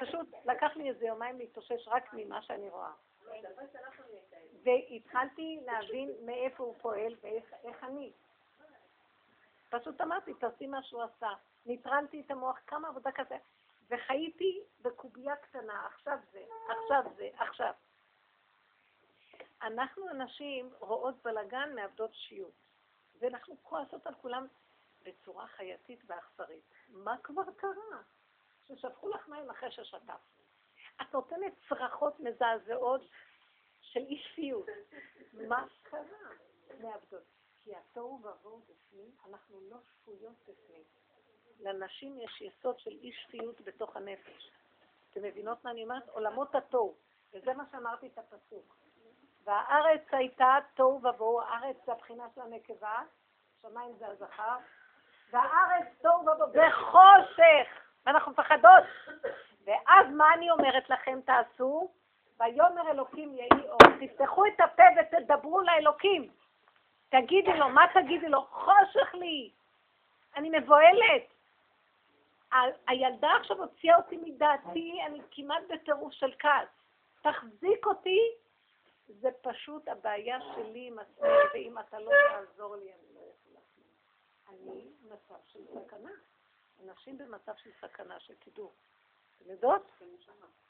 פשוט 0.00 0.26
לקח 0.44 0.76
לי 0.76 0.88
איזה 0.88 1.06
יומיים 1.06 1.38
להתאושש 1.38 1.88
רק 1.88 2.10
ממה 2.12 2.42
שאני 2.42 2.68
רואה. 2.68 2.90
והתחלתי 4.62 5.60
להבין 5.66 6.10
מאיפה 6.26 6.64
הוא 6.64 6.74
פועל 6.80 7.14
ואיך 7.20 7.84
אני. 7.84 8.12
פשוט 9.70 10.00
אמרתי, 10.00 10.34
תעשי 10.34 10.66
מה 10.66 10.82
שהוא 10.82 11.02
עשה. 11.02 11.30
ניטרלתי 11.66 12.20
את 12.20 12.30
המוח, 12.30 12.58
כמה 12.66 12.88
עבודה 12.88 13.12
כזה, 13.12 13.36
וחייתי 13.90 14.60
בקובייה 14.82 15.36
קטנה, 15.36 15.86
עכשיו 15.86 16.18
זה, 16.32 16.44
עכשיו 16.68 17.02
זה, 17.16 17.28
עכשיו. 17.36 17.72
אנחנו 19.62 20.08
הנשים 20.08 20.70
רואות 20.78 21.14
בלגן, 21.22 21.74
מאבדות 21.74 22.14
שיעור. 22.14 22.52
ואנחנו 23.20 23.56
כועסות 23.62 24.06
על 24.06 24.14
כולם 24.14 24.46
בצורה 25.02 25.46
חייתית 25.46 26.00
ואכזרית. 26.06 26.64
מה 26.88 27.16
כבר 27.22 27.42
קרה? 27.56 28.02
ששפכו 28.66 29.08
לך 29.08 29.28
מים 29.28 29.50
אחרי 29.50 29.70
ששטפנו. 29.70 30.14
את 31.02 31.14
נותנת 31.14 31.52
צרחות 31.68 32.20
מזעזעות 32.20 33.00
של 33.92 34.00
אי 34.00 34.18
שפיות. 34.18 34.66
מה 35.48 35.64
קרה? 35.82 36.00
מאבדות. 36.80 37.22
כי 37.64 37.76
התוהו 37.76 38.20
ובוהו 38.22 38.58
בפנים, 38.58 39.10
אנחנו 39.28 39.60
לא 39.70 39.76
שפויות 39.80 40.36
בפנים. 40.48 40.82
לנשים 41.60 42.18
יש 42.18 42.40
יסוד 42.40 42.78
של 42.78 42.90
אי 42.90 43.12
שפיות 43.12 43.60
בתוך 43.60 43.96
הנפש. 43.96 44.50
אתם 45.10 45.22
מבינות 45.22 45.64
מה 45.64 45.70
אני 45.70 45.82
אומרת? 45.82 46.08
עולמות 46.08 46.54
התוהו. 46.54 46.94
וזה 47.32 47.54
מה 47.54 47.64
שאמרתי 47.72 48.06
את 48.06 48.18
הפסוק. 48.18 48.76
והארץ 49.44 50.02
הייתה 50.12 50.56
תוהו 50.74 51.00
ובוהו, 51.04 51.40
הארץ 51.40 51.76
זה 51.86 51.92
הבחינה 51.92 52.24
של 52.34 52.40
הנקבה, 52.40 53.02
שמיים 53.62 53.96
זה 53.98 54.06
הזכר, 54.06 54.56
והארץ 55.30 55.86
תוהו 56.02 56.20
ובוהו, 56.20 56.52
בחושך, 56.52 57.68
ואנחנו 58.06 58.32
מפחדות. 58.32 58.84
ואז 59.64 60.06
מה 60.16 60.34
אני 60.34 60.50
אומרת 60.50 60.90
לכם 60.90 61.20
תעשו? 61.20 61.97
ויאמר 62.40 62.90
אלוקים 62.90 63.34
יהי 63.34 63.68
אור. 63.68 63.78
תפתחו 64.00 64.46
את 64.46 64.60
הפה 64.60 64.82
ותדברו 65.00 65.60
לאלוקים. 65.60 66.30
תגידי 67.08 67.52
לו, 67.58 67.68
מה 67.68 67.84
תגידי 67.94 68.28
לו? 68.28 68.44
חושך 68.44 69.14
לי. 69.14 69.50
אני 70.36 70.50
מבוהלת. 70.58 71.22
הילדה 72.86 73.28
עכשיו 73.40 73.62
הוציאה 73.62 73.96
אותי 73.96 74.16
מדעתי, 74.16 75.02
אני 75.06 75.20
כמעט 75.30 75.62
בטירוף 75.68 76.12
של 76.12 76.32
כעס. 76.38 76.68
תחזיק 77.22 77.86
אותי 77.86 78.20
זה 79.08 79.28
פשוט 79.42 79.88
הבעיה 79.88 80.38
שלי 80.54 80.86
עם 80.86 80.98
עצמי, 80.98 81.28
ואם 81.54 81.78
אתה 81.78 81.98
לא 81.98 82.10
תעזור 82.30 82.76
לי, 82.76 82.92
אני 82.92 83.14
לא 83.14 83.20
יכולה. 83.20 83.60
אני 84.48 84.86
במצב 85.02 85.34
של 85.46 85.60
סכנה. 85.66 86.10
אנשים 86.84 87.18
במצב 87.18 87.52
של 87.56 87.70
סכנה, 87.80 88.20
שתדעו. 88.20 88.72
אתם 89.38 89.50
יודעות? 89.50 89.90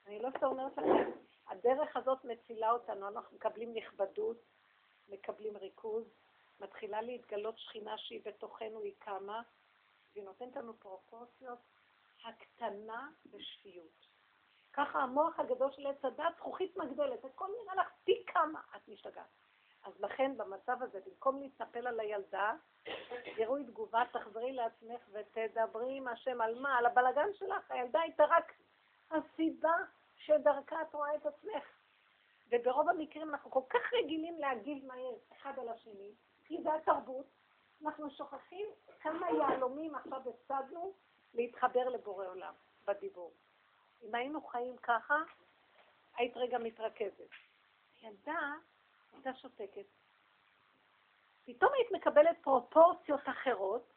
אני 0.07 0.19
לא 0.23 0.29
סתם 0.37 0.47
אומרת 0.47 0.73
לכם, 0.73 1.11
הדרך 1.49 1.97
הזאת 1.97 2.25
מצילה 2.25 2.71
אותנו, 2.71 3.09
אנחנו 3.09 3.37
מקבלים 3.37 3.75
נכבדות, 3.75 4.37
מקבלים 5.09 5.57
ריכוז, 5.57 6.05
מתחילה 6.61 7.03
להתגלות 7.03 7.59
שכינה 7.59 7.99
שהיא 7.99 8.21
בתוכנו, 8.25 8.81
היא 8.81 8.95
קמה, 8.99 9.43
והיא 10.13 10.25
נותנת 10.25 10.57
לנו 10.57 10.81
פרופורציות 10.81 11.59
הקטנה 12.25 13.11
בשפיות. 13.31 14.07
ככה 14.73 14.99
המוח 14.99 15.41
הגדול 15.41 15.73
של 15.73 15.87
עץ 15.87 16.05
הדת, 16.05 16.37
זכוכית 16.37 16.77
מגדלת, 16.77 17.25
הכל 17.25 17.49
נראה 17.63 17.75
לך 17.75 17.89
פי 18.05 18.25
כמה 18.27 18.61
את 18.77 18.89
משתגעת. 18.89 19.48
אז 19.89 20.01
לכן 20.01 20.37
במצב 20.37 20.83
הזה, 20.83 21.01
במקום 21.07 21.41
להתנפל 21.41 21.87
על 21.87 22.01
הילדה, 22.01 22.55
תראו 23.37 23.59
תגובה, 23.59 24.03
תחזרי 24.13 24.53
לעצמך 24.53 25.01
ותדברי 25.13 25.97
עם 25.97 26.09
השם 26.09 26.41
על 26.41 26.59
מה? 26.61 26.79
על 26.79 26.87
הבלגן 26.87 27.29
שלך. 27.35 27.71
הילדה 27.71 28.01
הייתה 28.01 28.25
רק 28.25 28.53
הסיבה 29.11 29.77
שדרכה 30.17 30.83
את 30.83 30.95
רואה 30.95 31.15
את 31.15 31.27
עצמך. 31.27 31.65
וברוב 32.51 32.89
המקרים 32.89 33.31
אנחנו 33.31 33.51
כל 33.51 33.61
כך 33.71 33.95
רגילים 33.95 34.39
להגיב 34.39 34.85
מהר 34.87 35.15
אחד 35.33 35.59
על 35.59 35.69
השני, 35.69 36.13
כי 36.45 36.63
זה 36.63 36.75
התרבות, 36.75 37.27
אנחנו 37.85 38.11
שוכחים 38.11 38.67
כמה 39.01 39.27
יהלומים 39.31 39.95
עכשיו 39.95 40.23
הפסדנו 40.29 40.93
להתחבר 41.35 41.89
לבורא 41.89 42.27
עולם 42.27 42.55
בדיבור. 42.87 43.33
אם 44.03 44.15
היינו 44.15 44.43
חיים 44.43 44.77
ככה, 44.77 45.17
היית 46.17 46.37
רגע 46.37 46.59
מתרכזת. 46.59 47.31
ילדה 48.03 48.53
הייתה 49.27 49.41
שותקת. 49.41 49.87
פתאום 51.45 51.73
היית 51.75 51.93
מקבלת 51.93 52.37
פרופורציות 52.43 53.21
אחרות, 53.25 53.93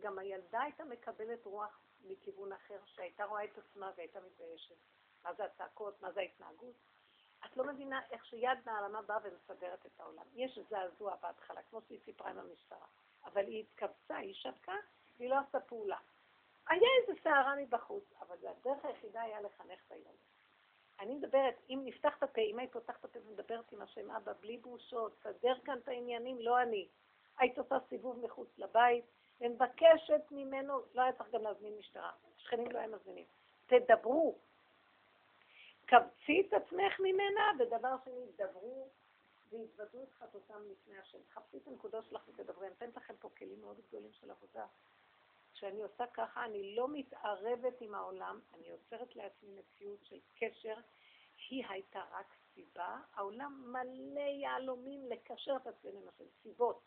גם 0.00 0.18
הילדה 0.18 0.62
הייתה 0.62 0.84
מקבלת 0.84 1.44
רוח 1.44 1.80
מכיוון 2.04 2.52
אחר, 2.52 2.78
שהייתה 2.84 3.24
רואה 3.24 3.44
את 3.44 3.58
עצמה 3.58 3.90
והייתה 3.96 4.20
מתביישת. 4.20 4.74
מה 5.24 5.34
זה 5.34 5.44
הצעקות, 5.44 6.02
מה 6.02 6.12
זה 6.12 6.20
ההתנהגות. 6.20 6.74
את 7.46 7.56
לא 7.56 7.64
מבינה 7.64 8.00
איך 8.10 8.26
שיד 8.26 8.58
נעלמה 8.66 9.02
באה 9.02 9.18
ומסדרת 9.22 9.86
את 9.86 10.00
העולם. 10.00 10.24
יש 10.34 10.58
זעזוע 10.70 11.16
בהתחלה, 11.22 11.62
כמו 11.62 11.80
שהיא 11.80 12.00
סיפרה 12.04 12.30
עם 12.30 12.38
המשטרה. 12.38 12.86
אבל 13.24 13.46
היא 13.46 13.60
התכווצה, 13.60 14.16
היא 14.16 14.34
שתקה, 14.34 14.76
והיא 15.18 15.30
לא 15.30 15.36
עשתה 15.38 15.60
פעולה. 15.60 15.98
היה 16.68 16.88
איזה 17.00 17.20
סערה 17.22 17.56
מבחוץ, 17.56 18.04
אבל 18.20 18.36
הדרך 18.46 18.84
היחידה 18.84 19.22
היה 19.22 19.40
לחנך 19.40 19.80
את 19.86 19.92
הילד. 19.92 20.35
אני 21.00 21.14
מדברת, 21.14 21.54
אם 21.70 21.80
נפתח 21.84 22.16
את 22.18 22.22
הפה, 22.22 22.40
אם 22.40 22.58
היית 22.58 22.72
פותחת 22.72 23.00
את 23.00 23.04
הפה 23.04 23.18
ומדברת 23.26 23.72
עם 23.72 23.82
השם 23.82 24.10
אבא 24.10 24.32
בלי 24.40 24.56
בושות, 24.56 25.12
סדר 25.22 25.54
כאן 25.64 25.78
את 25.78 25.88
העניינים, 25.88 26.40
לא 26.40 26.62
אני. 26.62 26.88
היית 27.38 27.58
עושה 27.58 27.76
סיבוב 27.88 28.24
מחוץ 28.24 28.48
לבית, 28.58 29.04
ומבקשת 29.40 30.22
ממנו, 30.30 30.80
לא 30.94 31.02
היה 31.02 31.12
צריך 31.12 31.30
גם 31.30 31.42
להזמין 31.42 31.72
משטרה, 31.78 32.12
שכנים 32.36 32.70
לא 32.72 32.78
היו 32.78 32.90
מזמינים. 32.96 33.24
תדברו. 33.66 34.38
קבצי 35.86 36.46
את 36.48 36.52
עצמך 36.52 37.00
ממנה, 37.00 37.52
ודבר 37.58 37.96
שני, 38.04 38.26
דברו 38.36 38.88
והתוודו 39.50 40.02
את 40.02 40.12
חטאותם 40.12 40.62
לפני 40.70 40.98
השם. 40.98 41.18
חפשי 41.34 41.56
את 41.56 41.66
הנקודות 41.66 42.04
שלך 42.04 42.28
ותדברי. 42.28 42.66
אני 42.66 42.70
נותנת 42.70 42.96
לכם 42.96 43.14
פה 43.20 43.28
כלים 43.38 43.60
מאוד 43.60 43.80
גדולים 43.88 44.12
של 44.12 44.30
עבודה. 44.30 44.66
כשאני 45.56 45.82
עושה 45.82 46.06
ככה, 46.06 46.44
אני 46.44 46.76
לא 46.76 46.88
מתערבת 46.88 47.80
עם 47.80 47.94
העולם, 47.94 48.40
אני 48.54 48.68
יוצרת 48.68 49.16
לעצמי 49.16 49.50
מציאות 49.50 50.04
של 50.04 50.18
קשר. 50.38 50.74
היא 51.48 51.64
הייתה 51.68 52.02
רק 52.10 52.26
סיבה, 52.54 52.98
העולם 53.14 53.72
מלא 53.72 54.20
יהלומים 54.20 55.06
לקשר 55.06 55.56
את 55.56 55.66
עצמנו 55.66 56.00
עם 56.20 56.26
סיבות. 56.42 56.80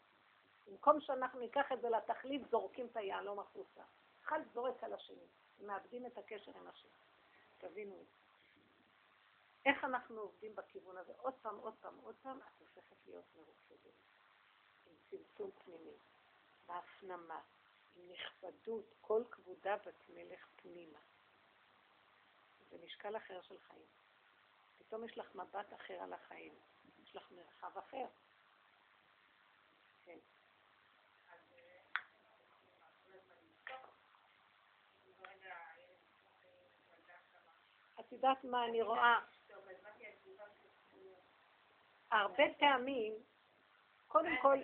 במקום 0.68 1.02
שאנחנו 1.02 1.40
ניקח 1.40 1.72
את 1.72 1.82
זה 1.82 1.90
לתכלית, 1.90 2.42
זורקים 2.52 2.86
את 2.86 2.98
היהלום 2.98 3.40
החוצה. 3.40 3.84
אחד 4.24 4.40
זורק 4.54 4.84
על 4.84 4.94
השני, 4.94 5.28
מאבדים 5.60 6.06
את 6.06 6.18
הקשר 6.18 6.52
עם 6.58 6.68
השני. 6.68 6.92
תבינו 7.58 8.02
את 8.02 8.06
זה. 8.06 8.20
איך 9.66 9.84
אנחנו 9.84 10.22
עובדים 10.22 10.56
בכיוון 10.56 10.98
הזה? 10.98 11.14
עוד 11.18 11.34
פעם, 11.42 11.56
עוד 11.58 11.74
פעם, 11.82 11.98
עוד 12.04 12.16
פעם, 12.22 12.40
את 12.40 12.62
הופכת 12.62 13.08
להיות 13.08 13.26
מרופדת. 13.36 13.94
עם 14.88 14.94
צמצום 15.10 15.52
פנימי, 15.52 15.98
בהפנמה, 16.68 17.42
נכבדות, 18.08 18.86
כל 19.02 19.24
כבודה 19.32 19.78
בת 19.78 20.10
מלך 20.10 20.48
פנימה. 20.56 21.00
זה 22.70 22.78
משקל 22.86 23.18
אחר 23.18 23.42
של 23.42 23.60
חיים. 23.60 23.86
פתאום 24.78 25.06
יש 25.06 25.18
לך 25.18 25.36
מבט 25.36 25.74
אחר 25.74 25.94
על 25.94 26.14
החיים, 26.14 26.54
יש 27.04 27.16
לך 27.16 27.32
מרחב 27.32 27.78
אחר. 27.78 28.06
כן. 30.06 30.18
את 38.00 38.12
יודעת 38.12 38.44
מה 38.44 38.66
אני 38.66 38.82
רואה? 38.82 39.20
הרבה 42.12 42.44
פעמים, 42.60 43.14
קודם 44.08 44.38
כל, 44.42 44.58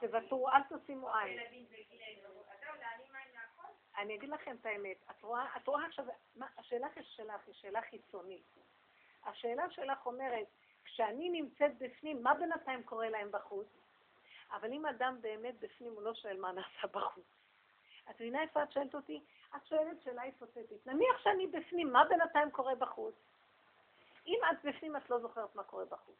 תוותרו, 0.00 0.48
אל 0.48 0.78
תשימו 0.78 1.14
עין. 1.14 1.38
אני 3.98 4.14
אגיד 4.14 4.28
לכם 4.28 4.56
את 4.60 4.66
האמת, 4.66 4.96
את 5.10 5.22
רואה, 5.22 5.56
את 5.56 5.68
רואה 5.68 5.86
עכשיו, 5.86 6.04
מה, 6.36 6.46
השאלה 6.58 6.86
שלך 7.02 7.46
היא 7.46 7.54
שאלה 7.54 7.82
חיצונית. 7.82 8.44
השאלה 9.24 9.70
שלך 9.70 10.06
אומרת, 10.06 10.46
כשאני 10.84 11.28
נמצאת 11.28 11.78
בפנים, 11.78 12.22
מה 12.22 12.34
בינתיים 12.34 12.82
קורה 12.82 13.08
להם 13.08 13.30
בחוץ? 13.30 13.66
אבל 14.50 14.72
אם 14.72 14.86
אדם 14.86 15.18
באמת 15.20 15.60
בפנים, 15.60 15.92
הוא 15.92 16.02
לא 16.02 16.14
שואל 16.14 16.40
מה 16.40 16.52
נעשה 16.52 16.86
בחוץ. 16.86 17.24
את 18.10 18.14
מבינה 18.14 18.42
איפה 18.42 18.62
את 18.62 18.72
שואלת 18.72 18.94
אותי? 18.94 19.20
את 19.56 19.66
שואלת 19.66 20.02
שאלה 20.02 20.22
היפותטית. 20.22 20.86
נניח 20.86 21.18
שאני 21.22 21.46
בפנים, 21.46 21.92
מה 21.92 22.04
בינתיים 22.04 22.50
קורה 22.50 22.74
בחוץ? 22.74 23.14
אם 24.26 24.38
את 24.50 24.64
בפנים, 24.64 24.96
את 24.96 25.10
לא 25.10 25.18
זוכרת 25.18 25.54
מה 25.54 25.64
קורה 25.64 25.84
בחוץ. 25.84 26.16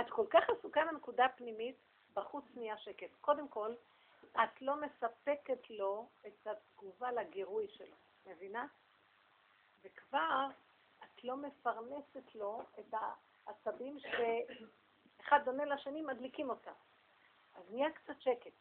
את 0.00 0.10
כל 0.10 0.26
כך 0.30 0.50
עסוקה 0.50 0.84
בנקודה 0.84 1.26
פנימית, 1.36 1.76
בחוץ 2.14 2.44
נהיה 2.54 2.78
שקט. 2.78 3.10
קודם 3.20 3.48
כל, 3.48 3.74
את 4.32 4.62
לא 4.62 4.74
מספקת 4.76 5.70
לו 5.70 6.08
את 6.26 6.46
התגובה 6.46 7.12
לגירוי 7.12 7.68
שלו, 7.68 7.96
מבינה? 8.26 8.66
וכבר 9.84 10.46
את 11.04 11.24
לא 11.24 11.36
מפרנסת 11.36 12.34
לו 12.34 12.62
את 12.78 12.94
העצבים 13.46 13.98
שאחד 13.98 15.40
דומה 15.44 15.64
לשני, 15.64 16.02
מדליקים 16.02 16.50
אותם. 16.50 16.72
אז 17.54 17.70
נהיה 17.70 17.90
קצת 17.90 18.20
שקט. 18.20 18.52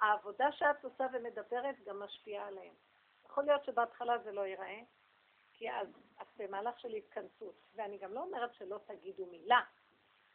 העבודה 0.00 0.52
שאת 0.52 0.84
עושה 0.84 1.06
ומדברת 1.12 1.76
גם 1.86 2.00
משפיעה 2.00 2.46
עליהם. 2.46 2.74
יכול 3.24 3.44
להיות 3.44 3.64
שבהתחלה 3.64 4.18
זה 4.18 4.32
לא 4.32 4.46
ייראה, 4.46 4.80
כי 5.52 5.70
אז 5.70 5.88
את 6.22 6.26
במהלך 6.36 6.80
של 6.80 6.92
התכנסות, 6.92 7.54
ואני 7.74 7.98
גם 7.98 8.12
לא 8.12 8.20
אומרת 8.20 8.54
שלא 8.54 8.78
תגידו 8.86 9.26
מילה, 9.26 9.60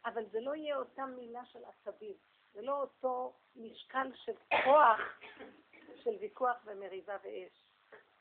אבל 0.05 0.25
זה 0.25 0.39
לא 0.39 0.55
יהיה 0.55 0.77
אותה 0.77 1.05
מילה 1.05 1.45
של 1.45 1.59
עצבים, 1.65 2.15
זה 2.53 2.61
לא 2.61 2.81
אותו 2.81 3.33
משקל 3.55 4.11
של 4.15 4.33
כוח 4.63 4.99
של 5.95 6.15
ויכוח 6.19 6.57
ומריבה 6.65 7.17
ואש. 7.23 7.71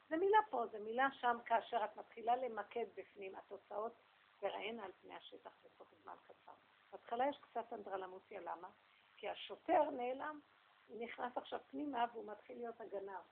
זה 0.08 0.16
מילה 0.16 0.38
פה, 0.50 0.66
זה 0.66 0.78
מילה 0.78 1.08
שם, 1.12 1.36
כאשר 1.46 1.84
את 1.84 1.96
מתחילה 1.96 2.36
למקד 2.36 2.84
בפנים, 2.96 3.34
התוצאות 3.34 3.92
תראינה 4.40 4.84
על 4.84 4.90
פני 5.02 5.14
השטח 5.14 5.50
בסוף 5.64 5.88
זמן 6.02 6.14
קצר. 6.24 6.52
בהתחלה 6.92 7.28
יש 7.28 7.38
קצת 7.40 7.72
אנדרלמוסיה, 7.72 8.40
למה? 8.40 8.68
כי 9.16 9.28
השוטר 9.28 9.90
נעלם, 9.90 10.40
הוא 10.88 11.04
נכנס 11.04 11.36
עכשיו 11.36 11.60
פנימה 11.70 12.04
והוא 12.12 12.32
מתחיל 12.32 12.58
להיות 12.58 12.80
הגנב. 12.80 13.22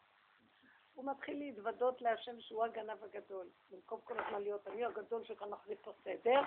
הוא 0.95 1.05
מתחיל 1.05 1.39
להתוודות 1.39 2.03
להשם 2.03 2.41
שהוא 2.41 2.65
הגנב 2.65 3.05
הגדול. 3.05 3.47
במקום 3.71 4.01
כל 4.01 4.19
הזמן 4.19 4.43
להיות 4.43 4.69
אני 4.69 4.85
הגדול 4.85 5.25
שכאן 5.25 5.51
מחזיק 5.51 5.79
פה 5.83 5.93
סדר, 6.05 6.41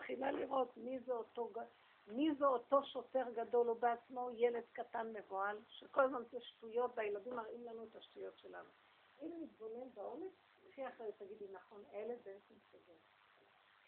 מתחילה 0.00 0.30
לראות 0.30 0.76
מי 0.76 0.98
זה 0.98 1.12
אותו, 1.12 1.52
מי 2.06 2.34
זה 2.34 2.46
אותו 2.46 2.84
שוטר 2.84 3.24
גדול, 3.34 3.66
הוא 3.66 3.76
בעצמו 3.80 4.30
ילד 4.34 4.62
קטן 4.72 5.12
מבוהל, 5.12 5.56
שכל 5.68 6.00
הזמן 6.00 6.22
זה 6.30 6.40
שטויות, 6.40 6.90
והילדים 6.94 7.36
מראים 7.36 7.64
לנו 7.64 7.84
את 7.84 7.96
השטויות 7.96 8.38
שלנו. 8.38 8.68
אם 9.22 9.30
נתבונן 9.42 9.88
בעומק, 9.94 10.32
לפי 10.68 10.88
אחרת 10.88 11.14
תגידי, 11.18 11.46
נכון, 11.52 11.82
הילד 11.92 12.18
בעצם 12.24 12.54
סוגר. 12.70 12.98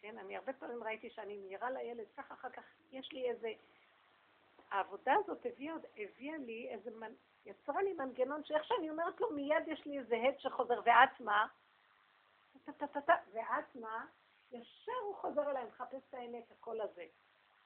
כן, 0.00 0.18
אני 0.18 0.36
הרבה 0.36 0.52
פעמים 0.52 0.82
ראיתי 0.82 1.10
שאני 1.10 1.36
מעירה 1.36 1.70
לילד, 1.70 2.06
כך 2.16 2.32
אחר 2.32 2.50
כך 2.50 2.64
יש 2.92 3.12
לי 3.12 3.30
איזה... 3.30 3.52
העבודה 4.70 5.14
הזאת 5.24 5.46
הביאה, 5.46 5.74
הביאה 5.96 6.36
לי 6.36 6.68
איזה, 6.68 6.90
מנ... 6.90 7.12
יצרה 7.46 7.82
לי 7.82 7.92
מנגנון 7.92 8.44
שאיך 8.44 8.64
שאני 8.64 8.90
אומרת 8.90 9.20
לו, 9.20 9.30
מיד 9.30 9.68
יש 9.68 9.86
לי 9.86 9.98
איזה 9.98 10.16
הד 10.16 10.38
שחוזר, 10.38 10.80
ואת 10.84 11.20
מה? 11.20 11.46
ואת 13.32 13.74
מה? 13.74 14.06
ישר 14.52 14.92
הוא 15.04 15.14
חוזר 15.16 15.50
אליי, 15.50 15.64
מחפש 15.64 16.02
את 16.08 16.14
האמת, 16.14 16.50
הקול 16.50 16.80
הזה. 16.80 17.06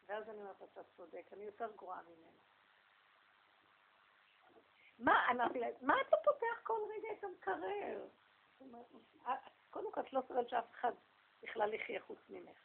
ואז 0.08 0.28
אני 0.28 0.38
אומרת, 0.38 0.62
אתה 0.62 0.80
צודק, 0.96 1.26
אני 1.32 1.44
יותר 1.44 1.72
גרועה 1.76 2.00
ממנו. 2.02 2.38
מה, 4.98 5.30
אמרתי 5.30 5.60
לה, 5.60 5.66
מה 5.80 5.94
אתה 6.00 6.16
פותח 6.24 6.60
כל 6.62 6.80
רגע 6.96 7.08
את 7.18 7.24
המקרר? 7.24 8.06
קודם 9.70 9.92
כל, 9.92 10.00
את 10.00 10.12
לא 10.12 10.20
סובלת 10.28 10.48
שאף 10.48 10.64
אחד 10.72 10.92
בכלל 11.42 11.74
יחיה 11.74 12.00
חוץ 12.00 12.18
ממך. 12.28 12.58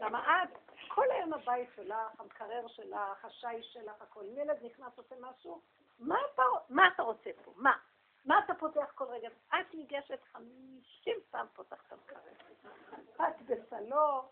למה 0.00 0.42
את, 0.42 0.48
כל 0.88 1.10
היום 1.10 1.32
הבית 1.32 1.68
שלך, 1.76 2.20
המקרר 2.20 2.68
שלך, 2.68 3.24
השיש 3.24 3.72
שלך, 3.72 4.02
הכל. 4.02 4.24
ילד 4.24 4.62
נכנס 4.62 4.98
עושה 4.98 5.14
משהו, 5.20 5.62
מה 5.98 6.16
אתה, 6.34 6.42
מה 6.68 6.88
אתה 6.94 7.02
רוצה 7.02 7.30
פה? 7.44 7.52
מה? 7.56 7.76
מה 8.24 8.38
אתה 8.44 8.54
פותח 8.54 8.92
כל 8.94 9.04
רגע? 9.04 9.28
את 9.48 9.74
ניגשת 9.74 10.22
חמישים 10.32 11.16
פעם 11.30 11.46
פותחת 11.52 11.86
את 11.86 11.92
המקרר. 11.92 13.28
את 13.28 13.42
בסלו, 13.42 14.28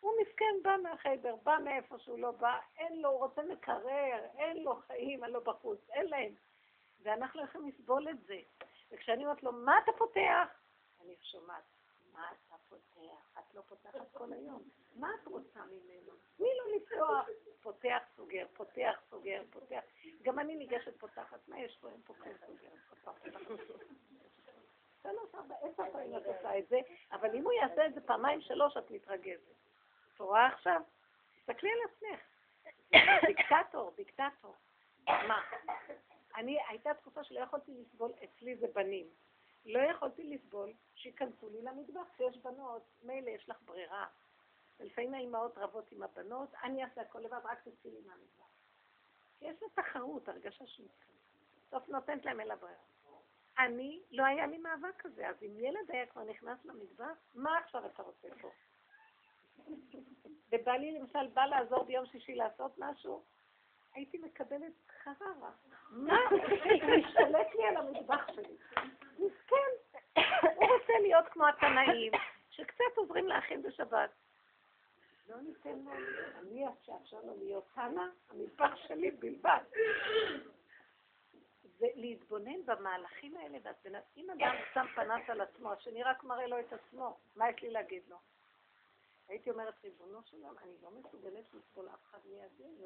הוא 0.00 0.12
מסכן, 0.22 0.54
בא 0.62 0.76
מהחדר, 0.82 1.36
בא 1.42 1.56
מאיפה 1.64 1.98
שהוא 1.98 2.18
לא 2.18 2.30
בא, 2.30 2.58
אין 2.76 3.02
לו, 3.02 3.08
הוא 3.08 3.18
רוצה 3.18 3.42
מקרר, 3.42 4.24
אין 4.36 4.64
לו 4.64 4.76
חיים, 4.86 5.24
אין 5.24 5.32
לו 5.32 5.44
בחוץ, 5.44 5.90
אין 5.90 6.06
להם. 6.06 6.34
ואנחנו 7.02 7.40
לא 7.40 7.44
יכולים 7.44 7.68
לסבול 7.68 8.08
את 8.08 8.24
זה. 8.26 8.40
וכשאני 8.90 9.24
אומרת 9.24 9.42
לו, 9.42 9.52
מה 9.52 9.78
אתה 9.78 9.92
פותח? 9.98 10.48
אני 11.00 11.16
שומעת, 11.22 11.64
מה 12.12 12.26
אתה 12.32 12.53
פותח? 12.94 13.38
את 13.38 13.54
לא 13.54 13.60
פותחת 13.60 14.12
כל 14.12 14.32
היום. 14.32 14.62
מה 14.94 15.10
את 15.22 15.26
רוצה 15.26 15.60
ממנו? 15.64 16.12
מי 16.38 16.48
לא 16.58 16.76
לפתוח? 16.76 17.26
פותח, 17.62 18.02
סוגר, 18.16 18.46
פותח, 18.54 19.00
סוגר, 19.10 19.42
פותח. 19.50 19.80
גם 20.22 20.38
אני 20.38 20.56
ניגשת 20.56 20.98
פותחת, 21.00 21.48
מה 21.48 21.60
יש 21.60 21.76
פה? 21.80 21.88
אין 21.90 22.00
פה 22.04 22.14
כלום 22.14 22.34
סוגר. 22.46 22.68
שלוש, 25.02 25.34
ארבע, 25.34 25.54
עשר 25.60 25.92
פעמים 25.92 26.16
את 26.16 26.26
עושה 26.26 26.58
את 26.58 26.68
זה, 26.68 26.80
אבל 27.12 27.34
אם 27.34 27.44
הוא 27.44 27.52
יעשה 27.52 27.86
את 27.86 27.94
זה 27.94 28.00
פעמיים, 28.00 28.40
שלוש, 28.40 28.76
את 28.76 28.90
מתרגזת. 28.90 29.54
את 30.14 30.20
רואה 30.20 30.46
עכשיו? 30.46 30.80
תסתכלי 31.36 31.70
על 31.70 31.78
עצמך. 31.90 32.20
דיקטטור, 33.26 33.92
דיקטטור. 33.96 34.54
מה? 35.06 35.40
אני, 36.36 36.58
הייתה 36.68 36.94
תקופה 36.94 37.24
שלא 37.24 37.40
יכולתי 37.40 37.72
לסבול, 37.74 38.12
אצלי 38.24 38.56
זה 38.56 38.66
בנים. 38.74 39.06
לא 39.64 39.78
יכולתי 39.78 40.24
לסבול 40.24 40.72
שייכנסו 40.94 41.48
לי 41.48 41.62
למטבח. 41.62 42.08
כשיש 42.14 42.38
בנות, 42.38 42.82
מילא 43.02 43.30
יש 43.30 43.48
לך 43.48 43.62
ברירה. 43.64 44.06
ולפעמים 44.80 45.14
האימהות 45.14 45.58
רבות 45.58 45.92
עם 45.92 46.02
הבנות, 46.02 46.48
אני 46.62 46.84
אעשה 46.84 47.00
הכל 47.00 47.18
לבד, 47.18 47.40
רק 47.44 47.58
תצאי 47.60 47.90
לי 47.90 48.00
מהמטבח. 48.06 48.44
יש 49.40 49.62
לה 49.62 49.68
תחרות, 49.82 50.28
הרגשה 50.28 50.66
של 50.66 50.84
בסוף 51.66 51.88
נותנת 51.88 52.24
להם 52.24 52.40
אל 52.40 52.50
הברירה. 52.50 52.78
אני, 53.58 54.02
לא 54.10 54.24
היה 54.24 54.46
לי 54.46 54.58
מאבק 54.58 54.96
כזה, 54.98 55.28
אז 55.28 55.36
אם 55.42 55.58
ילד 55.58 55.90
היה 55.90 56.06
כבר 56.06 56.24
נכנס 56.24 56.64
למטבח, 56.64 57.16
מה 57.34 57.58
עכשיו 57.58 57.86
אתה 57.86 58.02
רוצה 58.02 58.28
פה? 58.40 58.50
ובעלי 60.52 60.92
למשל 60.92 61.26
בא 61.26 61.44
לעזור 61.44 61.84
ביום 61.84 62.06
שישי 62.06 62.34
לעשות 62.34 62.72
משהו, 62.78 63.24
הייתי 63.94 64.18
מקבלת 64.18 64.72
חררה. 65.02 65.50
מה? 65.90 66.18
משתלט 66.98 67.54
לי 67.54 67.66
על 67.68 67.76
המטבח 67.76 68.26
שלי. 68.34 68.56
מסכן, 69.18 70.00
הוא 70.56 70.68
רוצה 70.72 70.92
להיות 71.02 71.24
כמו 71.30 71.46
התנאים, 71.46 72.12
שקצת 72.50 72.96
עוזרים 72.96 73.26
להכין 73.28 73.62
בשבת. 73.62 74.10
לא 75.28 75.36
ניתן 75.40 75.78
לו, 75.84 75.90
אני 76.38 76.66
אאפשר 76.68 77.18
לו 77.24 77.36
להיות 77.36 77.64
תנא, 77.74 78.02
המטבח 78.30 78.76
שלי 78.86 79.10
בלבד. 79.10 79.62
זה 81.78 81.86
להתבונן 81.94 82.66
במהלכים 82.66 83.36
האלה, 83.36 83.58
אם 84.16 84.30
אדם 84.30 84.54
שם 84.74 84.86
פנס 84.94 85.30
על 85.30 85.40
עצמו, 85.40 85.72
השני 85.72 86.02
רק 86.02 86.24
מראה 86.24 86.46
לו 86.46 86.60
את 86.60 86.72
עצמו, 86.72 87.16
מה 87.36 87.50
יש 87.50 87.62
לי 87.62 87.70
להגיד 87.70 88.02
לו? 88.08 88.16
הייתי 89.28 89.50
אומרת, 89.50 89.74
ריבונו 89.84 90.22
של 90.24 90.36
עולם, 90.36 90.58
אני 90.58 90.72
לא 90.82 90.90
מסוגלת 90.90 91.44
לסבול 91.54 91.88
אף 91.88 92.04
אחד 92.10 92.18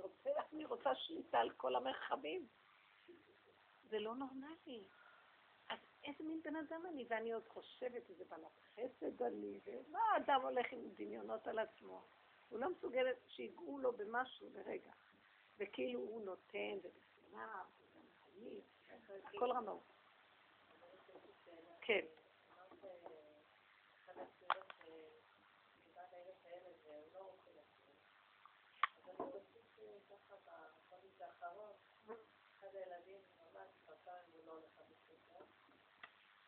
רוצה, 0.00 0.30
אני 0.52 0.64
רוצה 0.64 0.94
שליטה 0.94 1.38
על 1.38 1.50
כל 1.50 1.76
המרחבים. 1.76 2.46
זה 3.90 3.98
לא 3.98 4.14
נורמלי. 4.14 4.82
איזה 6.08 6.24
מין 6.24 6.42
בן 6.42 6.56
אדם 6.56 6.86
אני, 6.86 7.06
ואני 7.08 7.32
עוד 7.32 7.48
חושבת 7.48 8.10
איזה 8.10 8.24
בעלת 8.24 8.60
חסד 8.74 9.22
אני, 9.22 9.60
ומה 9.66 9.98
האדם 10.12 10.40
הולך 10.42 10.66
עם 10.72 10.88
דמיונות 10.96 11.46
על 11.46 11.58
עצמו? 11.58 12.02
הוא 12.48 12.58
לא 12.58 12.70
מסוגל 12.70 13.06
שיגעו 13.26 13.78
לו 13.78 13.92
במשהו 13.92 14.48
לרגע. 14.54 14.92
וכאילו 15.58 16.00
הוא 16.00 16.24
נותן, 16.24 16.78
ובשנאה, 16.82 17.62
ובמחיים, 17.80 18.60
הכל 19.24 19.50
רמאות. 19.52 19.82
כן. 21.80 22.04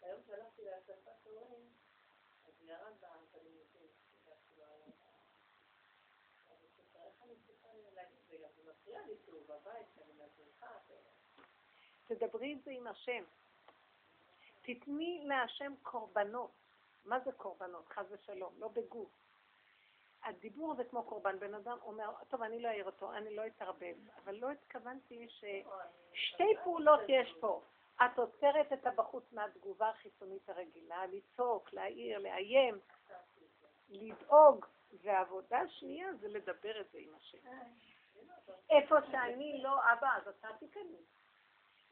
היום 0.02 0.20
שהלכתי 0.26 0.62
לאספת 0.64 1.26
הורים, 1.26 1.68
אז 2.44 2.52
ירד 2.62 2.94
בתלמידים. 3.00 3.70
תדברי 12.10 12.54
את 12.54 12.64
זה 12.64 12.70
עם 12.70 12.86
השם. 12.86 13.24
תתני 14.62 15.22
להשם 15.24 15.72
קורבנות. 15.82 16.50
מה 17.04 17.20
זה 17.20 17.32
קורבנות? 17.32 17.88
חס 17.88 18.04
ושלום, 18.10 18.54
לא 18.58 18.68
בגוף. 18.68 19.10
הדיבור 20.22 20.72
הזה 20.72 20.84
כמו 20.84 21.04
קורבן. 21.04 21.38
בן 21.38 21.54
אדם 21.54 21.78
אומר, 21.82 22.14
טוב, 22.28 22.42
אני 22.42 22.60
לא 22.60 22.68
אעיר 22.68 22.84
אותו, 22.84 23.12
אני 23.12 23.36
לא 23.36 23.46
אתערבב, 23.46 23.94
אבל 24.16 24.34
לא 24.34 24.50
התכוונתי 24.50 25.28
ששתי 25.28 26.44
פעולות 26.64 27.00
יש 27.08 27.34
פה. 27.40 27.62
את 28.04 28.18
עוצרת 28.18 28.72
את 28.72 28.86
הבחוץ 28.86 29.32
מהתגובה 29.32 29.88
החיצונית 29.88 30.48
הרגילה, 30.48 31.06
לצעוק, 31.06 31.72
להעיר, 31.72 32.18
לאיים, 32.18 32.78
לדאוג, 33.88 34.66
והעבודה 35.02 35.58
השנייה 35.58 36.14
זה 36.14 36.28
לדבר 36.28 36.80
את 36.80 36.90
זה 36.92 36.98
עם 36.98 37.14
השם. 37.14 37.38
איפה 38.70 38.96
שאני 39.10 39.62
לא 39.62 39.92
אבא, 39.92 40.08
אז 40.16 40.28
אתה 40.28 40.48
תיכנס. 40.58 41.20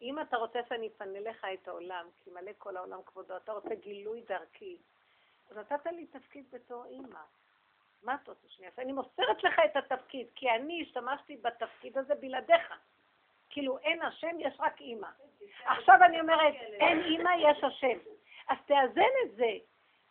אם 0.03 0.21
אתה 0.21 0.37
רוצה 0.37 0.59
שאני 0.69 0.87
אפנה 0.87 1.21
לך 1.21 1.47
את 1.55 1.69
העולם, 1.69 2.09
כי 2.17 2.31
מלא 2.31 2.53
כל 2.59 2.77
העולם 2.77 3.03
כבודו, 3.03 3.37
אתה 3.37 3.53
רוצה 3.53 3.75
גילוי 3.75 4.23
דרכי, 4.23 4.79
אז 5.51 5.57
נתת 5.57 5.87
לי 5.87 6.07
תפקיד 6.07 6.45
בתור 6.51 6.85
אימא. 6.85 7.21
מה 8.03 8.15
אתה 8.15 8.31
רוצה 8.31 8.49
שנייה? 8.49 8.73
אני 8.79 8.93
מוסרת 8.93 9.45
לך 9.45 9.55
את 9.65 9.77
התפקיד, 9.77 10.27
כי 10.35 10.51
אני 10.51 10.83
השתמשתי 10.83 11.37
בתפקיד 11.37 11.99
הזה 11.99 12.15
בלעדיך. 12.15 12.73
כאילו 13.59 13.79
אין 13.79 14.03
השם, 14.03 14.41
יש 14.41 14.55
רק 14.59 14.81
אימא. 14.81 15.09
עכשיו 15.67 15.95
אני 16.05 16.21
אומרת, 16.21 16.55
אין 16.55 17.01
אימא, 17.01 17.31
יש 17.39 17.65
השם. 17.65 17.99
אז 18.49 18.59
תאזן 18.67 19.13
את 19.25 19.37
זה. 19.37 19.51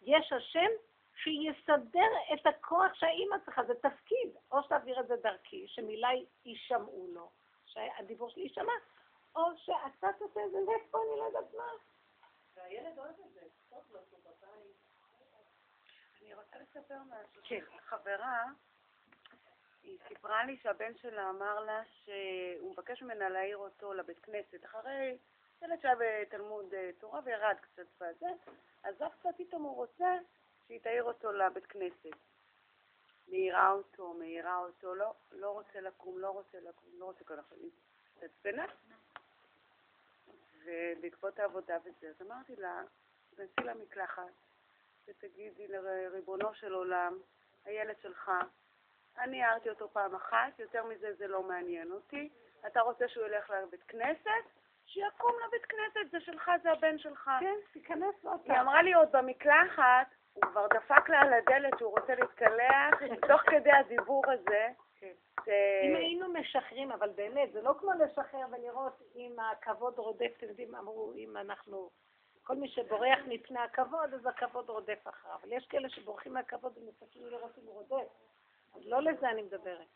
יש 0.02 0.34
השם 0.34 0.70
שיסדר 1.16 2.10
את 2.34 2.46
הכוח 2.46 2.94
שהאימא 2.94 3.36
צריכה, 3.46 3.64
זה 3.64 3.74
תפקיד. 3.74 4.36
או 4.52 4.64
שתעביר 4.64 5.00
את 5.00 5.08
זה 5.08 5.16
דרכי, 5.16 5.68
שמילה 5.68 6.10
יישמעו 6.46 7.08
לו, 7.14 7.30
שהדיבור 7.66 8.30
שלי 8.30 8.44
יישמע, 8.44 8.74
או 9.36 9.42
שאתה 9.58 10.08
תעשה 10.20 10.46
את 10.46 10.52
זה 10.52 10.58
איפה, 10.76 10.98
אני 10.98 11.20
לא 11.20 11.24
יודעת 11.24 11.54
מה. 11.58 11.64
והילד 12.56 13.00
אוהב 13.00 13.16
את 13.26 13.34
זה, 13.34 13.42
טוב 13.70 13.84
לו. 13.92 14.00
אני 16.22 16.34
רוצה 16.34 16.58
לספר 16.60 16.98
משהו. 17.10 17.42
כן. 17.44 17.64
חברה, 17.80 18.46
היא 19.88 19.98
סיפרה 20.08 20.46
לי 20.46 20.58
שהבן 20.58 20.98
שלה 20.98 21.30
אמר 21.30 21.60
לה 21.60 21.82
שהוא 21.86 22.72
מבקש 22.72 23.02
ממנה 23.02 23.30
להעיר 23.30 23.58
אותו 23.58 23.94
לבית 23.94 24.20
כנסת. 24.20 24.66
אחרי 24.66 25.18
ילד 25.62 25.82
שהיה 25.82 25.96
בתלמוד 26.00 26.74
אה, 26.74 26.90
תורה 27.00 27.20
וירד 27.26 27.56
קצת 27.62 27.88
בזה, 28.02 28.28
אז 28.84 28.96
קצת 29.20 29.30
פתאום 29.38 29.64
הוא 29.64 29.76
רוצה 29.76 30.18
שהיא 30.68 30.80
תעיר 30.80 31.04
אותו 31.04 31.32
לבית 31.32 31.66
כנסת. 31.66 32.18
מעירה 33.28 33.72
אותו, 33.72 34.14
מעירה 34.14 34.58
אותו, 34.58 34.96
לא, 34.96 35.14
לא 35.32 35.52
רוצה 35.52 35.82
לקום, 35.82 36.20
לא 36.20 36.30
רוצה 36.30 36.60
לקום, 36.60 36.90
לא 36.94 37.06
רוצה 37.06 37.24
כל 37.24 37.40
החיים. 37.40 37.70
התעצבנה. 38.18 38.66
ובעקבות 40.66 41.40
העבודה 41.40 41.78
וזה, 41.84 42.10
אז 42.10 42.28
אמרתי 42.28 42.56
לה, 42.56 42.82
תנסי 43.36 43.62
למקלחת 43.64 44.34
ותגידי 45.08 45.68
לריבונו 45.68 46.54
של 46.54 46.74
עולם, 46.74 47.20
הילד 47.66 47.96
שלך, 48.02 48.32
אני 49.20 49.44
הערתי 49.44 49.70
אותו 49.70 49.90
פעם 49.90 50.16
אחת, 50.16 50.60
יותר 50.60 50.84
מזה 50.86 51.14
זה 51.14 51.28
לא 51.28 51.44
מעניין 51.44 51.92
אותי. 51.92 52.30
אתה 52.68 52.82
רוצה 52.82 53.08
שהוא 53.08 53.26
ילך 53.26 53.50
לבית 53.50 53.84
כנסת? 53.84 54.44
שיקום 54.86 55.32
לבית 55.48 55.66
כנסת, 55.66 56.12
זה 56.12 56.20
שלך, 56.22 56.52
זה 56.64 56.72
הבן 56.72 56.98
שלך. 56.98 57.32
כן, 57.40 57.56
תיכנס 57.74 58.26
עוד 58.26 58.40
היא 58.46 58.60
אמרה 58.60 58.82
לי 58.82 58.94
עוד 58.94 59.12
במקלחת, 59.12 60.08
הוא 60.34 60.44
כבר 60.52 60.68
דפק 60.68 61.10
לה 61.10 61.22
על 61.22 61.34
הדלת 61.34 61.74
שהוא 61.80 61.92
רוצה 62.00 62.16
להתקלח, 62.16 62.94
תוך 63.28 63.42
כדי 63.42 63.72
הדיבור 63.72 64.24
הזה, 64.32 64.68
כן. 65.00 65.14
אם 65.84 65.96
היינו 65.96 66.34
משחררים, 66.34 66.92
אבל 66.92 67.10
באמת, 67.10 67.52
זה 67.54 67.62
לא 67.62 67.76
כמו 67.80 67.92
לשחרר 67.94 68.46
ולראות 68.52 69.02
אם 69.16 69.36
הכבוד 69.40 70.00
רודף, 70.00 70.32
אתם 70.38 70.48
יודעים, 70.48 70.76
אמרו, 70.76 71.14
אם 71.16 71.38
אנחנו, 71.38 71.90
כל 72.44 72.56
מי 72.56 72.68
שבורח 72.68 73.20
מפני 73.28 73.60
הכבוד, 73.60 74.14
אז 74.14 74.26
הכבוד 74.26 74.70
רודף 74.70 75.00
אחריו. 75.08 75.36
אבל 75.42 75.52
יש 75.52 75.68
כאלה 75.68 75.90
שבורחים 75.90 76.34
מהכבוד 76.34 76.78
ומסתכלים 76.78 77.28
לראות 77.28 77.58
אם 77.58 77.64
הוא 77.66 77.74
רודף. 77.74 78.08
לא 78.86 79.02
לזה 79.02 79.30
אני 79.30 79.42
מדברת. 79.42 79.88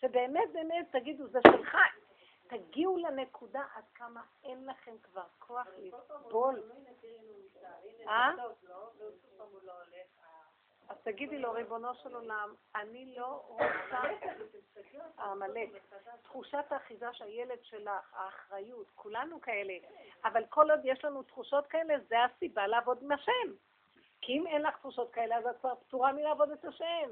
שבאמת, 0.00 0.52
באמת, 0.52 0.86
תגידו, 0.90 1.26
זה 1.26 1.38
שלך. 1.46 1.76
תגיעו 2.48 2.96
לנקודה 2.96 3.62
עד 3.74 3.84
כמה 3.94 4.22
אין 4.44 4.66
לכם 4.66 4.94
כבר 5.02 5.24
כוח 5.38 5.66
לסבול. 5.78 6.62
אה? 8.08 8.30
אז 10.88 10.96
תגידי 11.02 11.38
לו, 11.38 11.52
ריבונו 11.52 11.94
של 11.94 12.14
עולם, 12.14 12.54
אני 12.74 13.14
לא 13.16 13.44
רוצה, 13.48 14.00
העמלק, 15.18 15.68
תחושת 16.22 16.64
האחיזה 16.70 17.06
שהילד 17.12 17.58
שלך, 17.62 18.14
האחריות, 18.14 18.86
כולנו 18.94 19.40
כאלה, 19.40 19.74
אבל 20.24 20.46
כל 20.48 20.70
עוד 20.70 20.80
יש 20.84 21.04
לנו 21.04 21.22
תחושות 21.22 21.66
כאלה, 21.66 21.94
זה 22.08 22.16
הסיבה 22.24 22.66
לעבוד 22.66 23.02
עם 23.02 23.12
השם. 23.12 23.52
כי 24.20 24.32
אם 24.32 24.46
אין 24.46 24.62
לך 24.62 24.76
תחושות 24.76 25.10
כאלה, 25.10 25.38
אז 25.38 25.46
את 25.46 25.56
כבר 25.60 25.74
פטורה 25.74 26.12
מלעבוד 26.12 26.50
את 26.50 26.64
השם. 26.64 27.10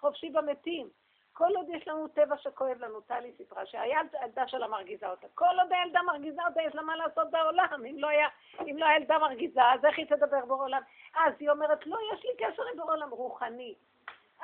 חופשי 0.00 0.30
במתים. 0.30 0.88
כל 1.32 1.56
עוד 1.56 1.66
יש 1.68 1.88
לנו 1.88 2.08
טבע 2.08 2.38
שכואב 2.38 2.78
לנו, 2.78 3.00
טלי 3.00 3.32
סיפרה 3.36 3.66
שהילדה 3.66 4.48
שלה 4.48 4.68
מרגיזה 4.68 5.10
אותה. 5.10 5.26
כל 5.34 5.60
עוד 5.62 5.72
הילדה 5.72 6.02
מרגיזה 6.02 6.40
אותה, 6.48 6.62
יש 6.62 6.74
לה 6.74 6.82
מה 6.82 6.96
לעשות 6.96 7.30
בעולם. 7.30 7.84
אם 7.90 7.98
לא 7.98 8.08
היה, 8.08 8.28
אם 8.60 8.78
לא 8.78 8.86
הילדה 8.86 9.18
מרגיזה, 9.18 9.60
אז 9.64 9.84
איך 9.84 9.98
היא 9.98 10.06
תדבר 10.06 10.44
בעולם? 10.46 10.82
אז 11.14 11.34
היא 11.38 11.50
אומרת, 11.50 11.86
לא, 11.86 11.98
יש 12.14 12.24
לי 12.24 12.30
קשר 12.38 12.62
עם 12.72 12.76
בעולם 12.76 13.10
רוחני. 13.10 13.74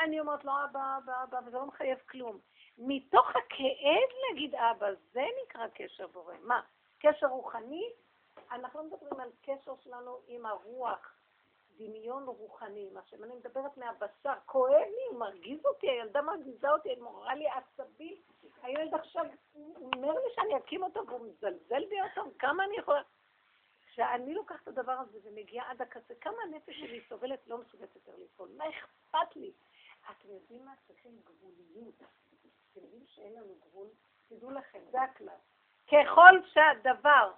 אני 0.00 0.20
אומרת 0.20 0.44
לו, 0.44 0.52
אבא, 0.64 0.98
אבא, 1.04 1.22
אבא, 1.22 1.38
וזה 1.46 1.58
לא 1.58 1.66
מחייב 1.66 1.98
כלום. 1.98 2.38
מתוך 2.78 3.30
הכאב 3.30 4.08
להגיד 4.28 4.54
אבא, 4.54 4.86
זה 5.12 5.24
נקרא 5.42 5.66
קשר 5.74 6.06
בורא. 6.06 6.34
מה? 6.42 6.60
קשר 6.98 7.26
רוחני? 7.26 7.90
אנחנו 8.52 8.80
לא 8.80 8.86
מדברים 8.86 9.20
על 9.20 9.30
קשר 9.42 9.72
שלנו 9.84 10.18
עם 10.28 10.46
הרוח. 10.46 11.15
דמיון 11.78 12.22
רוחני, 12.26 12.88
מה 12.92 13.00
שאני 13.06 13.34
מדברת 13.34 13.76
מהבשר, 13.76 14.32
כואב 14.46 14.72
לי, 14.72 15.18
מרגיז 15.18 15.66
אותי, 15.66 15.90
הילדה 15.90 16.22
מרגיזה 16.22 16.70
אותי, 16.70 16.88
היא 16.88 17.02
מורה 17.02 17.34
לי 17.34 17.46
עצבים, 17.48 18.16
הילד 18.62 18.94
עכשיו, 18.94 19.24
אומר 19.74 20.12
לי 20.12 20.34
שאני 20.34 20.56
אקים 20.56 20.82
אותו 20.82 21.06
והוא 21.06 21.26
מזלזל 21.26 21.84
בי 21.88 22.02
אותו, 22.02 22.30
כמה 22.38 22.64
אני 22.64 22.76
יכולה... 22.76 23.02
כשאני 23.86 24.34
לוקחת 24.34 24.62
את 24.62 24.68
הדבר 24.68 24.92
הזה 24.92 25.18
ומגיעה 25.24 25.70
עד 25.70 25.82
הקצה, 25.82 26.14
כמה 26.20 26.36
הנפש 26.42 26.74
שלי 26.80 27.00
סובלת, 27.08 27.46
לא 27.46 27.58
מסוגלת 27.58 27.94
יותר 27.94 28.12
לפעול, 28.24 28.48
מה 28.56 28.64
אכפת 28.68 29.36
לי? 29.36 29.52
אתם 30.10 30.28
יודעים 30.28 30.64
מה? 30.64 30.72
צריכים 30.86 31.12
גבוליות. 31.24 32.02
אתם 32.72 32.80
יודעים 32.80 33.02
שאין 33.06 33.34
לנו 33.34 33.54
גבול? 33.60 33.86
תדעו 34.28 34.50
לכם, 34.50 34.78
זה 34.90 35.02
הכלל. 35.02 35.38
ככל 35.86 36.48
שהדבר 36.52 37.32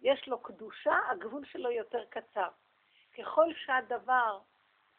יש 0.00 0.28
לו 0.28 0.42
קדושה, 0.42 0.98
הגבול 1.10 1.44
שלו 1.44 1.70
יותר 1.70 2.04
קצר. 2.04 2.48
ככל 3.18 3.54
שהדבר 3.54 4.38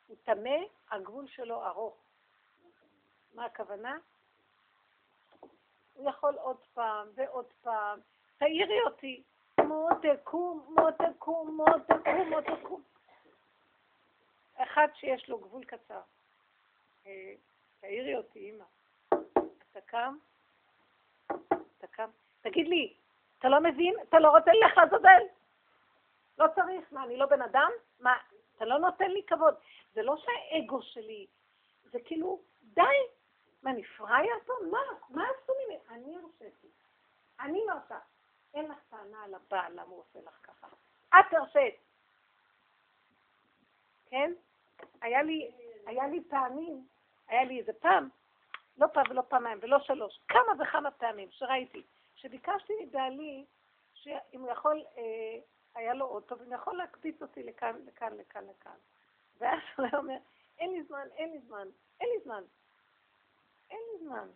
הוא 0.08 0.18
טמא, 0.24 0.58
הגבול 0.92 1.28
שלו 1.28 1.66
ארוך. 1.66 1.98
מה 3.34 3.46
הכוונה? 3.46 3.98
הוא 5.94 6.10
יכול 6.10 6.36
עוד 6.36 6.58
פעם 6.74 7.08
ועוד 7.16 7.46
פעם, 7.62 8.00
תעירי 8.38 8.82
אותי, 8.82 9.24
מותקום, 9.60 10.76
מותקום, 10.78 11.58
מותקום, 11.58 12.30
מותקום. 12.30 12.82
אחד 14.56 14.88
שיש 14.94 15.30
לו 15.30 15.38
גבול 15.38 15.64
קצר. 15.64 16.02
אה, 17.06 17.34
תעירי 17.80 18.16
אותי, 18.16 18.50
אמא. 18.50 18.66
אתה 19.72 19.82
קם? 19.82 20.18
אתה 21.78 21.88
קם? 21.88 22.10
תגיד 22.42 22.68
לי, 22.68 22.94
אתה 23.40 23.50
לא 23.50 23.60
מבין? 23.60 23.96
אתה 24.10 24.20
לא 24.20 24.30
רוצה 24.30 24.52
ללכת 24.54 24.78
לעזאזל? 24.78 25.24
לא 26.38 26.46
צריך, 26.56 26.94
מה, 26.94 27.04
אני 27.04 27.18
לא 27.18 27.26
בן 27.26 27.42
אדם? 27.42 27.72
מה, 28.00 28.18
אתה 28.56 28.66
לא 28.66 28.80
נותן 28.80 29.12
לי 29.12 29.24
כבוד. 29.28 29.56
זה 29.94 30.02
לא 30.04 30.18
שהאגו 30.18 30.82
שלי, 30.82 31.28
זה 31.84 32.00
כאילו, 32.06 32.42
די, 32.64 32.82
מה, 33.64 33.72
נפראיה 33.72 34.36
פה? 34.46 34.54
מה, 34.72 34.80
מה 35.10 35.24
עשו 35.24 35.54
ממני? 35.64 35.80
אני 35.90 36.16
הרשיתי. 36.16 36.68
אני 37.40 37.66
מרשה. 37.66 38.00
אין 38.54 38.72
לך 38.72 38.78
טענה 38.90 39.24
על 39.24 39.34
הבעל, 39.34 39.72
למה 39.72 39.82
הוא 39.82 40.00
עושה 40.00 40.20
לך 40.28 40.40
ככה. 40.44 40.68
את 41.10 41.34
הרשית. 41.34 41.76
כן? 44.10 44.34
היה 45.02 45.22
לי, 45.24 45.52
היה 45.86 46.08
לי 46.08 46.24
פעמים, 46.30 46.88
היה 47.28 47.44
לי 47.44 47.60
איזה 47.60 47.74
פעם, 47.74 48.10
לא 48.78 48.88
פעם 48.94 49.04
ולא 49.10 49.22
פעמיים 49.22 49.58
ולא 49.62 49.80
שלוש, 49.80 50.20
כמה 50.28 50.64
וכמה 50.64 50.92
פעמים 50.92 51.32
שראיתי, 51.32 51.84
שביקשתי 52.16 52.74
מבעלי, 52.82 53.46
שאם 53.94 54.42
הוא 54.42 54.52
יכול, 54.52 54.84
אה, 54.98 55.40
היה 55.76 55.94
לו 55.94 56.06
אוטו, 56.06 56.40
ואם 56.40 56.54
יכול 56.54 56.78
להקפיץ 56.78 57.22
אותי 57.22 57.44
לכאן, 57.44 57.86
לכאן, 57.86 58.18
לכאן, 58.18 58.48
לכאן. 58.48 58.78
ואז 59.38 59.60
הוא 59.78 59.86
היה 59.86 59.98
אומר, 59.98 60.18
אין 60.58 60.72
לי 60.72 60.84
זמן, 60.84 61.08
אין 61.16 61.32
לי 61.32 61.40
זמן, 61.40 61.68
אין 62.00 62.10
לי 62.10 62.24
זמן. 62.24 62.44
אין 63.70 63.80
לי 63.92 64.06
זמן. 64.06 64.30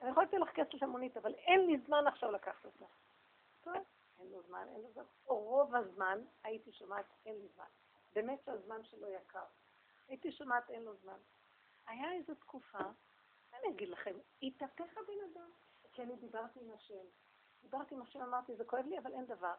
אני 0.00 0.10
יכולה 0.10 0.26
לתת 0.26 0.38
לך 0.38 0.50
כסף 0.50 0.82
למונית, 0.82 1.16
אבל 1.16 1.34
אין 1.34 1.66
לי 1.66 1.78
זמן 1.86 2.06
עכשיו 2.06 2.30
לקחת 2.30 2.64
אותה. 2.64 2.84
טוב, 3.60 3.74
אין 4.18 4.32
לו 4.32 4.42
זמן, 4.42 4.66
אין 4.68 4.80
לו 4.80 4.90
זמן. 4.92 5.02
או 5.26 5.38
רוב 5.38 5.74
הזמן 5.74 6.18
הייתי 6.42 6.72
שומעת, 6.72 7.04
אין 7.26 7.34
לי 7.40 7.48
זמן. 7.54 7.64
באמת 8.14 8.44
שהזמן 8.44 8.84
שלו 8.84 9.08
יקר. 9.08 9.44
הייתי 10.08 10.32
שומעת, 10.32 10.70
אין 10.70 10.82
לו 10.82 10.94
זמן. 10.94 11.18
היה 11.86 12.12
איזו 12.12 12.34
תקופה, 12.34 12.78
אני 13.54 13.68
אגיד 13.68 13.88
לכם, 13.88 14.14
התהפך 14.42 14.98
הבן 14.98 15.32
אדם, 15.32 15.50
כי 15.92 16.02
אני 16.02 16.16
דיברתי 16.16 16.60
עם 16.60 16.70
השם. 16.70 17.04
דיברתי 17.62 17.94
עם 17.94 18.02
השם, 18.02 18.22
אמרתי, 18.22 18.56
זה 18.56 18.64
כואב 18.64 18.86
לי, 18.86 18.98
אבל 18.98 19.12
אין 19.12 19.26
דבר. 19.26 19.54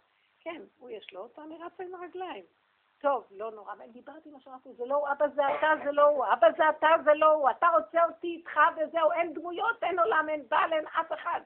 כן, 0.46 0.62
הוא 0.80 0.90
יש 0.90 1.14
לו 1.14 1.22
אותו, 1.22 1.44
אני 1.44 1.58
רצה 1.58 1.84
עם 1.84 1.96
הרגליים. 1.96 2.44
טוב, 3.02 3.28
לא 3.32 3.52
נורא, 3.52 3.74
דיברתי 3.88 4.30
עם 4.30 4.36
השם, 4.36 4.50
אמרתי, 4.50 4.74
זה 4.74 4.86
לא 4.86 4.96
הוא, 4.96 5.08
אבא 5.12 5.28
זה 5.28 5.42
אתה, 5.58 5.68
זה 5.84 5.92
לא 5.92 6.08
הוא, 6.08 6.26
אבא 6.34 6.48
זה 6.58 6.70
אתה, 6.70 6.88
זה 7.04 7.14
לא 7.14 7.32
הוא, 7.32 7.50
אתה 7.50 7.68
רוצה 7.68 8.06
אותי 8.06 8.28
איתך 8.28 8.60
וזהו, 8.78 9.12
אין 9.12 9.34
דמויות, 9.34 9.84
אין 9.84 10.00
עולם, 10.00 10.30
אין 10.30 10.44
בעל, 10.50 10.74
אין 10.74 10.86
אף 10.88 11.14
אחד. 11.14 11.42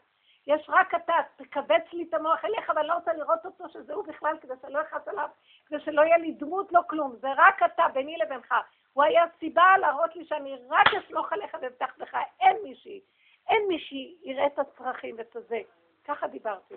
יש 0.47 0.66
רק 0.70 0.95
אתה, 0.95 1.14
תכווץ 1.36 1.93
לי 1.93 2.06
את 2.10 2.14
המוח 2.14 2.45
אליך, 2.45 2.70
אבל 2.70 2.86
לא 2.86 2.93
רוצה 2.93 3.14
לראות 3.14 3.45
אותו 3.45 3.70
שזה 3.70 3.93
הוא 3.93 4.06
בכלל, 4.06 4.38
כדי 4.41 4.54
שלא 4.62 4.82
אכעס 4.82 5.08
עליו, 5.08 5.30
כדי 5.66 5.80
שלא 5.80 6.02
יהיה 6.02 6.18
לי 6.18 6.32
דמות, 6.32 6.72
לא 6.72 6.82
כלום. 6.89 7.16
זה 7.16 7.28
רק 7.36 7.64
אתה, 7.64 7.84
ביני 7.93 8.18
לבינך. 8.18 8.54
הוא 8.93 9.04
היה 9.04 9.24
סיבה 9.39 9.78
להראות 9.78 10.16
לי 10.16 10.26
שאני 10.26 10.56
רק 10.70 10.88
אסמוך 10.93 11.34
עליך 11.34 11.58
ואבטח 11.62 11.97
בך. 11.97 12.18
אין 12.39 12.58
מישהי, 12.64 13.02
אין 13.50 13.68
מישהי 13.68 14.18
יראה 14.24 14.47
את 14.47 14.60
הצרכים 14.60 15.16
ואת 15.18 15.36
הזה. 15.36 15.62
ככה 16.06 16.28
דיברתי. 16.28 16.76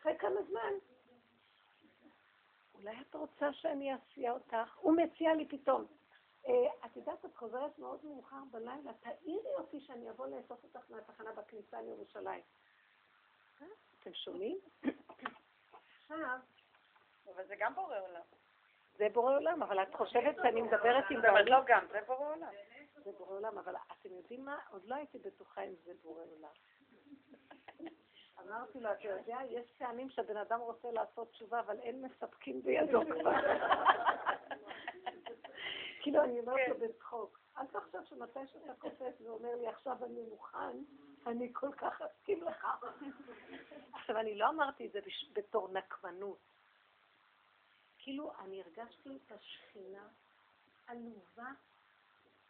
אחרי 0.00 0.18
כמה 0.18 0.42
זמן. 0.48 0.91
אולי 2.82 3.00
את 3.00 3.14
רוצה 3.14 3.52
שאני 3.52 3.94
אסיע 3.94 4.32
אותך? 4.32 4.76
הוא 4.80 4.96
מציע 4.96 5.34
לי 5.34 5.48
פתאום. 5.48 5.86
אה, 6.46 6.52
את 6.86 6.96
יודעת, 6.96 7.24
את 7.24 7.36
חוזרת 7.36 7.78
מאוד 7.78 8.04
מאוחר 8.04 8.42
בלילה, 8.50 8.92
תעירי 9.00 9.54
אותי 9.58 9.80
שאני 9.80 10.10
אבוא 10.10 10.26
לאסוף 10.26 10.64
אותך 10.64 10.90
מהתחנה 10.90 11.32
בכניסה 11.32 11.82
לירושלים. 11.82 12.42
אה? 13.62 13.66
אתם 14.00 14.14
שומעים? 14.14 14.58
עכשיו... 15.96 16.38
אבל 17.34 17.46
זה 17.46 17.54
גם 17.58 17.74
בורא 17.74 17.98
עולם. 18.00 18.22
זה 18.94 19.08
בורא 19.12 19.34
עולם, 19.34 19.62
אבל 19.62 19.82
את 19.82 19.94
חושבת 19.94 20.36
שאני 20.42 20.62
מדברת 20.62 21.04
עם 21.10 21.22
בעלי? 21.22 21.50
לא 21.50 21.58
גם, 21.66 21.86
זה 21.92 22.00
בורא 22.06 22.34
עולם. 22.34 22.52
זה 23.04 23.12
בורא 23.18 23.36
עולם, 23.36 23.58
אבל 23.58 23.74
אתם 23.92 24.08
יודעים 24.14 24.44
מה? 24.44 24.58
עוד 24.70 24.84
לא 24.84 24.94
הייתי 24.94 25.18
בטוחה 25.18 25.62
אם 25.62 25.74
זה 25.84 25.92
בורא 26.02 26.22
עולם. 26.24 26.52
אמרתי 28.48 28.80
לו, 28.80 28.92
אתה 28.92 29.08
יודע, 29.08 29.38
יש 29.48 29.72
פעמים 29.78 30.10
שהבן 30.10 30.36
אדם 30.36 30.60
רוצה 30.60 30.90
לעשות 30.90 31.30
תשובה, 31.30 31.60
אבל 31.60 31.78
אין 31.78 32.02
מספקים 32.02 32.62
בידו 32.62 33.00
כבר. 33.04 33.32
כאילו, 36.02 36.24
אני 36.24 36.40
אומרת 36.40 36.68
לו 36.68 36.78
בצחוק, 36.78 37.38
אל 37.58 37.66
תחשוב 37.66 38.04
שמתי 38.04 38.46
שאתה 38.52 38.74
קופץ 38.78 39.20
ואומר 39.20 39.54
לי, 39.56 39.68
עכשיו 39.68 40.04
אני 40.04 40.22
מוכן, 40.30 40.76
אני 41.26 41.48
כל 41.52 41.72
כך 41.72 42.02
אסכים 42.02 42.42
לך. 42.42 42.66
עכשיו, 43.94 44.16
אני 44.18 44.34
לא 44.34 44.48
אמרתי 44.48 44.86
את 44.86 44.92
זה 44.92 45.00
בתור 45.32 45.68
נקמנות. 45.68 46.38
כאילו, 47.98 48.32
אני 48.38 48.62
הרגשתי 48.62 49.16
את 49.16 49.32
השכינה 49.32 50.08
עלובה. 50.86 51.50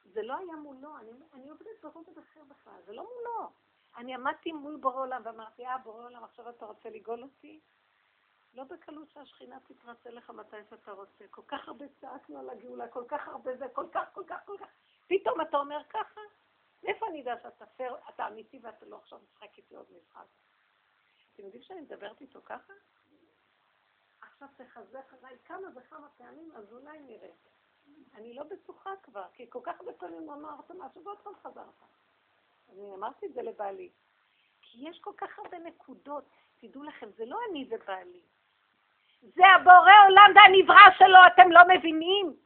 זה 0.04 0.22
לא 0.22 0.36
היה 0.36 0.56
מולו, 0.56 0.98
אני, 0.98 1.10
אני 1.32 1.50
עובדת 1.50 1.82
ברובד 1.82 2.18
אחר 2.18 2.40
בכלל, 2.48 2.80
זה 2.86 2.92
לא 2.92 3.02
מולו. 3.02 3.50
אני 3.96 4.14
עמדתי 4.14 4.52
מול 4.52 4.76
בורא 4.76 5.00
עולם 5.00 5.22
ואמרתי, 5.24 5.66
אה, 5.66 5.78
בורא 5.78 6.04
עולם, 6.04 6.24
עכשיו 6.24 6.50
אתה 6.50 6.66
רוצה 6.66 6.90
לגאול 6.90 7.22
אותי? 7.22 7.60
לא 8.54 8.64
בקלות 8.64 9.10
שהשכינה 9.10 9.60
תתרצה 9.60 10.10
לך 10.10 10.30
מתי 10.30 10.56
שאתה 10.70 10.92
רוצה. 10.92 11.24
כל 11.30 11.42
כך 11.48 11.68
הרבה 11.68 11.84
צעקנו 12.00 12.38
על 12.38 12.50
הגאולה, 12.50 12.88
כל 12.88 13.04
כך 13.08 13.28
הרבה 13.28 13.56
זה, 13.56 13.64
כל 13.72 13.86
כך, 13.92 14.08
כל 14.12 14.24
כך, 14.26 14.40
כל 14.44 14.56
כך. 14.60 14.68
פתאום 15.06 15.40
אתה 15.40 15.56
אומר 15.56 15.82
ככה? 15.88 16.20
מאיפה 16.82 17.06
אני 17.06 17.18
יודע 17.18 17.34
שאתה 17.42 17.66
פייר, 17.66 17.96
אתה 18.08 18.28
אמיתי 18.28 18.58
ואתה 18.62 18.86
לא 18.86 18.96
עכשיו 18.96 19.18
משחק 19.18 19.58
איתי 19.58 19.76
עוד 19.76 19.86
משחק? 19.96 20.26
אתם 21.34 21.42
יודעים 21.44 21.62
שאני 21.62 21.80
מדברת 21.80 22.20
איתו 22.20 22.42
ככה? 22.42 22.72
עכשיו 24.20 24.48
תחזק 24.56 25.12
עליי 25.12 25.36
כמה 25.44 25.68
וכמה 25.74 26.08
פעמים, 26.16 26.52
אז 26.56 26.72
אולי 26.72 26.98
נראה. 26.98 27.32
אני 28.14 28.34
לא 28.34 28.42
בטוחה 28.44 28.90
כבר, 29.02 29.26
כי 29.32 29.50
כל 29.50 29.60
כך 29.62 29.80
הרבה 29.80 29.92
פעמים 29.92 30.30
אמרת 30.30 30.70
משהו 30.70 31.04
ועוד 31.04 31.18
פעם 31.18 31.34
חזרת. 31.42 31.74
אני 32.72 32.94
אמרתי 32.94 33.26
את 33.26 33.32
זה 33.34 33.42
לבעלי. 33.42 33.90
כי 34.62 34.88
יש 34.88 35.00
כל 35.00 35.12
כך 35.16 35.38
הרבה 35.38 35.58
נקודות, 35.58 36.24
תדעו 36.60 36.82
לכם, 36.82 37.10
זה 37.16 37.24
לא 37.26 37.38
אני 37.50 37.68
ובעלי. 37.70 38.20
זה 39.22 39.46
הבורא 39.46 39.92
עולם 40.08 40.30
והנברא 40.34 40.90
שלו, 40.98 41.18
אתם 41.26 41.50
לא 41.50 41.60
מבינים? 41.68 42.36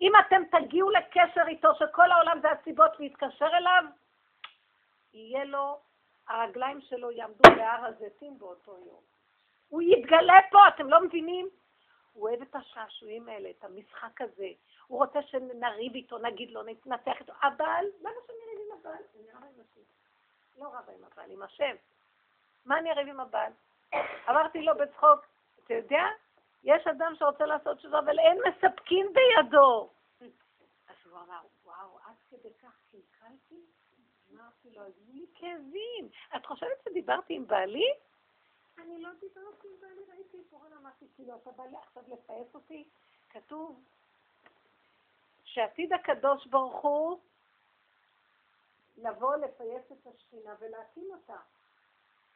אם 0.00 0.12
אתם 0.26 0.42
תגיעו 0.50 0.90
לקשר 0.90 1.44
איתו, 1.48 1.74
שכל 1.74 2.10
העולם 2.12 2.40
זה 2.42 2.50
הסיבות 2.50 3.00
להתקשר 3.00 3.48
אליו, 3.56 3.84
יהיה 5.14 5.44
לו, 5.44 5.80
הרגליים 6.28 6.80
שלו 6.80 7.10
יעמדו 7.10 7.42
בהר 7.56 7.84
הזיתים 7.86 8.38
באותו 8.38 8.76
יום. 8.86 9.00
הוא 9.68 9.82
יתגלה 9.82 10.38
פה, 10.50 10.68
אתם 10.68 10.88
לא 10.88 11.04
מבינים? 11.04 11.48
הוא 12.12 12.28
אוהב 12.28 12.42
את 12.42 12.54
השעשועים 12.54 13.28
האלה, 13.28 13.50
את 13.50 13.64
המשחק 13.64 14.20
הזה. 14.20 14.48
הוא 14.86 14.98
רוצה 14.98 15.22
שנריב 15.22 15.94
איתו, 15.94 16.18
נגיד 16.18 16.50
לו, 16.50 16.62
נתנתח 16.62 17.20
איתו. 17.20 17.32
אבל, 17.42 17.84
למה 18.00 18.14
שאני 18.26 18.38
אריב 18.46 18.60
עם 18.66 18.78
הבעל? 18.78 19.02
אני 19.14 19.30
רבה 19.32 19.46
עם 19.46 19.60
השם. 19.60 19.80
לא 20.58 20.66
רבה 20.66 20.92
עם 20.92 21.04
הבעל, 21.04 21.30
עם 21.30 21.42
השם. 21.42 21.76
מה 22.64 22.78
אני 22.78 22.90
אריב 22.90 23.08
עם 23.08 23.20
הבעל? 23.20 23.52
אמרתי 24.28 24.62
לו 24.62 24.72
בצחוק, 24.76 25.26
אתה 25.64 25.74
יודע, 25.74 26.02
יש 26.64 26.86
אדם 26.86 27.12
שרוצה 27.18 27.46
לעשות 27.46 27.78
תשובה, 27.78 27.98
אבל 27.98 28.18
אין 28.18 28.38
מספקים 28.48 29.06
בידו. 29.12 29.90
אז 30.88 30.96
הוא 31.10 31.18
אמר, 31.18 31.40
וואו, 31.64 31.98
עד 32.04 32.16
כדי 32.30 32.54
כך 32.62 32.78
קלקלתי? 32.90 33.64
אמרתי 34.32 34.70
לו, 34.70 34.82
היו 34.82 34.92
לי 35.08 35.26
כאבים. 35.34 36.08
את 36.36 36.46
חושבת 36.46 36.82
שדיברתי 36.84 37.34
עם 37.34 37.46
בעלי? 37.46 37.92
אני 38.78 39.02
לא 39.02 39.10
דיברתי 39.20 39.68
עם 39.68 39.80
בעלי, 39.80 40.02
ראיתי 40.08 40.36
פורן, 40.50 40.72
אמרתי, 40.72 41.06
כאילו, 41.16 41.36
אתה 41.36 41.50
בא 41.50 41.64
לי 41.64 41.76
עכשיו 41.76 42.02
לפעס 42.08 42.54
אותי? 42.54 42.88
כתוב 43.30 43.84
שעתיד 45.56 45.92
הקדוש 45.92 46.46
ברוך 46.46 46.82
הוא 46.82 47.18
לבוא 48.96 49.36
לפייס 49.36 49.92
את 49.92 50.06
השכינה 50.06 50.54
ולהקים 50.58 51.08
אותה. 51.10 51.36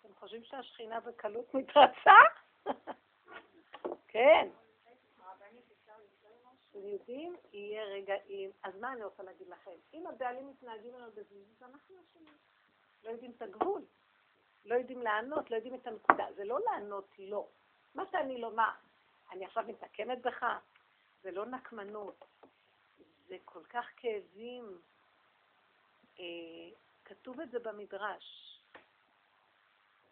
אתם 0.00 0.14
חושבים 0.14 0.44
שהשכינה 0.44 1.00
בקלות 1.00 1.54
מתרצה? 1.54 2.18
כן. 4.08 4.48
יודעים, 6.74 7.36
יהיה 7.52 7.84
רגעים, 7.84 8.50
אז 8.62 8.80
מה 8.80 8.92
אני 8.92 9.04
רוצה 9.04 9.22
להגיד 9.22 9.48
לכם? 9.48 9.76
אם 9.94 10.06
הבעלים 10.06 10.48
מתנהגים 10.48 10.94
עלינו 10.94 11.10
בזריזות, 11.10 11.62
אנחנו 11.62 11.94
אשמים. 12.00 12.34
לא 13.04 13.10
יודעים 13.10 13.32
את 13.36 13.42
הגבול. 13.42 13.82
לא 14.64 14.74
יודעים 14.74 15.02
לענות, 15.02 15.50
לא 15.50 15.56
יודעים 15.56 15.74
את 15.74 15.86
הנקודה. 15.86 16.26
זה 16.36 16.44
לא 16.44 16.58
לענות 16.60 17.14
לא. 17.18 17.46
מה 17.94 18.06
שאני 18.10 18.40
לא, 18.40 18.52
מה, 18.54 18.74
אני 19.30 19.44
עכשיו 19.44 19.64
מתקנת 19.66 20.22
בך? 20.22 20.44
זה 21.22 21.30
לא 21.30 21.46
נקמנות. 21.46 22.24
זה 23.30 23.36
כל 23.44 23.64
כך 23.64 23.86
כאבים. 23.96 24.80
אה, 26.18 26.24
כתוב 27.04 27.40
את 27.40 27.50
זה 27.50 27.58
במדרש. 27.58 28.56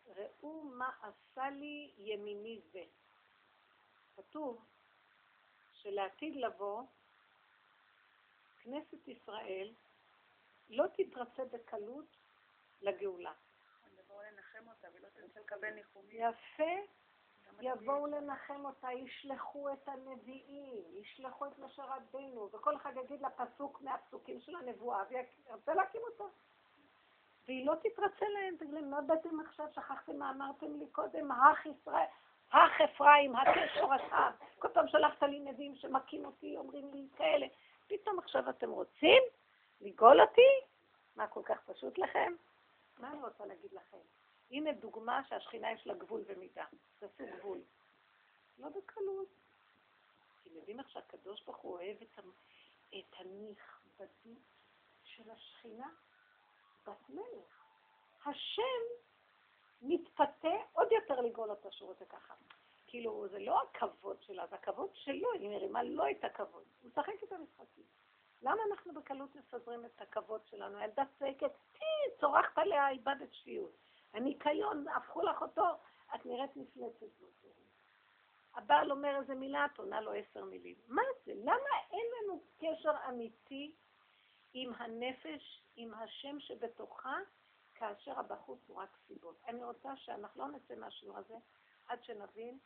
ראו 0.07 0.63
מה 0.63 0.91
עשה 1.03 1.51
לי 1.51 1.91
ימיני 1.99 2.61
זה. 2.73 2.85
כתוב 4.17 4.65
שלעתיד 5.73 6.37
לבוא, 6.37 6.83
כנסת 8.63 9.09
ישראל 9.09 9.75
לא 10.71 10.85
תתרצה 10.97 11.45
בקלות 11.45 12.17
לגאולה. 12.83 13.33
יפה. 16.11 16.73
יבואו 17.61 18.07
לנחם 18.07 18.65
אותה, 18.65 18.93
ישלחו 18.93 19.73
את 19.73 19.89
הנביאים, 19.89 20.83
ישלחו 21.01 21.47
את 21.47 21.59
משה 21.59 21.85
רבינו, 21.85 22.49
וכל 22.53 22.77
אחד 22.77 22.93
יגיד 22.97 23.21
לה 23.21 23.31
פסוק 23.31 23.81
מהפסוקים 23.83 24.41
של 24.41 24.57
הנבואה, 24.57 25.03
וירצה 25.11 25.75
להקים 25.75 26.01
אותה. 26.11 26.25
והיא 27.47 27.67
לא 27.67 27.75
תתרצה 27.75 28.27
להם, 28.29 28.57
תגידי, 28.59 28.81
מה 28.81 29.01
באתם 29.01 29.41
עכשיו? 29.41 29.67
שכחתם 29.73 30.17
מה 30.17 30.31
אמרתם 30.31 30.79
לי 30.79 30.87
קודם? 30.93 31.33
הך 31.33 31.67
ישראל, 31.67 32.07
הך 32.53 32.81
אפרים, 32.81 33.37
הכה 33.37 33.69
שורשיו. 33.75 34.33
כל 34.59 34.69
פעם 34.69 34.89
שלחת 34.89 35.23
לי 35.23 35.41
נביאים 35.41 35.77
שמכים 35.77 36.25
אותי, 36.25 36.57
אומרים 36.57 36.95
לי 36.95 37.07
כאלה. 37.17 37.47
פתאום 37.87 38.19
עכשיו 38.19 38.51
אתם 38.51 38.71
רוצים 38.71 39.23
לגאול 39.81 40.21
אותי? 40.21 40.51
מה, 41.17 41.27
כל 41.27 41.43
כך 41.45 41.61
פשוט 41.67 41.99
לכם? 41.99 42.33
מה 42.99 43.11
אני 43.11 43.23
רוצה 43.23 43.47
להגיד 43.47 43.73
לכם? 43.73 44.18
הנה 44.51 44.73
דוגמה 44.73 45.21
שהשכינה 45.29 45.73
יש 45.73 45.87
לה 45.87 45.95
גבול 45.95 46.25
ומידה. 46.27 46.65
תעשו 46.99 47.25
גבול. 47.39 47.61
לא 48.59 48.69
בקלות. 48.69 49.29
אתם 50.43 50.57
יודעים 50.57 50.81
איך 50.81 50.91
שהקדוש 50.91 51.43
ברוך 51.43 51.59
הוא 51.59 51.73
אוהב 51.73 51.97
את, 52.03 52.19
את 52.89 53.15
הנכבדות 53.17 54.39
של 55.03 55.31
השכינה, 55.31 55.89
בת 56.87 57.09
מלך. 57.09 57.65
השם 58.27 58.83
מתפתה 59.83 60.49
עוד 60.73 60.93
יותר 60.93 61.21
לגאול 61.21 61.51
אותו 61.51 61.73
שהוא 61.73 61.89
רוצה 61.89 62.05
ככה. 62.05 62.35
כאילו, 62.87 63.29
זה 63.29 63.39
לא 63.39 63.63
הכבוד 63.63 64.23
שלה, 64.23 64.47
זה 64.47 64.55
הכבוד 64.55 64.91
שלו, 64.95 65.33
היא 65.33 65.49
מרימה 65.49 65.83
לו 65.83 66.11
את 66.11 66.25
הכבוד. 66.25 66.65
הוא 66.83 66.91
משחק 66.91 67.23
את 67.25 67.33
המשחקים. 67.33 67.85
למה 68.43 68.63
אנחנו 68.71 68.95
בקלות 68.95 69.37
מפזרים 69.37 69.85
את 69.85 70.01
הכבוד 70.01 70.41
שלנו? 70.47 70.79
הילדה 70.79 71.03
צועקת, 71.19 71.53
צורחת 72.21 72.59
עליה, 72.59 72.89
איבדת 72.89 73.33
שפיות. 73.33 73.88
הניקיון, 74.15 74.89
הפכו 74.97 75.23
לך 75.23 75.43
אותו, 75.43 75.67
את 76.15 76.27
נראית 76.27 76.57
מפלצת. 76.57 77.07
הבעל 78.55 78.91
אומר 78.91 79.17
איזה 79.17 79.35
מילה, 79.35 79.65
את 79.65 79.79
עונה 79.79 80.01
לו 80.01 80.13
עשר 80.13 80.45
מילים. 80.45 80.77
מה 80.89 81.03
זה? 81.25 81.33
למה 81.37 81.71
אין 81.93 82.07
לנו 82.23 82.43
קשר 82.59 82.93
אמיתי 83.09 83.73
עם 84.55 84.73
הנפש, 84.77 85.63
עם 85.77 85.95
השם 85.95 86.41
שבתוכה, 86.41 87.17
כאשר 87.75 88.19
הבחוץ 88.19 88.59
הוא 88.67 88.77
רק 88.77 88.89
סיבות? 89.07 89.37
אני 89.49 89.65
רוצה 89.65 89.97
שאנחנו 89.97 90.43
לא 90.43 90.49
נצא 90.49 90.75
מהשיעור 90.75 91.19
הזה 91.19 91.35
עד 91.89 92.03
שנבין 92.03 92.59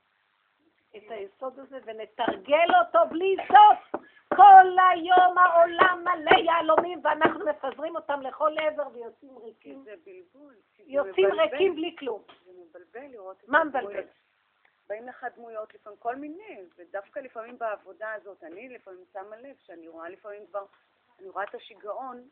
את 0.97 1.03
היסוד 1.09 1.59
הזה 1.59 1.79
ונתרגל 1.85 2.69
אותו 2.85 2.99
בלי 3.11 3.37
סוף. 3.49 4.03
כל 4.37 4.77
היום 4.93 5.39
העולם 5.39 6.05
מלא 6.05 6.39
יהלומים 6.39 7.01
ואנחנו 7.05 7.47
מפזרים 7.47 7.97
אותם 7.97 8.21
לכל 8.21 8.53
עבר 8.59 8.89
ויוצאים 8.93 9.39
ריקים. 9.39 9.83
זה 9.85 9.95
בלבול. 10.05 10.55
יוצאים 10.79 11.33
ריקים 11.33 11.75
בלי 11.77 11.97
כלום. 11.99 12.23
זה 12.45 12.53
מבלבל 12.53 13.13
לראות 13.13 13.37
את 13.45 13.49
מה 13.49 13.65
מבלבל? 13.65 14.05
באים 14.89 15.09
לך 15.09 15.27
דמויות 15.37 15.75
לפעמים, 15.75 15.99
כל 15.99 16.17
מיני, 16.17 16.61
ודווקא 16.79 17.21
לפעמים 17.21 17.59
בעבודה 17.59 18.13
הזאת, 18.13 18.45
אני 18.45 18.69
לפעמים 18.69 19.05
שמה 19.13 19.37
לב 19.37 19.57
שאני 19.67 19.89
רואה 19.89 20.09
לפעמים 20.09 20.47
כבר, 20.47 20.65
אני 21.21 21.29
רואה 21.29 21.45
את 21.45 21.55
השיגעון, 21.55 22.23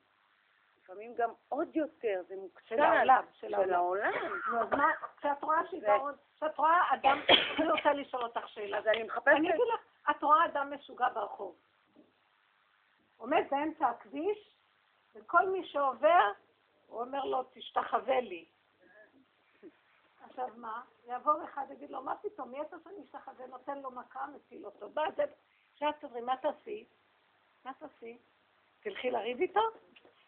לפעמים 0.82 1.14
גם 1.14 1.30
עוד 1.48 1.76
יותר, 1.76 2.22
זה 2.28 2.34
מוקצן. 2.36 2.66
של 2.68 2.80
העולם, 2.80 3.24
של 3.32 3.54
העולם. 3.54 4.12
נו, 4.50 4.60
אז 4.60 4.70
מה, 4.70 4.88
כשאת 5.16 5.42
רואה 5.42 5.58
שיגעון, 5.70 6.14
כשאת 6.36 6.58
רואה 6.58 6.94
אדם, 6.94 7.20
אני 7.58 7.70
רוצה 7.70 7.92
לשאול 7.92 8.22
אותך 8.22 8.48
שאלה. 8.48 8.78
אז 8.78 8.86
אני 8.86 9.02
מחפשת... 9.02 9.28
אני 9.28 9.50
אגיד 9.50 9.64
לך, 9.74 9.80
את 10.10 10.22
רואה 10.22 10.44
אדם 10.44 10.72
משוגע 10.74 11.08
ברחוב. 11.08 11.54
עומד 13.20 13.42
באמצע 13.50 13.88
הכביש, 13.88 14.56
וכל 15.14 15.48
מי 15.48 15.66
שעובר, 15.66 16.32
הוא 16.86 17.00
אומר 17.00 17.24
לו, 17.24 17.42
תשתחווה 17.52 18.20
לי. 18.20 18.44
עכשיו 20.20 20.48
מה? 20.56 20.82
יבוא 21.06 21.44
אחד 21.44 21.66
ויגיד 21.68 21.90
לו, 21.90 22.02
מה 22.02 22.16
פתאום, 22.16 22.50
מי 22.50 22.60
אתה 22.60 22.76
שאני 22.84 23.04
אשתחווה? 23.04 23.46
נותן 23.46 23.78
לו 23.78 23.90
מכה, 23.90 24.26
מציל 24.26 24.66
אותו. 24.66 24.88
בא, 24.88 25.02
זה... 25.16 25.22
עכשיו 25.72 25.92
תדברי, 26.00 26.20
מה 26.20 26.36
תעשי? 26.36 26.84
מה 27.64 27.72
תעשי? 27.74 28.18
תלכי 28.80 29.10
לריב 29.10 29.40
איתו? 29.40 29.60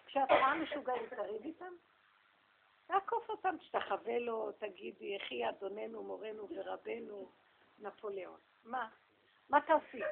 כשאת 0.06 0.30
רואה 0.30 0.54
משוגעים, 0.54 1.06
תריב 1.08 1.44
איתם? 1.44 1.72
תעקוף 2.86 3.30
אותם, 3.30 3.56
תשתחווה 3.58 4.18
לו, 4.18 4.52
תגידי, 4.52 5.16
יחי 5.16 5.48
אדוננו, 5.48 6.02
מורנו 6.02 6.48
ורבנו, 6.50 7.28
נפוליאון. 7.78 8.38
מה? 8.64 8.88
מה 9.52 9.60
תעשי? 9.60 10.02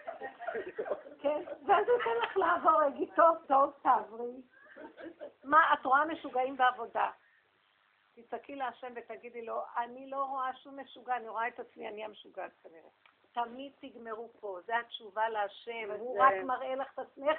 כן? 1.18 1.42
ואז 1.66 1.88
הוא 1.88 1.98
ייתן 1.98 2.20
לך 2.22 2.36
לעבור, 2.36 2.82
יגיד, 2.82 3.08
טוב, 3.16 3.36
טוב, 3.48 3.72
תעברי. 3.82 4.42
מה, 5.44 5.74
את 5.74 5.86
רואה 5.86 6.04
משוגעים 6.04 6.56
בעבודה? 6.56 7.10
תצעקי 8.14 8.56
להשם 8.56 8.92
ותגידי 8.96 9.46
לו, 9.46 9.62
אני 9.76 10.10
לא 10.10 10.24
רואה 10.24 10.54
שום 10.54 10.80
משוגע, 10.80 11.16
אני 11.16 11.28
רואה 11.28 11.48
את 11.48 11.60
עצמי, 11.60 11.88
אני 11.88 12.04
המשוגעת 12.04 12.50
כנראה. 12.62 12.90
תמיד 13.32 13.72
תגמרו 13.80 14.28
פה, 14.40 14.58
זה 14.66 14.78
התשובה 14.78 15.28
להשם, 15.28 15.90
הוא 15.98 16.22
רק 16.22 16.34
מראה 16.44 16.74
לך 16.74 16.92
את 16.94 16.98
עצמך, 16.98 17.38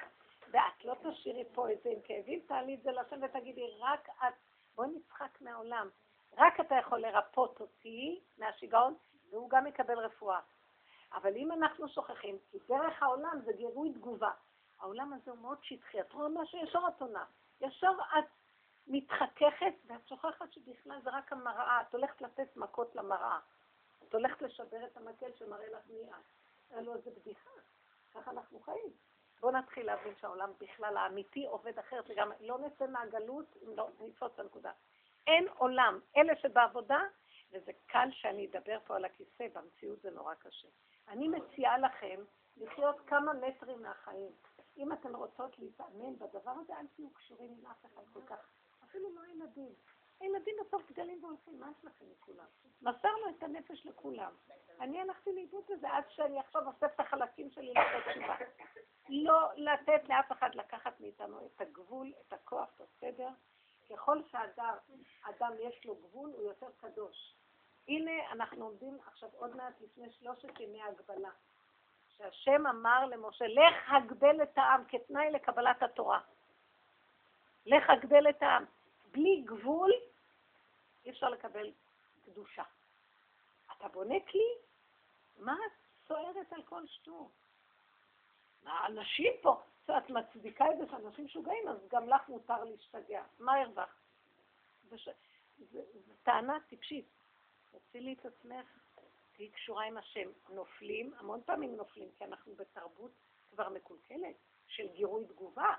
ואת 0.52 0.86
לא 0.86 0.96
תשאירי 1.04 1.44
פה 1.54 1.72
את 1.72 1.82
זה 1.84 1.90
עם 1.90 2.02
כאבים, 2.04 2.40
תעלי 2.48 2.76
את 2.76 2.82
זה 2.84 2.92
להשם 2.92 3.20
ותגידי, 3.24 3.68
רק 3.80 4.10
את, 4.10 4.34
בואי 4.76 4.88
נצחק 4.88 5.42
מהעולם, 5.42 5.90
רק 6.38 6.60
אתה 6.60 6.76
יכול 6.76 7.00
לרפות 7.00 7.62
אותי 7.62 8.22
מהשיגעון, 8.38 8.96
והוא 9.30 9.50
גם 9.50 9.68
יקבל 9.68 10.00
רפואה. 10.00 10.40
אבל 11.14 11.36
אם 11.36 11.52
אנחנו 11.52 11.90
שוכחים, 11.90 12.38
כי 12.52 12.58
דרך 12.68 13.04
העולם 13.04 13.40
זה 13.46 13.54
גירוי 13.54 13.94
תגובה. 13.94 14.32
העולם 14.80 15.14
הזה 15.14 15.32
הוא 15.32 15.40
מאוד 15.40 15.58
שטחי, 15.62 16.02
את 16.02 16.14
רואה 16.14 16.30
מה 16.30 16.46
שישר 16.46 16.80
את 16.88 17.02
עונה. 17.02 17.26
ישר 17.62 17.92
את 18.20 18.26
מתחככת, 18.88 19.74
ואת 19.86 20.08
שוכחת 20.08 20.54
שבכלל 20.54 21.02
זה 21.04 21.10
רק 21.10 21.32
המראה, 21.32 21.82
את 21.82 21.94
הולכת 21.94 22.22
לתת 22.22 22.58
מכות 22.58 22.96
למראה. 22.96 23.40
את 24.04 24.14
הולכת 24.14 24.42
לשבר 24.42 24.86
את 24.86 24.98
המקל 24.98 25.32
שמראה 25.36 25.70
לך 25.70 25.84
מי 25.90 26.10
את. 26.10 26.26
הלוא 26.72 26.98
זה 27.04 27.12
בדיחה, 27.12 27.50
ככה 28.14 28.32
אנחנו 28.32 28.60
חיים. 28.60 28.92
בואו 29.42 29.52
נתחיל 29.52 29.86
להבין 29.86 30.14
שהעולם 30.22 30.52
בכלל 30.60 30.98
האמיתי 30.98 31.46
עובד 31.46 31.80
אחרת 31.80 32.10
לגמרי. 32.10 32.36
לא 32.40 32.60
נצא 32.60 32.88
מהגלות 32.88 33.58
אם 33.64 33.78
לא 33.78 33.90
נתפוס 34.00 34.32
את 34.34 34.40
הנקודה. 34.40 34.72
אין 35.28 35.48
עולם. 35.58 36.00
אלה 36.18 36.36
שבעבודה, 36.36 37.00
וזה 37.52 37.72
קל 37.86 38.10
שאני 38.12 38.48
אדבר 38.48 38.78
פה 38.86 38.96
על 38.96 39.06
הכיסא, 39.06 39.48
במציאות 39.54 40.02
זה 40.02 40.12
נורא 40.12 40.34
קשה. 40.34 40.68
אני 41.12 41.28
מציעה 41.28 41.78
לכם 41.78 42.20
לחיות 42.58 42.96
כמה 43.08 43.34
מטרים 43.34 43.82
מהחיים. 43.82 44.32
אם 44.78 44.94
אתן 44.94 45.16
רוצות 45.16 45.60
להתאמן 45.60 46.16
בדבר 46.16 46.52
הזה, 46.52 46.74
אל 46.74 46.88
תהיו 46.96 47.10
קשורים 47.10 47.52
עם 47.60 47.66
אף 47.66 47.86
אחד 47.86 48.02
כל 48.14 48.22
כך. 48.22 48.50
אפילו 48.84 49.16
לא 49.16 49.22
הילדים. 49.22 49.74
הילדים 50.20 50.56
בסוף 50.62 50.92
גדלים 50.92 51.24
והולכים, 51.24 51.60
מה 51.60 51.72
יש 51.72 51.86
לכם 51.86 52.06
מכולם? 52.12 52.46
מסרנו 52.82 53.30
את 53.30 53.44
הנפש 53.44 53.86
לכולם. 53.86 54.34
אני 54.80 55.02
הלכתי 55.02 55.34
לאיבוד 55.34 55.64
בזה 55.70 55.90
עד 55.90 56.04
שאני 56.10 56.40
עכשיו 56.40 56.68
אוסף 56.68 56.96
את 56.96 57.00
החלקים 57.00 57.52
שלי 57.52 57.74
לתת 57.74 58.12
תשובה. 58.12 58.36
לא 59.10 59.50
לתת 59.56 60.10
לאף 60.10 60.32
אחד 60.32 60.56
לקחת 60.56 61.00
מאיתנו 61.02 61.46
את 61.46 61.62
הגבול, 61.62 62.14
את 62.28 62.34
הכוח, 62.34 62.70
את 62.76 62.82
הסדר. 62.82 63.30
ככל 63.90 64.24
שאדם 64.24 64.76
אדם 65.22 65.52
יש 65.60 65.86
לו 65.86 65.96
גבול, 65.96 66.30
הוא 66.30 66.44
יותר 66.44 66.68
קדוש. 66.78 67.36
הנה, 67.92 68.32
אנחנו 68.32 68.66
עומדים 68.66 68.98
עכשיו 69.08 69.30
עוד 69.38 69.56
מעט 69.56 69.74
לפני 69.82 70.12
שלושת 70.12 70.60
ימי 70.60 70.82
הגבלה. 70.84 71.30
שהשם 72.18 72.68
אמר 72.68 73.06
למשה, 73.06 73.46
לך 73.48 73.92
הגבל 73.92 74.44
את 74.44 74.58
העם 74.58 74.84
כתנאי 74.88 75.32
לקבלת 75.32 75.84
התורה. 75.84 76.20
לך 77.66 77.90
הגבל 77.90 78.30
את 78.30 78.44
העם. 78.44 78.66
בלי 79.12 79.42
גבול 79.46 79.92
אי 81.06 81.12
אפשר 81.12 81.30
לקבל 81.30 81.72
קדושה. 82.26 82.64
אתה 83.78 83.88
בונה 83.88 84.16
כלי? 84.32 84.50
מה 85.40 85.54
את 85.54 86.08
סוערת 86.08 86.54
על 86.54 86.64
כל 86.64 86.88
שטות? 86.88 87.32
האנשים 88.66 89.34
פה, 89.42 89.62
את 89.98 90.10
מצדיקה 90.10 90.66
את 90.72 90.78
זה 90.78 90.84
שאנשים 90.92 91.26
משוגעים, 91.26 91.68
אז 91.68 91.78
גם 91.90 92.10
לך 92.10 92.30
מותר 92.30 92.64
להשתגע. 92.64 93.24
מה 93.40 93.54
הרווחת? 93.56 93.96
זו 95.72 96.14
טענה 96.24 96.58
טיפשית. 96.70 97.21
תצילי 97.72 98.14
את 98.14 98.26
עצמך, 98.26 98.80
תהיי 99.34 99.50
קשורה 99.50 99.84
עם 99.84 99.98
השם. 99.98 100.30
נופלים, 100.50 101.14
המון 101.18 101.42
פעמים 101.46 101.76
נופלים, 101.76 102.12
כי 102.18 102.24
אנחנו 102.24 102.56
בתרבות 102.56 103.12
כבר 103.50 103.70
מקולקלת 103.70 104.36
של 104.68 104.88
גירוי 104.88 105.26
תגובה. 105.26 105.74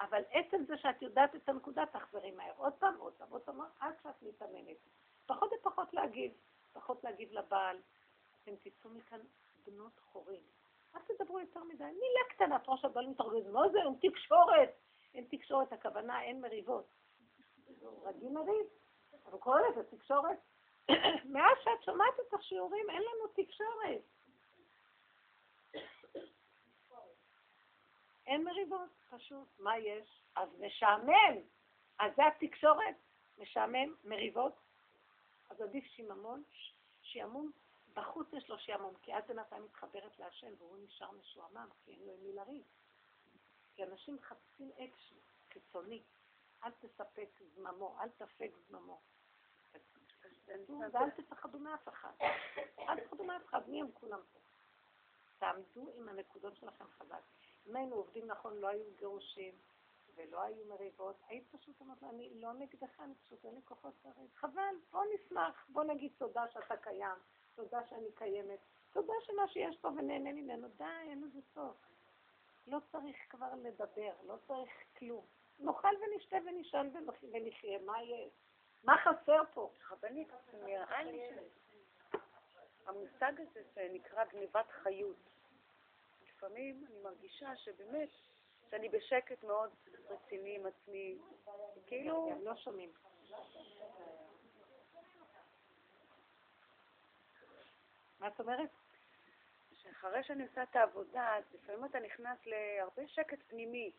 אבל 0.00 0.22
עצם 0.30 0.64
זה 0.64 0.76
שאת 0.76 1.02
יודעת 1.02 1.34
את 1.34 1.48
הנקודה, 1.48 1.86
תחזרי 1.86 2.30
מהר. 2.30 2.52
עוד 2.56 2.72
פעם, 2.72 2.96
עוד 2.98 3.12
פעם, 3.12 3.28
עוד 3.30 3.42
פעם, 3.42 3.60
עד 3.78 3.94
שאת 4.02 4.22
מתאמנת. 4.22 4.76
פחות 5.26 5.50
ופחות 5.60 5.94
להגיב, 5.94 6.32
פחות 6.72 7.04
להגיב 7.04 7.32
לבעל. 7.32 7.76
אתם 8.42 8.52
תצאו 8.56 8.90
מכאן 8.90 9.20
בנות 9.66 10.00
חורים. 10.00 10.42
אל 10.94 11.00
תדברו 11.00 11.40
יותר 11.40 11.64
מדי. 11.64 11.84
מילה 11.84 12.20
קטנה, 12.30 12.56
את 12.56 12.62
ראש 12.68 12.84
הבעל 12.84 13.06
מתרגז, 13.06 13.46
מה 13.46 13.68
זה? 13.72 13.78
אין 13.78 14.10
תקשורת. 14.10 14.70
אין 15.14 15.24
תקשורת, 15.30 15.72
הכוונה 15.72 16.22
אין 16.22 16.40
מריבות. 16.40 16.86
רגיל 18.02 18.28
מריב, 18.28 18.66
אבל 19.26 19.38
קורא 19.38 19.60
לזה 19.60 19.84
תקשורת. 19.84 20.38
מאז 21.32 21.56
שאת 21.64 21.84
שומעת 21.84 22.14
את 22.28 22.34
השיעורים, 22.34 22.90
אין 22.90 23.02
לנו 23.02 23.28
תקשורת. 23.34 24.02
אין 28.26 28.44
מריבות, 28.44 28.90
פשוט. 29.10 29.48
מה 29.58 29.78
יש? 29.78 30.24
אז 30.36 30.48
משעמם. 30.60 31.36
אז 31.98 32.12
זה 32.16 32.22
התקשורת. 32.26 32.96
משעמם, 33.38 33.94
מריבות. 34.04 34.54
אז 35.50 35.60
עדיף 35.60 35.84
שיממון, 35.84 36.42
שימום. 37.02 37.50
בחוץ 37.94 38.26
יש 38.32 38.48
לו 38.48 38.58
שימום, 38.58 38.94
כי 39.02 39.14
אז 39.14 39.24
בינתיים 39.28 39.64
מתחברת 39.64 40.18
להשם 40.18 40.52
והוא 40.58 40.78
נשאר 40.84 41.10
משועמם, 41.10 41.68
כי 41.84 41.92
אין 41.92 42.00
לו 42.06 42.12
עם 42.12 42.24
מי 42.24 42.32
לריב. 42.32 42.62
כי 43.74 43.84
אנשים 43.84 44.14
מחפשים 44.14 44.70
אקשן 44.72 45.14
חיצוני. 45.52 46.02
אל 46.64 46.70
תספק 46.70 47.28
זממו, 47.54 47.96
אל 48.00 48.08
תפק 48.08 48.50
זממו. 48.68 49.00
ואל 50.92 51.10
תפחדו 51.10 51.58
מאף 51.58 51.88
אחד. 51.88 52.12
אל 52.78 53.00
תפחדו 53.00 53.24
מאף 53.24 53.42
אחד, 53.46 53.68
מי 53.68 53.80
הם 53.80 53.86
כולם 53.94 54.20
פה? 54.32 54.38
תעמדו 55.38 55.90
עם 55.96 56.08
הנקודות 56.08 56.56
שלכם 56.56 56.84
חזק. 56.98 57.20
אם 57.66 57.76
היינו 57.76 57.94
עובדים 57.96 58.26
נכון, 58.26 58.56
לא 58.58 58.68
היו 58.68 58.84
גירושים 58.98 59.54
ולא 60.14 60.40
היו 60.42 60.64
מריבות, 60.68 61.16
היית 61.28 61.44
פשוט 61.56 61.80
אומרת, 61.80 62.02
אני 62.02 62.30
לא 62.40 62.52
נגדך, 62.52 63.00
אני 63.00 63.14
פשוט 63.14 63.44
אין 63.44 63.54
לי 63.54 63.60
כוחות 63.64 63.94
לריב. 64.04 64.30
חבל, 64.34 64.74
בוא 64.92 65.04
נשמח, 65.14 65.66
בוא 65.68 65.84
נגיד 65.84 66.12
תודה 66.18 66.44
שאתה 66.52 66.76
קיים, 66.76 67.16
תודה 67.54 67.78
שאני 67.90 68.12
קיימת, 68.14 68.58
תודה 68.92 69.12
שמה 69.26 69.48
שיש 69.48 69.76
פה 69.80 69.88
ונהנה 69.88 70.32
ממנו, 70.32 70.68
די, 70.68 70.84
אין 71.08 71.22
לזה 71.22 71.38
סוף. 71.54 71.76
לא 72.66 72.78
צריך 72.92 73.16
כבר 73.30 73.48
לדבר, 73.62 74.12
לא 74.26 74.34
צריך 74.46 74.70
כלום. 74.98 75.24
נאכל 75.58 75.88
ונשתה 76.00 76.36
ונישן 76.46 76.88
ונח- 76.94 77.24
ונחיה, 77.32 77.78
מה 77.78 78.02
יש? 78.02 78.32
מה 78.84 78.96
חסר 78.98 79.42
פה? 79.54 79.70
רבנית, 79.90 80.28
נראה 80.64 81.02
לי 81.02 81.30
שהמושג 82.84 83.32
הזה 83.40 83.62
שנקרא 83.74 84.24
גניבת 84.24 84.66
חיות, 84.70 85.34
לפעמים 86.22 86.86
אני 86.90 86.98
מרגישה 87.02 87.56
שבאמת, 87.56 88.08
שאני 88.70 88.88
בשקט 88.88 89.44
מאוד 89.44 89.70
רציני 90.08 90.56
עם 90.56 90.66
עצמי, 90.66 91.18
כאילו, 91.86 92.40
לא 92.42 92.56
שומעים. 92.56 92.92
מה 98.20 98.28
את 98.28 98.40
אומרת? 98.40 98.70
שאחרי 99.82 100.24
שאני 100.24 100.46
עושה 100.46 100.62
את 100.62 100.76
העבודה, 100.76 101.36
לפעמים 101.54 101.84
אתה 101.84 102.00
נכנס 102.00 102.38
להרבה 102.46 103.08
שקט 103.08 103.38
פנימי. 103.48 103.92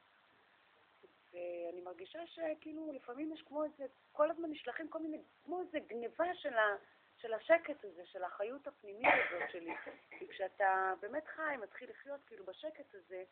ואני 1.33 1.81
מרגישה 1.81 2.19
שכאילו 2.27 2.91
לפעמים 2.91 3.33
יש 3.33 3.41
כמו 3.41 3.63
איזה, 3.63 3.85
כל 4.11 4.31
הזמן 4.31 4.49
נשלחים 4.49 4.87
כל 4.87 4.99
מיני, 4.99 5.21
כמו 5.45 5.61
איזה 5.61 5.79
גניבה 5.79 6.35
של, 6.35 6.53
ה, 6.53 6.75
של 7.17 7.33
השקט 7.33 7.83
הזה, 7.83 8.05
של 8.05 8.23
החיות 8.23 8.67
הפנימית 8.67 9.13
הזאת 9.29 9.49
שלי. 9.51 9.73
כי 10.09 10.27
כשאתה 10.27 10.93
באמת 10.99 11.27
חי, 11.27 11.55
מתחיל 11.61 11.89
לחיות 11.89 12.21
כאילו 12.27 12.45
בשקט 12.45 12.95
הזה, 12.95 13.23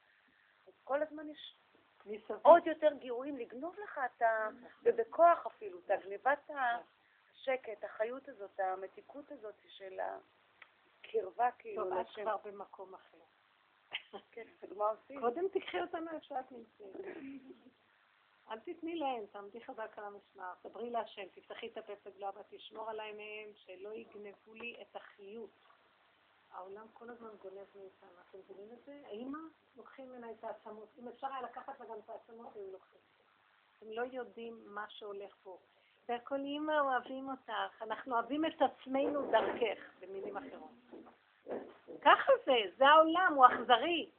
אז 0.68 0.74
כל 0.84 1.02
הזמן 1.02 1.30
יש 1.30 1.56
מסביב. 2.06 2.38
עוד 2.42 2.68
יותר 2.68 2.94
גירויים 2.94 3.38
לגנוב 3.38 3.76
לך 3.84 4.00
את 4.06 4.22
ה... 4.22 4.50
ובכוח 4.84 5.46
אפילו, 5.46 5.80
את 5.86 5.92
הגניבת 5.92 6.50
השקט, 6.50 7.84
החיות 7.84 8.30
הזאת, 8.30 8.60
המתיקות 8.60 9.32
הזאת 9.32 9.56
של 9.68 10.00
הקרבה 10.00 11.50
כאילו 11.52 11.84
טוב, 11.84 11.94
את. 11.94 12.08
כבר 12.22 12.38
במקום 12.38 12.94
אחר. 12.94 13.18
כן, 14.32 14.46
מה 14.76 14.90
עושים? 14.90 15.20
קודם 15.20 15.44
תקחי 15.54 15.82
אותנו 15.82 16.12
איפה 16.12 16.26
שאת 16.26 16.52
נמצאת. 16.52 17.02
אל 18.52 18.60
תתני 18.60 18.96
להם, 18.96 19.26
תעמדי 19.32 19.62
חזק 19.64 19.98
על 19.98 20.04
המשמר, 20.04 20.54
דברי 20.64 20.90
להשם, 20.90 21.26
תפתחי 21.36 21.68
את 21.68 21.78
הפה 21.78 21.94
סגלה 22.04 22.30
ותשמור 22.40 22.90
עליי 22.90 23.12
מהם, 23.12 23.54
שלא 23.56 23.94
יגנבו 23.94 24.54
לי 24.54 24.78
את 24.82 24.96
החיות. 24.96 25.50
העולם 26.52 26.86
כל 26.94 27.10
הזמן 27.10 27.30
גונב 27.42 27.68
מאיתנו, 27.76 28.10
אתם 28.30 28.38
מבינים 28.38 28.74
את 28.74 28.86
זה? 28.86 29.02
האמא, 29.06 29.40
לוקחים 29.78 30.10
ממנה 30.10 30.32
את 30.32 30.44
העצמות. 30.44 30.90
אם 31.00 31.08
אפשר 31.08 31.28
היה 31.28 31.42
לקחת 31.42 31.80
לה 31.80 31.86
גם 31.86 32.00
את 32.06 32.10
העצמות, 32.10 32.56
היו 32.56 32.72
לוקחים. 32.72 33.00
הם 33.82 33.92
לא 33.92 34.02
יודעים 34.12 34.62
מה 34.66 34.86
שהולך 34.90 35.36
פה. 35.44 35.58
והכל 36.10 36.40
אימא, 36.40 36.80
אוהבים 36.80 37.30
אותך, 37.30 37.82
אנחנו 37.82 38.14
אוהבים 38.14 38.46
את 38.46 38.62
עצמנו 38.62 39.32
דרכך, 39.32 39.80
במילים 40.00 40.38
אחרות. 40.38 40.72
ככה 42.02 42.32
זה, 42.46 42.54
זה 42.78 42.88
העולם, 42.88 43.34
הוא 43.36 43.46
אכזרי. 43.46 44.10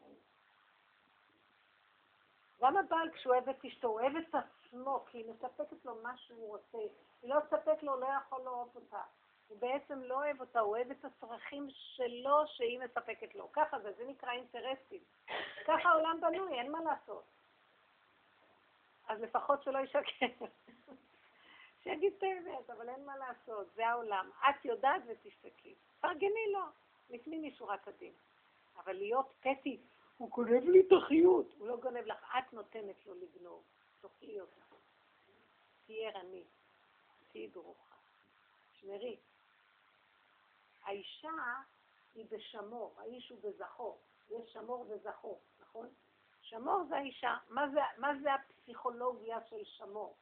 גם 2.61 2.77
הבעל, 2.77 3.11
כשהוא 3.11 3.35
אוהב 3.35 3.49
את 3.49 3.65
אשתו, 3.65 3.89
הוא 3.89 4.01
אוהב 4.01 4.17
את 4.17 4.35
עצמו, 4.35 5.05
כי 5.11 5.19
היא 5.19 5.31
מספקת 5.31 5.85
לו 5.85 5.95
מה 6.03 6.17
שהוא 6.17 6.49
רוצה. 6.49 6.79
היא 7.23 7.35
לא 7.35 7.41
תספק 7.41 7.83
לו, 7.83 8.01
לא 8.01 8.07
יכול 8.07 8.41
לאהוב 8.45 8.71
אותה. 8.75 9.03
הוא 9.49 9.59
בעצם 9.59 10.03
לא 10.03 10.15
אוהב 10.15 10.41
אותה, 10.41 10.61
הוא 10.61 10.77
אוהב 10.77 10.91
את 10.91 11.05
הצרכים 11.05 11.69
שלו 11.71 12.47
שהיא 12.47 12.81
מספקת 12.81 13.35
לו. 13.35 13.53
ככה 13.53 13.81
זה, 13.81 13.93
זה 13.93 14.05
נקרא 14.07 14.33
אינטרסים. 14.33 15.01
ככה 15.67 15.89
העולם 15.89 16.19
בנוי, 16.21 16.59
אין 16.59 16.73
מה 16.73 16.79
לעשות. 16.81 17.25
אז 19.09 19.21
לפחות 19.21 19.63
שלא 19.63 19.79
ישקר. 19.79 20.45
שיגיד 21.83 22.13
את 22.19 22.23
האמת, 22.23 22.71
אבל 22.71 22.89
אין 22.89 23.07
מה 23.07 23.17
לעשות, 23.17 23.67
זה 23.75 23.89
העולם. 23.89 24.31
את 24.51 24.65
יודעת 24.65 25.03
ותשתקי. 25.07 25.75
פרגני 26.01 26.53
לו, 26.53 26.65
לפנים 27.11 27.43
משורת 27.43 27.89
הדין. 27.89 28.13
אבל 28.77 28.93
להיות 28.93 29.33
פטי, 29.41 29.81
הוא 30.21 30.31
גונב 30.31 30.65
לי 30.65 30.81
את 30.81 30.93
החיות. 30.93 31.47
הוא 31.59 31.69
לא 31.69 31.77
גונב 31.77 32.07
לך, 32.07 32.25
את 32.39 32.53
נותנת 32.53 33.07
לו 33.07 33.15
לגנוב. 33.15 33.63
תאכלי 34.01 34.41
אותה. 34.41 34.61
תהיי 35.87 36.07
ערני. 36.07 36.45
תהיי 37.33 37.49
ברוכה. 37.49 37.95
שמרי. 38.73 39.17
האישה 40.83 41.31
היא 42.15 42.27
בשמור, 42.31 42.95
האיש 42.99 43.31
הוא 43.31 43.39
בזכור. 43.43 44.01
יש 44.31 44.53
שמור 44.53 44.87
וזכור, 44.89 45.41
נכון? 45.61 45.89
שמור 46.43 46.85
זה 46.89 46.97
האישה. 46.97 47.37
מה 47.49 47.69
זה, 47.69 47.81
מה 47.99 48.13
זה 48.23 48.35
הפסיכולוגיה 48.35 49.39
של 49.51 49.65
שמור? 49.65 50.17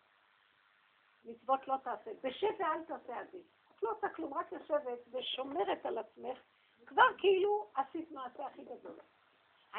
מצוות 1.24 1.68
לא 1.68 1.76
תעשה. 1.84 2.10
בשב 2.22 2.54
ואל 2.58 2.84
תעשה 2.84 3.20
עדיף. 3.20 3.46
את 3.74 3.82
לא 3.82 3.90
עושה 3.90 4.08
כלום, 4.08 4.34
רק 4.34 4.52
יושבת 4.52 4.98
ושומרת 5.12 5.86
על 5.86 5.98
עצמך, 5.98 6.38
כבר 6.86 7.18
כאילו 7.18 7.70
עשית 7.74 8.10
מעשה 8.10 8.46
הכי 8.46 8.64
גדול. 8.64 8.98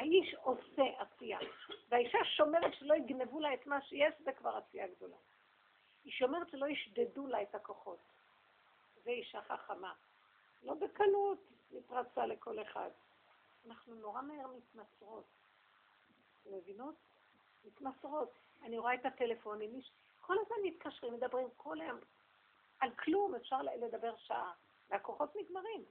האיש 0.00 0.34
עושה 0.34 0.82
עשייה, 0.98 1.38
והאישה 1.88 2.18
שומרת 2.36 2.74
שלא 2.74 2.94
יגנבו 2.94 3.40
לה 3.40 3.54
את 3.54 3.66
מה 3.66 3.82
שיש, 3.82 4.14
זה 4.24 4.32
כבר 4.32 4.56
עשייה 4.56 4.86
גדולה. 4.86 5.16
היא 6.04 6.12
שומרת 6.12 6.48
שלא 6.50 6.66
ישדדו 6.66 7.26
לה 7.26 7.42
את 7.42 7.54
הכוחות. 7.54 7.98
זה 9.04 9.10
אישה 9.10 9.42
חכמה. 9.42 9.92
לא 10.62 10.74
בקלות 10.74 11.38
מתרצה 11.70 12.26
לכל 12.26 12.62
אחד. 12.62 12.90
אנחנו 13.66 13.94
נורא 13.94 14.22
מהר 14.22 14.46
מתמסרות. 14.46 15.24
אתם 16.42 16.54
מבינות? 16.54 16.94
מתמסרות. 17.64 18.32
אני 18.62 18.78
רואה 18.78 18.94
את 18.94 19.06
הטלפונים, 19.06 19.80
כל 20.20 20.36
הזמן 20.38 20.56
מתקשרים, 20.64 21.14
מדברים 21.14 21.48
כל 21.56 21.80
היום. 21.80 21.98
על 22.80 22.90
כלום 22.94 23.34
אפשר 23.34 23.62
לדבר 23.62 24.16
שעה, 24.16 24.52
והכוחות 24.90 25.36
נגמרים. 25.36 25.84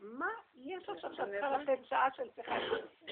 מה 0.00 0.28
יש 0.54 0.88
עכשיו 0.88 1.14
שאת 1.14 1.28
צריכה 1.28 1.58
לתת 1.58 1.84
שעה 1.84 2.08
של 2.14 2.30
שיחה? 2.34 2.52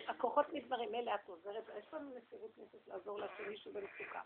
הכוחות 0.09 0.47
נגמרים, 0.53 0.93
מילא 0.93 1.14
את 1.14 1.28
עוזרת, 1.28 1.64
יש 1.78 1.95
לנו 1.95 2.14
מסירות 2.14 2.59
נפש 2.59 2.89
לעזור 2.89 3.20
לשמישהו 3.20 3.72
במצוקה. 3.72 4.20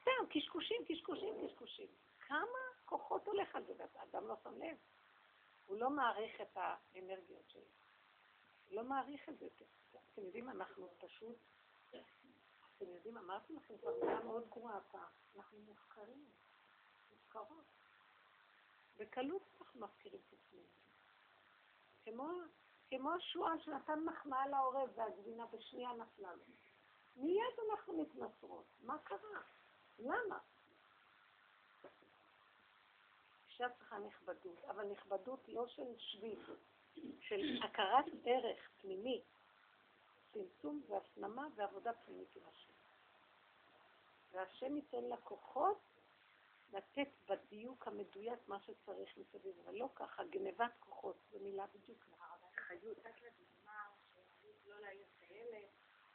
סתם, 0.00 0.26
קשקושים, 0.30 0.84
קשקושים, 0.88 1.34
קשקושים. 1.46 1.88
כמה 2.20 2.58
כוחות 2.84 3.26
הולך 3.26 3.56
על 3.56 3.64
זה, 3.64 3.72
ואדם 3.94 4.28
לא 4.28 4.34
שם 4.44 4.58
לב. 4.58 4.76
הוא 5.66 5.76
לא 5.76 5.90
מעריך 5.90 6.40
את 6.40 6.56
האנרגיות 6.56 7.50
שלו. 7.50 7.62
הוא 8.68 8.76
לא 8.76 8.84
מעריך 8.84 9.28
את 9.28 9.38
זה. 9.38 9.46
אתם 10.12 10.22
יודעים, 10.24 10.48
אנחנו 10.48 10.88
פשוט, 10.98 11.36
אתם 11.88 12.90
יודעים, 12.94 13.18
אמרתי 13.18 13.52
לכם 13.52 13.78
כבר 13.78 13.94
מילה 14.00 14.20
מאוד 14.20 14.48
גרועה 14.48 14.80
פעם, 14.80 15.08
אנחנו 15.36 15.58
מופקרים, 15.58 16.26
מופקרות. 17.10 17.64
בקלות 18.96 19.42
אנחנו 19.60 19.80
מפקירים 19.80 20.20
את 20.28 20.32
עצמנו. 20.32 20.81
כמו, 22.12 22.28
כמו 22.90 23.12
השועל 23.12 23.58
שנתן 23.64 24.00
מחמאה 24.04 24.48
לעורב 24.48 24.88
והגבינה 24.94 25.46
בשנייה 25.46 25.92
נפלה 25.92 26.32
לו. 26.34 26.42
מיד 27.16 27.54
אנחנו 27.70 28.02
מתנסרות. 28.02 28.64
מה 28.82 28.98
קרה? 28.98 29.40
למה? 29.98 30.38
אישה 33.48 33.68
צריכה 33.78 33.98
נכבדות, 33.98 34.64
אבל 34.64 34.84
נכבדות 34.84 35.48
לא 35.48 35.66
של 35.68 35.98
שביל, 35.98 36.40
של 37.20 37.60
הכרת 37.62 38.04
ערך 38.24 38.68
פנימי, 38.80 39.22
צמצום 40.32 40.82
והפנמה 40.88 41.46
ועבודה 41.54 41.92
פנימית 41.92 42.36
עם 42.36 42.42
השם. 42.48 42.72
והשם 44.32 44.76
ייתן 44.76 45.04
לה 45.04 45.16
כוחות 45.16 45.78
לתת 46.72 47.08
בדיוק 47.28 47.88
המדויק 47.88 48.48
מה 48.48 48.60
שצריך 48.60 49.16
מסביב, 49.16 49.54
אבל 49.64 49.74
לא 49.74 49.88
ככה, 49.94 50.24
גנבת 50.24 50.72
כוחות, 50.80 51.16
זו 51.30 51.38
מילה 51.40 51.64
בדיוק 51.74 51.98
נכונה. 52.12 52.22
חיות. 52.56 52.98
נתת 52.98 53.22
לדוגמה 53.22 53.86
שעדיף 54.14 54.66
לא 54.66 54.80
להעיר 54.80 55.06
את 55.18 55.30
הילד, 55.30 55.68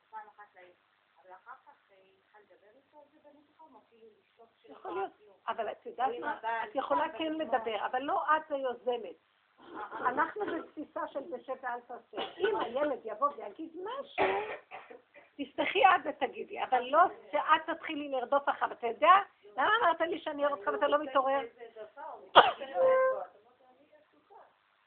פעם 0.10 0.28
אחת 0.36 0.56
להעיר. 0.56 0.74
אבל 1.22 1.32
אחר 1.34 1.52
כך 1.66 1.92
היא 1.92 2.22
צריכה 2.24 2.40
לדבר 2.40 2.78
איתו 2.78 2.98
על 3.00 3.08
זה 3.12 3.30
או 3.74 3.82
כאילו 3.90 4.08
לשתוק 4.20 4.50
של 4.62 4.72
יכול 4.72 4.92
להיות, 4.92 5.12
כאילו. 5.18 5.34
אבל 5.48 5.72
את 5.72 5.86
יודעת 5.86 6.12
מה? 6.20 6.40
את 6.40 6.76
יכולה 6.76 7.06
אבל 7.06 7.18
כן 7.18 7.34
לדבר, 7.34 7.86
אבל 7.86 8.02
לא 8.02 8.24
את 8.38 8.52
היוזמת. 8.52 9.16
אנחנו 10.00 10.42
בתפיסה 10.46 11.08
של 11.08 11.20
בשב 11.20 11.54
ואל 11.62 11.80
תעשה. 11.82 12.18
אם 12.38 12.58
הילד 12.58 13.00
יבוא 13.04 13.30
ויגיד 13.38 13.72
משהו, 13.76 14.26
תפתחי 15.36 15.86
את 15.86 16.02
ותגידי, 16.06 16.64
אבל 16.64 16.82
לא 16.82 17.00
שאת 17.32 17.70
תתחילי 17.70 18.10
לרדוף 18.10 18.50
אחריו. 18.50 18.72
אתה 18.72 18.88
יודע, 18.88 19.14
למה 19.58 19.70
אמרת 19.82 20.02
לי 20.02 20.20
שאני 20.20 20.46
אראה 20.46 20.56
אותך 20.56 20.68
ואתה 20.74 20.88
לא 20.88 20.98
מתעורר? 21.04 21.40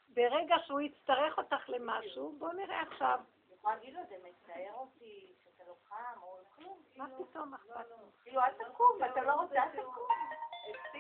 ברגע 0.09 0.57
שהוא 0.67 0.81
יצטרך 0.81 1.39
אותך 1.39 1.69
למשהו, 1.69 2.33
בוא 2.39 2.53
נראה 2.53 2.81
עכשיו. 2.83 3.21
אני 3.49 3.55
יכולה 3.57 3.75
להגיד 3.75 3.95
לו, 3.95 4.01
זה 4.09 4.17
מצער 4.29 4.73
אותי, 4.75 5.35
שאתה 5.45 5.65
לא 5.69 5.75
קם, 5.89 6.21
או 6.23 6.37
כלום. 6.57 6.79
מה 6.97 7.07
פתאום 7.19 7.55
אכפת? 7.55 7.87
כאילו, 8.23 8.41
אל 8.41 8.53
תקום, 8.53 8.99
אתה 9.13 9.21
לא 9.21 9.33
רוצה, 9.33 9.63
אל 9.63 9.69
תקום. 9.69 10.07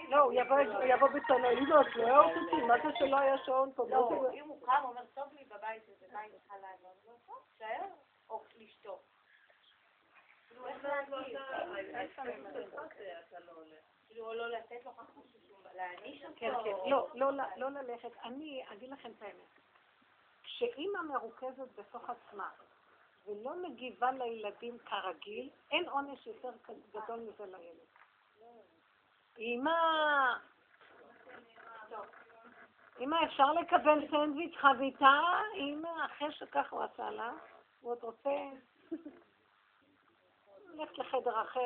לא, 0.08 0.18
הוא 0.20 0.32
יבוא- 0.32 0.56
הוא 0.56 0.82
יבוא 0.84 1.08
לא 1.08 2.06
הערת 2.06 2.36
אותי, 2.36 2.62
מה 2.62 2.74
זה 2.82 2.88
שלא 2.98 3.16
היה 3.18 3.38
שעון 3.38 3.72
פה? 3.74 3.84
לא, 3.88 4.30
אם 4.32 4.48
הוא 4.48 4.66
קם, 4.66 4.72
הוא 4.82 4.90
אומר, 4.90 5.02
טוב 5.14 5.24
לי 5.32 5.44
בבית 5.44 5.82
הזה, 5.88 6.06
מה 6.12 6.20
אני 6.20 6.28
צריכה 6.38 6.54
לענות? 6.58 6.96
טוב, 7.26 7.36
תשאר, 7.56 7.86
או 8.30 8.44
לשתוק. 8.58 9.02
אותו. 16.24 16.38
כן, 16.38 16.52
כן, 16.64 16.90
לא, 16.90 17.08
לא, 17.14 17.30
לא 17.56 17.70
ללכת. 17.70 18.10
אני 18.24 18.64
אגיד 18.72 18.90
לכם 18.90 19.10
את 19.18 19.22
האמת. 19.22 19.60
כשאימא 20.42 21.02
מרוכזת 21.02 21.78
בתוך 21.78 22.10
עצמה, 22.10 22.50
ולא 23.26 23.62
מגיבה 23.62 24.12
לילדים 24.12 24.78
כרגיל, 24.78 25.50
אין 25.70 25.88
עונש 25.88 26.26
יותר 26.26 26.50
גדול 26.92 27.20
מזה 27.20 27.44
לילד. 27.46 27.90
אמא, 29.38 29.72
אמא, 33.00 33.16
אפשר 33.24 33.52
לקבל 33.52 34.08
סנדוויץ' 34.10 34.56
חביתה? 34.56 35.20
אמא, 35.54 36.04
אחרי 36.04 36.32
שככה 36.32 36.76
הוא 36.76 36.82
עשה 36.82 37.10
לה, 37.10 37.32
הוא 37.80 37.92
עוד 37.92 37.98
רוצה 38.02 38.30
ללכת 40.78 40.98
לחדר 40.98 41.42
אחר, 41.42 41.58